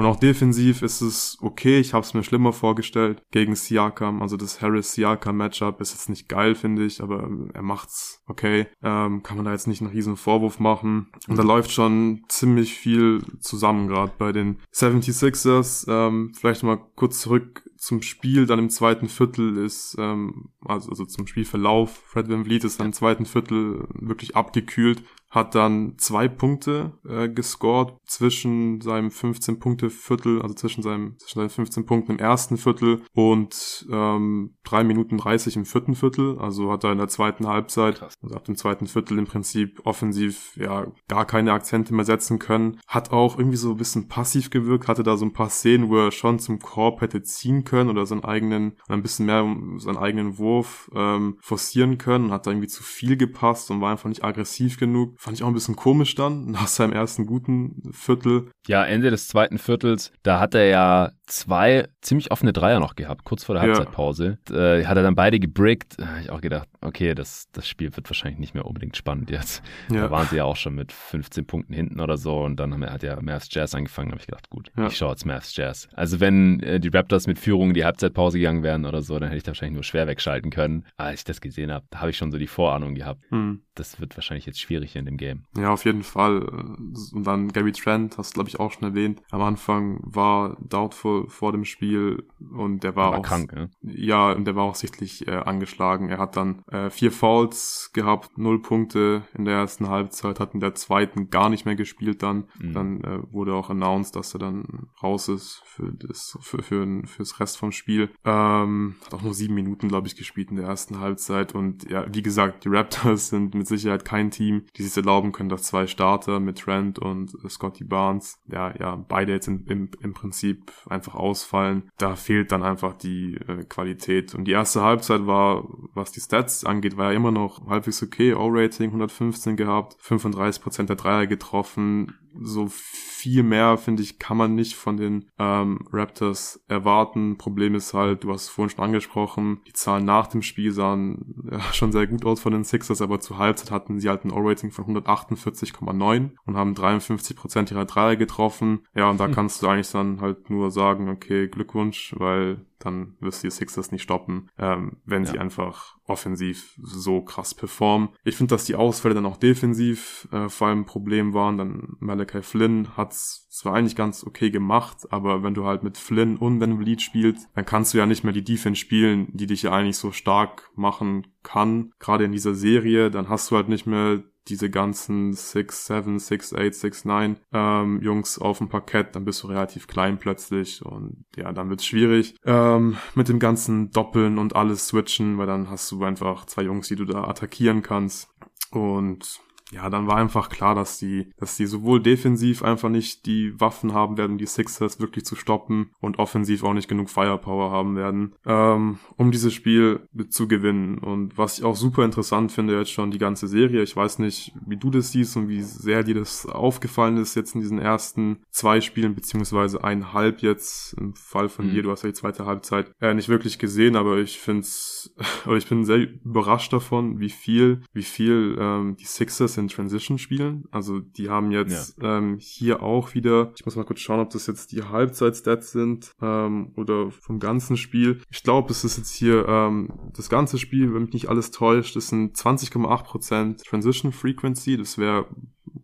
[0.00, 1.78] Und auch defensiv ist es okay.
[1.78, 4.22] Ich habe es mir schlimmer vorgestellt gegen Siakam.
[4.22, 8.66] Also das Harris-Siakam-Matchup ist jetzt nicht geil, finde ich, aber er macht's okay.
[8.82, 11.12] Ähm, kann man da jetzt nicht einen riesen Vorwurf machen.
[11.28, 15.84] Und da läuft schon ziemlich viel zusammen gerade bei den 76ers.
[15.86, 21.06] Ähm, vielleicht mal kurz zurück zum Spiel dann im zweiten Viertel ist, ähm, also, also
[21.06, 26.26] zum Spielverlauf, Fred Van Vliet ist dann im zweiten Viertel wirklich abgekühlt, hat dann zwei
[26.28, 32.56] Punkte äh, gescored zwischen seinem 15-Punkte-Viertel, also zwischen seinem zwischen seinen 15 Punkten im ersten
[32.56, 36.38] Viertel und ähm, 3 Minuten 30 im vierten Viertel.
[36.38, 38.14] Also hat er in der zweiten Halbzeit, Krass.
[38.20, 42.80] also ab dem zweiten Viertel im Prinzip offensiv ja gar keine Akzente mehr setzen können.
[42.88, 45.96] Hat auch irgendwie so ein bisschen passiv gewirkt, hatte da so ein paar Szenen, wo
[45.96, 49.44] er schon zum Korb hätte ziehen können oder seinen eigenen, ein bisschen mehr
[49.76, 52.32] seinen eigenen Wurf ähm, forcieren können.
[52.32, 55.19] Hat da irgendwie zu viel gepasst und war einfach nicht aggressiv genug.
[55.20, 58.50] Fand ich auch ein bisschen komisch dann, nach seinem ersten guten Viertel.
[58.66, 63.24] Ja, Ende des zweiten Viertels, da hat er ja zwei ziemlich offene Dreier noch gehabt,
[63.24, 64.38] kurz vor der Halbzeitpause.
[64.48, 64.76] Ja.
[64.76, 65.96] Äh, hat er dann beide gebrickt.
[65.98, 69.30] Da habe ich auch gedacht, okay, das, das Spiel wird wahrscheinlich nicht mehr unbedingt spannend
[69.30, 69.62] jetzt.
[69.90, 70.02] Ja.
[70.02, 72.84] Da waren sie ja auch schon mit 15 Punkten hinten oder so und dann haben,
[72.84, 74.86] hat ja Mavs Jazz angefangen, habe ich gedacht, gut, ja.
[74.86, 75.88] ich schaue jetzt Mavs Jazz.
[75.92, 79.28] Also wenn äh, die Raptors mit Führung in die Halbzeitpause gegangen wären oder so, dann
[79.28, 80.86] hätte ich da wahrscheinlich nur schwer wegschalten können.
[80.96, 83.22] Als ich das gesehen habe, da habe ich schon so die Vorahnung gehabt.
[83.30, 83.62] Hm.
[83.74, 85.44] Das wird wahrscheinlich jetzt schwierig in dem Game.
[85.56, 86.40] Ja, auf jeden Fall.
[86.42, 89.22] Und dann Gary Trent, hast du glaube ich auch schon erwähnt.
[89.30, 93.68] Am Anfang war doubtful vor dem Spiel und der war, war auch krank, ja?
[93.82, 96.08] ja, und der war auch sichtlich äh, angeschlagen.
[96.08, 100.60] Er hat dann äh, vier Fouls gehabt, null Punkte in der ersten Halbzeit, hat in
[100.60, 102.48] der zweiten gar nicht mehr gespielt dann.
[102.58, 102.72] Mhm.
[102.72, 107.40] Dann äh, wurde auch announced, dass er dann raus ist für das für, für fürs
[107.40, 108.10] Rest vom Spiel.
[108.24, 112.06] Ähm, hat auch nur sieben Minuten, glaube ich, gespielt in der ersten Halbzeit und ja,
[112.12, 115.86] wie gesagt, die Raptors sind mit Sicherheit kein Team, die sich erlauben können, dass zwei
[115.86, 121.14] Starter mit Trent und Scotty Barnes, ja, ja, beide jetzt in, im, im Prinzip einfach
[121.14, 121.90] ausfallen.
[121.98, 124.34] Da fehlt dann einfach die äh, Qualität.
[124.34, 125.64] Und die erste Halbzeit war,
[125.94, 128.34] was die Stats angeht, war ja immer noch halbwegs okay.
[128.34, 134.74] O-Rating 115 gehabt, 35% der Dreier getroffen, so viel mehr, finde ich, kann man nicht
[134.74, 137.36] von den ähm, Raptors erwarten.
[137.36, 141.34] Problem ist halt, du hast es vorhin schon angesprochen, die Zahlen nach dem Spiel sahen
[141.50, 144.32] ja, schon sehr gut aus von den Sixers, aber zur Halbzeit hatten sie halt ein
[144.32, 148.86] O-Rating von 148,9 und haben 53% ihrer Dreier getroffen.
[148.94, 149.34] Ja, und da hm.
[149.34, 153.92] kannst du eigentlich dann halt nur sagen, okay, Glückwunsch, weil dann wirst du die Sixers
[153.92, 155.32] nicht stoppen, ähm, wenn ja.
[155.32, 158.10] sie einfach offensiv so krass performen.
[158.24, 161.56] Ich finde, dass die Ausfälle dann auch defensiv äh, vor allem ein Problem waren.
[161.56, 166.36] Dann Malachi Flynn hat's zwar eigentlich ganz okay gemacht, aber wenn du halt mit Flynn
[166.36, 169.62] und Van Vliet spielst, dann kannst du ja nicht mehr die Defense spielen, die dich
[169.62, 171.92] ja eigentlich so stark machen kann.
[171.98, 176.54] Gerade in dieser Serie, dann hast du halt nicht mehr diese ganzen 6, 7, 6,
[176.54, 181.24] 8, 6, 9 ähm, Jungs auf dem Parkett, dann bist du relativ klein plötzlich und
[181.36, 185.90] ja, dann wird's schwierig ähm, mit dem ganzen Doppeln und alles switchen, weil dann hast
[185.92, 188.28] du einfach zwei Jungs, die du da attackieren kannst
[188.70, 189.40] und
[189.72, 193.94] ja, dann war einfach klar, dass die, dass die sowohl defensiv einfach nicht die Waffen
[193.94, 198.34] haben werden, die Sixers wirklich zu stoppen und offensiv auch nicht genug Firepower haben werden,
[198.46, 200.98] ähm, um dieses Spiel zu gewinnen.
[200.98, 204.52] Und was ich auch super interessant finde, jetzt schon die ganze Serie, ich weiß nicht,
[204.66, 208.40] wie du das siehst und wie sehr dir das aufgefallen ist jetzt in diesen ersten
[208.50, 211.70] zwei Spielen, beziehungsweise eineinhalb jetzt, im Fall von mhm.
[211.70, 214.66] dir, du hast ja die zweite Halbzeit äh, nicht wirklich gesehen, aber ich finde
[215.56, 220.64] ich bin sehr überrascht davon, wie viel, wie viel ähm, die Sixers in Transition spielen.
[220.70, 222.18] Also die haben jetzt ja.
[222.18, 226.12] ähm, hier auch wieder, ich muss mal kurz schauen, ob das jetzt die Halbzeitstats sind
[226.20, 228.20] ähm, oder vom ganzen Spiel.
[228.30, 231.96] Ich glaube, es ist jetzt hier ähm, das ganze Spiel, wenn mich nicht alles täuscht,
[231.96, 234.76] das sind 20,8% Transition Frequency.
[234.76, 235.26] Das wäre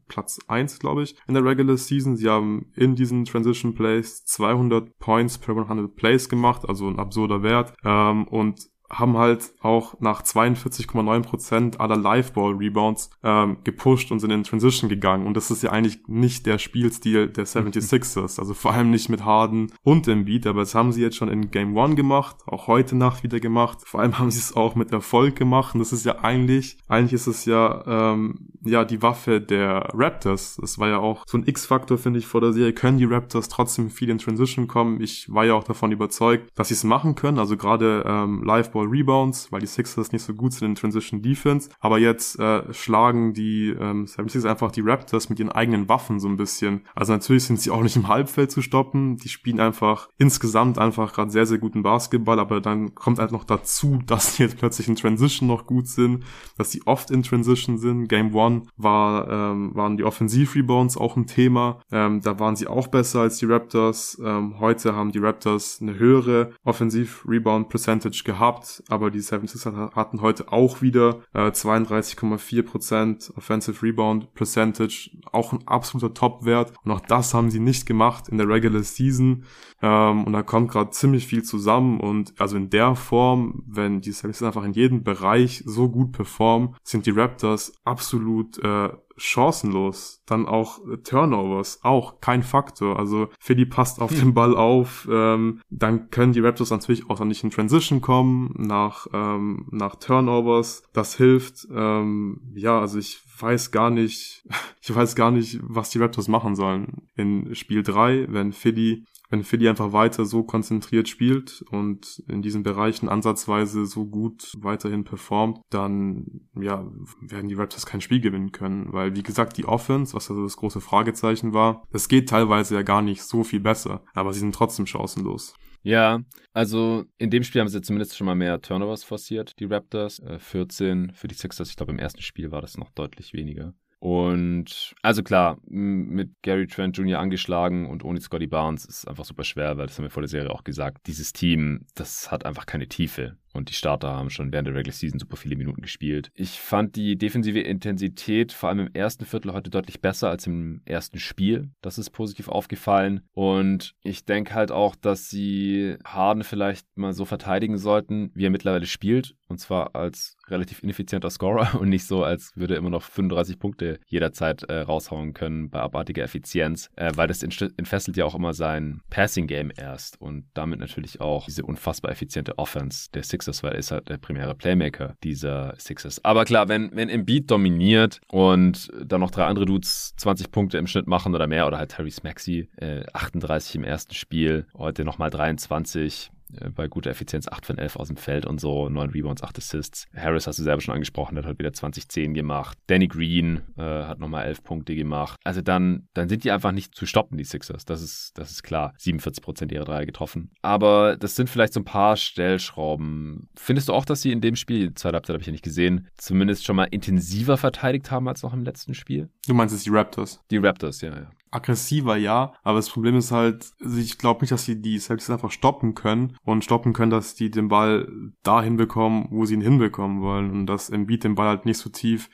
[0.08, 2.16] Platz 1, glaube ich, in der Regular Season.
[2.16, 7.42] Sie haben in diesen Transition Plays 200 Points per 100 Plays gemacht, also ein absurder
[7.42, 7.74] Wert.
[7.84, 14.88] Ähm, und haben halt auch nach 42,9% aller Live-Ball-Rebounds ähm, gepusht und sind in Transition
[14.88, 15.26] gegangen.
[15.26, 18.38] Und das ist ja eigentlich nicht der Spielstil der 76ers.
[18.38, 21.50] Also vor allem nicht mit Harden und Embiid, aber das haben sie jetzt schon in
[21.50, 23.78] Game 1 gemacht, auch heute Nacht wieder gemacht.
[23.84, 25.74] Vor allem haben sie es auch mit Erfolg gemacht.
[25.74, 30.58] Und das ist ja eigentlich, eigentlich ist es ja, ähm, ja die Waffe der Raptors.
[30.60, 32.72] Das war ja auch so ein X-Faktor, finde ich, vor der Serie.
[32.72, 35.00] Können die Raptors trotzdem viel in Transition kommen?
[35.00, 37.38] Ich war ja auch davon überzeugt, dass sie es machen können.
[37.38, 41.22] Also gerade ähm, Live Ball Rebounds, weil die Sixers nicht so gut sind in Transition
[41.22, 41.70] Defense.
[41.80, 46.28] Aber jetzt äh, schlagen die ähm, 76ers einfach die Raptors mit ihren eigenen Waffen so
[46.28, 46.82] ein bisschen.
[46.94, 49.16] Also natürlich sind sie auch nicht im Halbfeld zu stoppen.
[49.16, 52.38] Die spielen einfach insgesamt einfach gerade sehr, sehr guten Basketball.
[52.38, 56.24] Aber dann kommt halt noch dazu, dass sie jetzt plötzlich in Transition noch gut sind,
[56.58, 58.08] dass sie oft in Transition sind.
[58.08, 61.80] Game One war, ähm, waren die Offensiv-Rebounds auch ein Thema.
[61.90, 64.20] Ähm, da waren sie auch besser als die Raptors.
[64.22, 70.82] Ähm, heute haben die Raptors eine höhere Offensiv-Rebound-Percentage gehabt aber die 76ers hatten heute auch
[70.82, 76.72] wieder äh, 32,4% Offensive Rebound Percentage, auch ein absoluter Top-Wert.
[76.84, 79.44] Und auch das haben sie nicht gemacht in der Regular Season.
[79.82, 82.00] Ähm, und da kommt gerade ziemlich viel zusammen.
[82.00, 86.74] Und also in der Form, wenn die 76ers einfach in jedem Bereich so gut performen,
[86.82, 90.22] sind die Raptors absolut äh, chancenlos.
[90.26, 92.98] Dann auch äh, Turnovers, auch kein Faktor.
[92.98, 94.18] Also Philly passt auf hm.
[94.18, 95.08] den Ball auf.
[95.10, 100.82] Ähm, dann können die Raptors natürlich auch nicht in Transition kommen nach, ähm, nach Turnovers.
[100.92, 101.66] Das hilft.
[101.74, 104.44] Ähm, ja, also ich weiß gar nicht,
[104.80, 107.08] ich weiß gar nicht, was die Raptors machen sollen.
[107.16, 112.62] In Spiel 3, wenn Philly wenn Philly einfach weiter so konzentriert spielt und in diesen
[112.62, 116.86] Bereichen ansatzweise so gut weiterhin performt, dann ja,
[117.20, 120.56] werden die Raptors kein Spiel gewinnen können, weil wie gesagt, die Offense, was also das
[120.56, 124.54] große Fragezeichen war, das geht teilweise ja gar nicht so viel besser, aber sie sind
[124.54, 125.54] trotzdem chancenlos.
[125.86, 126.20] Ja,
[126.52, 130.18] also in dem Spiel haben sie zumindest schon mal mehr Turnovers forciert, die Raptors.
[130.18, 131.70] Äh, 14 für die Sixers.
[131.70, 133.72] Ich glaube, im ersten Spiel war das noch deutlich weniger.
[133.98, 137.18] Und also klar, mit Gary Trent Jr.
[137.18, 140.28] angeschlagen und ohne Scotty Barnes ist einfach super schwer, weil das haben wir vor der
[140.28, 141.06] Serie auch gesagt.
[141.06, 143.36] Dieses Team, das hat einfach keine Tiefe.
[143.56, 146.30] Und die Starter haben schon während der Regular Season super viele Minuten gespielt.
[146.34, 150.82] Ich fand die defensive Intensität vor allem im ersten Viertel heute deutlich besser als im
[150.84, 151.70] ersten Spiel.
[151.80, 153.22] Das ist positiv aufgefallen.
[153.32, 158.50] Und ich denke halt auch, dass sie Harden vielleicht mal so verteidigen sollten, wie er
[158.50, 159.34] mittlerweile spielt.
[159.48, 163.58] Und zwar als relativ ineffizienter Scorer und nicht so, als würde er immer noch 35
[163.58, 168.54] Punkte jederzeit äh, raushauen können bei abartiger Effizienz, äh, weil das entfesselt ja auch immer
[168.54, 173.78] sein Passing-Game erst und damit natürlich auch diese unfassbar effiziente Offense der Sixers, weil er
[173.78, 176.24] ist halt der primäre Playmaker dieser Sixers.
[176.24, 180.86] Aber klar, wenn, wenn Embiid dominiert und dann noch drei andere Dudes 20 Punkte im
[180.86, 185.30] Schnitt machen oder mehr oder halt Harry Maxey äh, 38 im ersten Spiel, heute nochmal
[185.30, 186.35] 23, äh,
[186.74, 190.06] bei guter Effizienz 8 von 11 aus dem Feld und so, 9 Rebounds, 8 Assists.
[190.14, 192.78] Harris hast du selber schon angesprochen, der hat halt wieder 20-10 gemacht.
[192.86, 195.38] Danny Green äh, hat nochmal 11 Punkte gemacht.
[195.44, 197.84] Also dann, dann sind die einfach nicht zu stoppen, die Sixers.
[197.84, 198.94] Das ist, das ist klar.
[199.00, 200.50] 47% ihrer Dreier getroffen.
[200.62, 203.48] Aber das sind vielleicht so ein paar Stellschrauben.
[203.56, 205.64] Findest du auch, dass sie in dem Spiel, die zweite Halbzeit habe ich ja nicht
[205.64, 209.28] gesehen, zumindest schon mal intensiver verteidigt haben als noch im letzten Spiel?
[209.46, 210.40] Du meinst es die Raptors?
[210.50, 211.30] Die Raptors, ja, ja.
[211.50, 212.54] Aggressiver, ja.
[212.62, 216.36] Aber das Problem ist halt, ich glaube nicht, dass sie die Celtics einfach stoppen können
[216.44, 218.08] und stoppen können, dass die den Ball
[218.42, 221.90] dahin bekommen, wo sie ihn hinbekommen wollen und dass Embiid den Ball halt nicht so
[221.90, 222.28] tief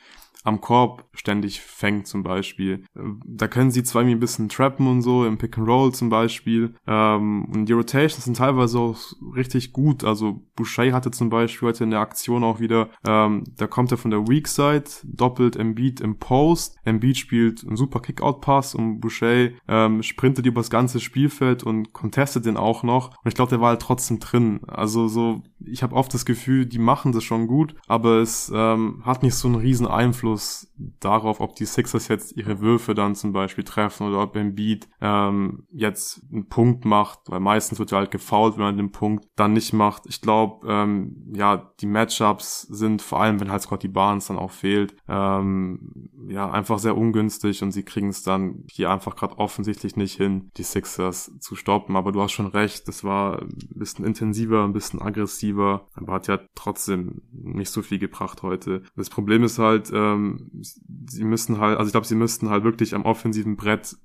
[0.45, 2.85] am Korb ständig fängt zum Beispiel.
[3.27, 6.09] Da können sie zwar irgendwie ein bisschen trappen und so, im Pick and Roll zum
[6.09, 6.75] Beispiel.
[6.87, 8.99] Ähm, und die Rotations sind teilweise auch
[9.37, 10.05] richtig gut.
[10.05, 13.99] Also Boucher hatte zum Beispiel heute in der Aktion auch wieder, ähm, da kommt er
[13.99, 16.77] von der Weak Side, doppelt Embiid im Post.
[16.85, 22.47] Embiid spielt einen super Kickout-Pass und Boucher ähm, sprintet über das ganze Spielfeld und contestet
[22.47, 23.11] den auch noch.
[23.11, 24.61] Und ich glaube, der war halt trotzdem drin.
[24.67, 29.03] Also so, ich habe oft das Gefühl, die machen das schon gut, aber es ähm,
[29.05, 30.69] hat nicht so einen riesen Einfluss Einfluss
[31.01, 35.67] darauf, ob die Sixers jetzt ihre Würfe dann zum Beispiel treffen oder ob Embiid ähm,
[35.71, 39.53] jetzt einen Punkt macht, weil meistens wird ja halt gefoult, wenn man den Punkt dann
[39.53, 40.05] nicht macht.
[40.07, 44.51] Ich glaube, ähm, ja, die Matchups sind vor allem, wenn halt Scotty Barnes dann auch
[44.51, 49.97] fehlt, ähm, ja, einfach sehr ungünstig und sie kriegen es dann hier einfach gerade offensichtlich
[49.97, 51.97] nicht hin, die Sixers zu stoppen.
[51.97, 56.29] Aber du hast schon recht, das war ein bisschen intensiver, ein bisschen aggressiver, aber hat
[56.29, 58.83] ja trotzdem nicht so viel gebracht heute.
[58.97, 60.63] Das Problem ist halt, ähm, ähm,
[61.09, 63.97] sie müssen halt, also ich glaube, sie müssten halt wirklich am offensiven Brett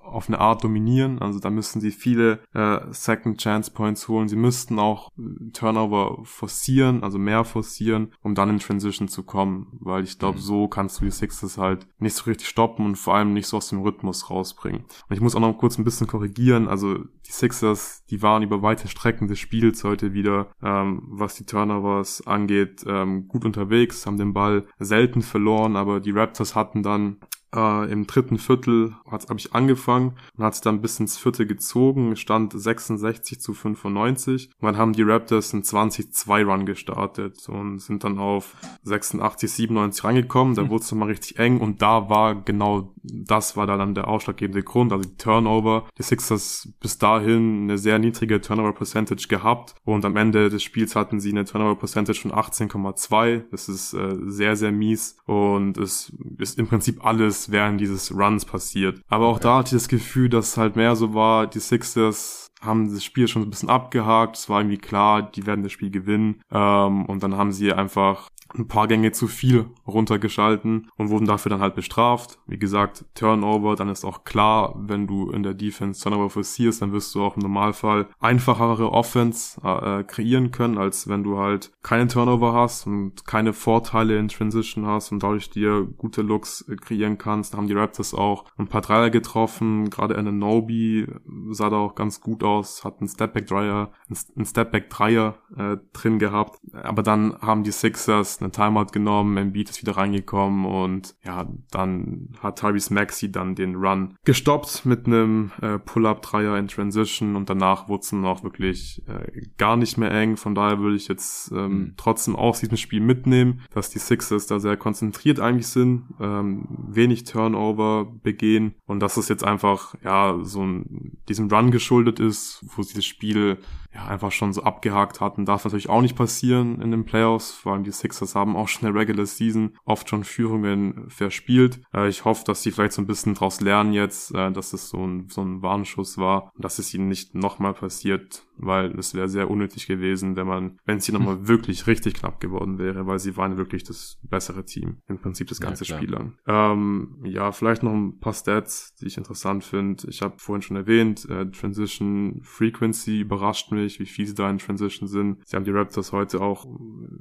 [0.00, 1.18] auf eine Art dominieren.
[1.20, 4.28] Also da müssten sie viele äh, Second Chance Points holen.
[4.28, 9.78] Sie müssten auch äh, Turnover forcieren, also mehr forcieren, um dann in Transition zu kommen.
[9.80, 10.42] Weil ich glaube, mhm.
[10.42, 13.56] so kannst du die Sixers halt nicht so richtig stoppen und vor allem nicht so
[13.56, 14.82] aus dem Rhythmus rausbringen.
[15.08, 16.68] Und ich muss auch noch kurz ein bisschen korrigieren.
[16.68, 21.44] Also die Sixers, die waren über weite Strecken des Spiels heute wieder, ähm, was die
[21.44, 27.18] Turnovers angeht, ähm, gut unterwegs, haben den Ball selten verloren, aber die Raptors hatten dann
[27.54, 32.16] äh, Im dritten Viertel habe ich angefangen und hat es dann bis ins vierte gezogen,
[32.16, 34.50] stand 66 zu 95.
[34.58, 40.54] Und dann haben die Raptors einen 20-2-Run gestartet und sind dann auf 86, 97 reingekommen.
[40.54, 40.70] Da mhm.
[40.70, 44.92] wurde es nochmal richtig eng und da war genau das war dann der ausschlaggebende Grund.
[44.92, 45.86] Also die Turnover.
[45.98, 50.96] Die Sixers bis dahin eine sehr niedrige Turnover Percentage gehabt und am Ende des Spiels
[50.96, 53.44] hatten sie eine Turnover Percentage von 18,2.
[53.50, 58.44] Das ist äh, sehr, sehr mies und es ist im Prinzip alles während dieses Runs
[58.44, 59.00] passiert.
[59.08, 59.44] Aber auch okay.
[59.44, 63.04] da hatte ich das Gefühl, dass es halt mehr so war, die Sixers haben das
[63.04, 64.36] Spiel schon ein bisschen abgehakt.
[64.36, 66.40] Es war irgendwie klar, die werden das Spiel gewinnen.
[66.50, 71.50] Ähm, und dann haben sie einfach ein paar Gänge zu viel runtergeschalten und wurden dafür
[71.50, 72.38] dann halt bestraft.
[72.46, 76.92] Wie gesagt, Turnover, dann ist auch klar, wenn du in der Defense Turnover forcierst, dann
[76.92, 82.06] wirst du auch im Normalfall einfachere Offense äh, kreieren können, als wenn du halt keine
[82.08, 87.18] Turnover hast und keine Vorteile in Transition hast und dadurch dir gute Looks äh, kreieren
[87.18, 87.54] kannst.
[87.54, 91.06] Da haben die Raptors auch ein paar Dreier getroffen, gerade Nobi
[91.50, 93.92] sah da auch ganz gut aus, hat einen Stepback-Dreier,
[94.36, 99.82] einen Stepback-Dreier äh, drin gehabt, aber dann haben die Sixers eine Timeout genommen, Embiid ist
[99.82, 105.78] wieder reingekommen und ja, dann hat Tyrese Maxi dann den Run gestoppt mit einem äh,
[105.78, 110.36] Pull-Up-Dreier in Transition und danach wurde es dann auch wirklich äh, gar nicht mehr eng.
[110.36, 111.94] Von daher würde ich jetzt ähm, mhm.
[111.96, 117.24] trotzdem aus diesem Spiel mitnehmen, dass die Sixers da sehr konzentriert eigentlich sind, ähm, wenig
[117.24, 122.82] Turnover begehen und dass es jetzt einfach ja so ein, diesem Run geschuldet ist, wo
[122.82, 123.58] sie das Spiel
[123.94, 125.44] ja, einfach schon so abgehakt hatten.
[125.44, 127.52] Darf natürlich auch nicht passieren in den Playoffs.
[127.52, 131.80] Vor allem die Sixers haben auch schon in der Regular Season oft schon Führungen verspielt.
[131.94, 134.88] Äh, ich hoffe, dass sie vielleicht so ein bisschen daraus lernen jetzt, äh, dass es
[134.88, 139.14] so ein, so ein Warnschuss war und dass es ihnen nicht nochmal passiert, weil es
[139.14, 141.48] wäre sehr unnötig gewesen, wenn man, wenn es hier nochmal hm.
[141.48, 144.98] wirklich richtig knapp geworden wäre, weil sie waren wirklich das bessere Team.
[145.08, 146.38] Im Prinzip das ganze ja, Spiel lang.
[146.46, 150.08] Ähm, ja, vielleicht noch ein paar Stats, die ich interessant finde.
[150.08, 154.58] Ich habe vorhin schon erwähnt, äh, Transition Frequency überrascht mich wie viel sie da in
[154.58, 155.46] Transition sind.
[155.46, 156.66] Sie haben die Raptors heute auch,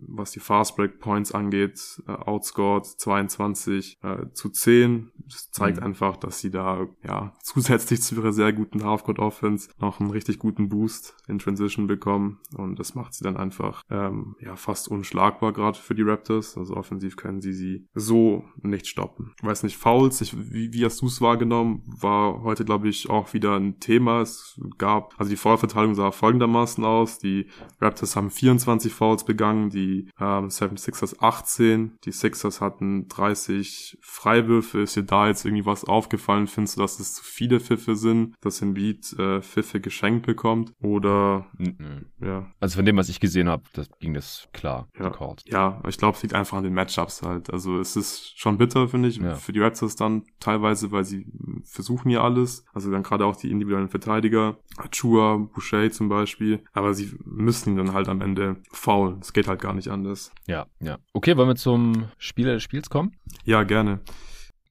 [0.07, 5.11] was die Fast Break Points angeht, äh, outscored 22 äh, zu 10.
[5.25, 5.83] Das zeigt mhm.
[5.83, 10.39] einfach, dass sie da ja zusätzlich zu ihrer sehr guten Halfcourt Offense noch einen richtig
[10.39, 15.53] guten Boost in Transition bekommen und das macht sie dann einfach ähm, ja fast unschlagbar
[15.53, 16.57] gerade für die Raptors.
[16.57, 19.33] Also offensiv können sie sie so nicht stoppen.
[19.39, 21.83] Ich weiß nicht, Fouls, ich, wie, wie hast du es wahrgenommen?
[21.85, 24.21] War heute glaube ich auch wieder ein Thema.
[24.21, 27.19] Es gab also die Foulverteilung sah folgendermaßen aus.
[27.19, 27.47] Die
[27.79, 34.81] Raptors haben 24 Fouls begangen, die ähm, 76ers 18, die Sixers hatten 30 Freiwürfe.
[34.81, 36.47] Ist dir da jetzt irgendwie was aufgefallen?
[36.47, 40.73] Findest du, dass es zu viele Pfiffe sind, dass Embiid äh, Pfiffe geschenkt bekommt?
[40.81, 41.12] Oder
[41.57, 42.05] mhm.
[42.21, 42.45] ja.
[42.59, 45.11] Also von dem, was ich gesehen habe, das ging das klar ja.
[45.45, 47.51] Ja, ich glaube, es liegt einfach an den Matchups halt.
[47.51, 49.35] Also es ist schon bitter, finde ich, ja.
[49.35, 51.25] für die Raptors dann teilweise, weil sie
[51.63, 52.65] versuchen ja alles.
[52.73, 56.63] Also dann gerade auch die individuellen Verteidiger, Achua, Boucher zum Beispiel Spiel.
[56.73, 59.19] Aber sie müssen ihn dann halt am Ende faulen.
[59.21, 60.31] Es geht halt gar nicht anders.
[60.47, 60.97] Ja, ja.
[61.13, 63.15] Okay, wollen wir zum Spieler des Spiels kommen?
[63.45, 64.01] Ja, gerne.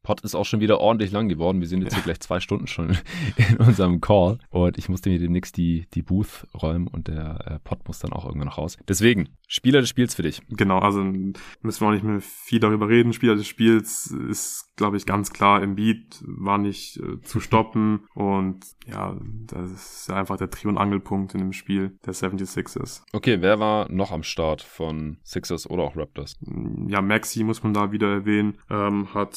[0.02, 1.60] Pod ist auch schon wieder ordentlich lang geworden.
[1.60, 2.96] Wir sind jetzt hier gleich zwei Stunden schon
[3.36, 7.58] in unserem Call und ich musste mir demnächst die, die Booth räumen und der äh,
[7.60, 8.76] Pod muss dann auch irgendwann noch raus.
[8.88, 10.42] Deswegen, Spieler des Spiels für dich.
[10.48, 13.12] Genau, also müssen wir auch nicht mehr viel darüber reden.
[13.12, 18.06] Spieler des Spiels ist, glaube ich, ganz klar im Beat, war nicht äh, zu stoppen
[18.14, 19.16] und ja,
[19.46, 23.02] das ist einfach der Dreh- und Angelpunkt in dem Spiel der 76ers.
[23.12, 26.36] Okay, wer war noch am Start von Sixers oder auch Raptors?
[26.88, 29.34] Ja, Maxi muss man da wieder erwähnen, ähm, hat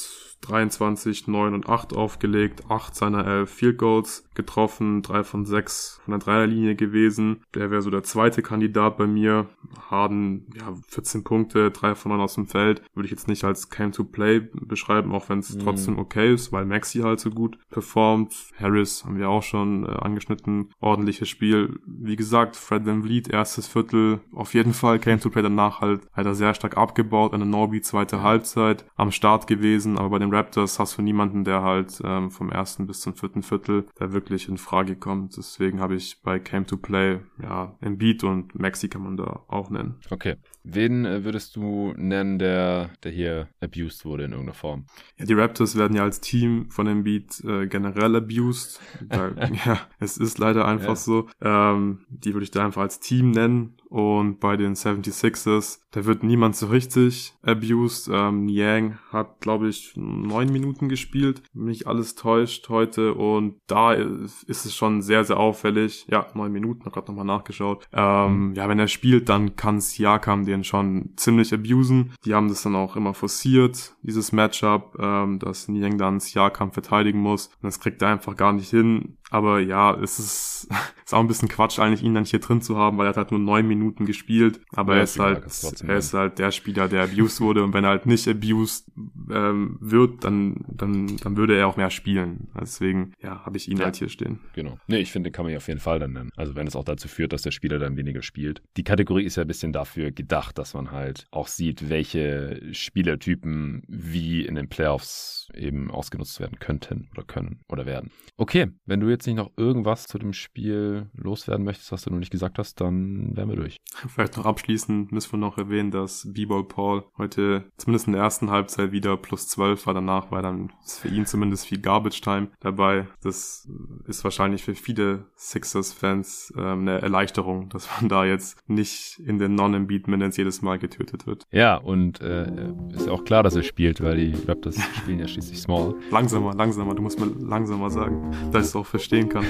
[0.56, 6.14] 23, 9 und 8 aufgelegt, 8 seiner 11 Field Goals getroffen, 3 von 6 von
[6.14, 7.42] der Dreierlinie gewesen.
[7.54, 9.48] Der wäre so der zweite Kandidat bei mir.
[9.90, 12.82] Harden, ja, 14 Punkte, 3 von 9 aus dem Feld.
[12.94, 15.60] Würde ich jetzt nicht als Came to Play beschreiben, auch wenn es mhm.
[15.60, 18.34] trotzdem okay ist, weil Maxi halt so gut performt.
[18.58, 20.70] Harris haben wir auch schon äh, angeschnitten.
[20.80, 21.80] Ordentliches Spiel.
[21.86, 26.08] Wie gesagt, Fred Van Vliet, erstes Viertel, auf jeden Fall Came to Play danach halt,
[26.14, 27.34] halt er sehr stark abgebaut.
[27.34, 31.64] Eine Norby zweite Halbzeit am Start gewesen, aber bei den Raptors hast du niemanden, der
[31.64, 35.36] halt ähm, vom ersten bis zum vierten Viertel, der wirklich in Frage kommt.
[35.38, 39.72] Deswegen habe ich bei Came to Play, ja, Embiid und Maxi kann man da auch
[39.72, 39.96] nennen.
[40.12, 40.36] Okay.
[40.68, 44.86] Wen äh, würdest du nennen, der, der hier abused wurde in irgendeiner Form?
[45.18, 48.82] Ja, die Raptors werden ja als Team von Embiid äh, generell abused.
[49.08, 49.30] Da,
[49.66, 50.96] ja, es ist leider einfach ja.
[50.96, 51.28] so.
[51.42, 53.76] Ähm, die würde ich da einfach als Team nennen.
[53.96, 58.10] Und bei den 76ers, da wird niemand so richtig abused.
[58.12, 63.14] Ähm, Niang hat, glaube ich, neun Minuten gespielt, wenn mich alles täuscht heute.
[63.14, 66.08] Und da ist, es schon sehr, sehr auffällig.
[66.10, 67.88] Ja, neun Minuten, habe gerade nochmal nachgeschaut.
[67.94, 68.56] Ähm, mhm.
[68.56, 72.14] Ja, wenn er spielt, dann kann Siakam den schon ziemlich abusen.
[72.26, 77.20] Die haben das dann auch immer forciert, dieses Matchup, ähm, dass Niang dann Siakam verteidigen
[77.20, 77.48] muss.
[77.48, 79.18] Und das kriegt er einfach gar nicht hin.
[79.32, 80.68] Aber ja, es ist,
[81.06, 83.18] ist auch ein bisschen Quatsch, eigentlich ihn dann hier drin zu haben, weil er hat
[83.18, 84.62] halt nur neun Minuten gespielt.
[84.74, 85.44] Aber ja, er ist halt,
[85.84, 87.64] er ist halt der Spieler, der abused wurde.
[87.64, 88.92] Und wenn er halt nicht abused
[89.32, 92.48] ähm, wird, dann, dann, dann würde er auch mehr spielen.
[92.60, 93.86] Deswegen, ja, habe ich ihn ja.
[93.86, 94.40] halt hier stehen.
[94.54, 94.78] Genau.
[94.88, 96.32] Nee, ich finde, den kann man ja auf jeden Fall dann nennen.
[96.36, 98.62] Also wenn es auch dazu führt, dass der Spieler dann weniger spielt.
[98.78, 103.84] Die Kategorie ist ja ein bisschen dafür gedacht, dass man halt auch sieht, welche Spielertypen
[103.88, 108.12] wie in den Playoffs eben ausgenutzt werden könnten oder können oder werden.
[108.38, 112.20] Okay, wenn du jetzt nicht noch irgendwas zu dem Spiel loswerden möchtest, was du noch
[112.20, 113.78] nicht gesagt hast, dann wären wir durch.
[114.08, 118.52] Vielleicht noch abschließend müssen wir noch erwähnen, dass B-Ball Paul heute zumindest in der ersten
[118.52, 119.94] Halbzeit wieder plus 12 war.
[119.94, 123.08] Danach war dann für ihn zumindest viel Garbage Time dabei.
[123.22, 123.68] Das
[124.06, 129.56] ist wahrscheinlich für viele Sixers-Fans äh, eine Erleichterung, dass man da jetzt nicht in den
[129.56, 131.46] Non-Embeat Minutes jedes Mal getötet wird.
[131.52, 132.48] Ja, und äh,
[132.94, 135.96] ist ja auch klar, dass er spielt, weil die Raptors spielen ja schließlich Small.
[136.12, 136.96] Langsamer, langsamer.
[136.96, 139.46] Du musst mir langsamer sagen, dass ich es auch verstehen kann.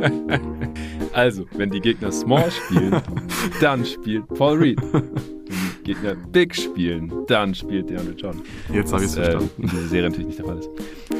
[1.12, 3.00] also, wenn die Gegner Small spielen,
[3.60, 4.80] dann spielt Paul Reed.
[4.92, 5.04] Wenn
[5.84, 8.42] die Gegner Big spielen, dann spielt DeAndre John.
[8.72, 9.50] Jetzt habe ich es verstanden.
[9.58, 10.70] Äh, in dieser Serie natürlich nicht der Fall ist.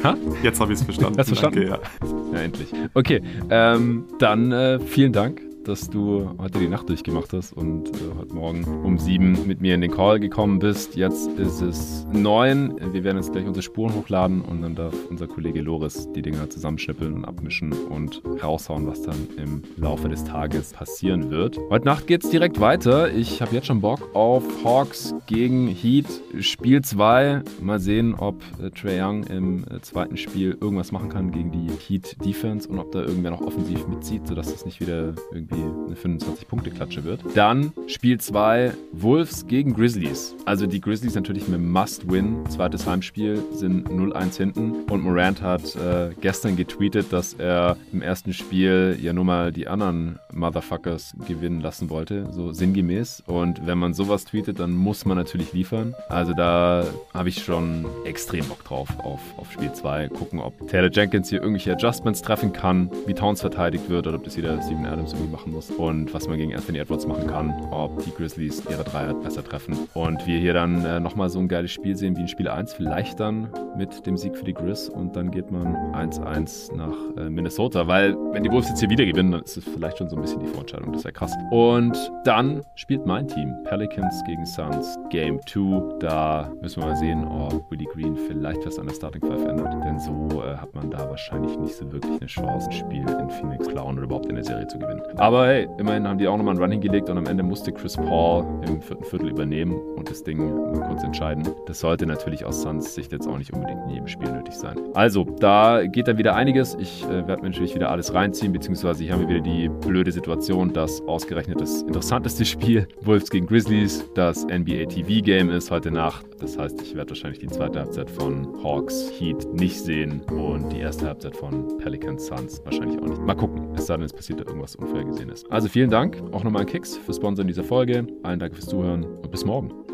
[0.03, 0.17] Ha?
[0.43, 1.19] Jetzt habe ich es verstanden.
[1.19, 1.69] Hast du verstanden?
[1.69, 2.33] Danke, ja.
[2.33, 2.73] ja, endlich.
[2.93, 7.99] Okay, ähm, dann äh, vielen Dank dass du heute die Nacht durchgemacht hast und äh,
[8.17, 10.95] heute Morgen um sieben mit mir in den Call gekommen bist.
[10.95, 12.75] Jetzt ist es neun.
[12.91, 16.49] Wir werden jetzt gleich unsere Spuren hochladen und dann darf unser Kollege Loris die Dinger
[16.49, 21.59] zusammenschnippeln und abmischen und raushauen, was dann im Laufe des Tages passieren wird.
[21.69, 23.13] Heute Nacht geht es direkt weiter.
[23.13, 26.07] Ich habe jetzt schon Bock auf Hawks gegen Heat
[26.39, 27.43] Spiel 2.
[27.61, 31.69] Mal sehen, ob äh, Trey Young im äh, zweiten Spiel irgendwas machen kann gegen die
[31.87, 35.95] Heat Defense und ob da irgendwer noch offensiv mitzieht, sodass das nicht wieder irgendwie eine
[35.95, 37.21] 25-Punkte-Klatsche wird.
[37.35, 40.35] Dann Spiel 2, Wolves gegen Grizzlies.
[40.45, 42.45] Also die Grizzlies natürlich mit Must-Win.
[42.49, 44.83] Zweites Heimspiel sind 0-1 hinten.
[44.89, 49.67] Und Morant hat äh, gestern getweetet, dass er im ersten Spiel ja nur mal die
[49.67, 52.31] anderen Motherfuckers gewinnen lassen wollte.
[52.31, 53.23] So sinngemäß.
[53.25, 55.95] Und wenn man sowas tweetet, dann muss man natürlich liefern.
[56.07, 60.09] Also da habe ich schon extrem Bock drauf auf, auf Spiel 2.
[60.09, 64.23] Gucken, ob Taylor Jenkins hier irgendwelche Adjustments treffen kann, wie Towns verteidigt wird oder ob
[64.23, 67.53] das wieder Steven Adams irgendwie machen muss und was man gegen Anthony Edwards machen kann,
[67.71, 69.77] ob die Grizzlies ihre Dreier besser treffen.
[69.93, 72.73] Und wir hier dann äh, nochmal so ein geiles Spiel sehen wie in Spiel 1,
[72.73, 77.29] vielleicht dann mit dem Sieg für die Grizz und dann geht man 1-1 nach äh,
[77.29, 80.17] Minnesota, weil wenn die Wolves jetzt hier wieder gewinnen, dann ist es vielleicht schon so
[80.17, 81.33] ein bisschen die Vorentscheidung, das wäre krass.
[81.51, 85.99] Und dann spielt mein Team Pelicans gegen Suns Game 2.
[85.99, 89.73] Da müssen wir mal sehen, ob Willie Green vielleicht was an der Starting Five ändert,
[89.85, 93.29] denn so äh, hat man da wahrscheinlich nicht so wirklich eine Chance, ein Spiel in
[93.29, 95.01] Phoenix klauen oder überhaupt in der Serie zu gewinnen.
[95.17, 97.71] Aber aber hey, immerhin haben die auch nochmal einen Run hingelegt und am Ende musste
[97.71, 101.47] Chris Paul im vierten Viertel übernehmen und das Ding mal kurz entscheiden.
[101.67, 104.79] Das sollte natürlich aus Suns Sicht jetzt auch nicht unbedingt in jedem Spiel nötig sein.
[104.95, 106.75] Also, da geht dann wieder einiges.
[106.79, 110.11] Ich äh, werde mir natürlich wieder alles reinziehen, beziehungsweise hier haben wir wieder die blöde
[110.11, 115.91] Situation, dass ausgerechnet das interessanteste Spiel Wolves gegen Grizzlies das NBA TV Game ist heute
[115.91, 116.28] Nacht.
[116.39, 120.79] Das heißt, ich werde wahrscheinlich die zweite Halbzeit von Hawks Heat nicht sehen und die
[120.79, 123.21] erste Halbzeit von Pelicans Suns wahrscheinlich auch nicht.
[123.21, 125.45] Mal gucken, es sei denn, es passiert da irgendwas Unvorhergesehenes.
[125.49, 128.07] Also vielen Dank auch nochmal an Kicks für Sponsoren dieser Folge.
[128.23, 129.88] Allen Dank fürs Zuhören und bis morgen.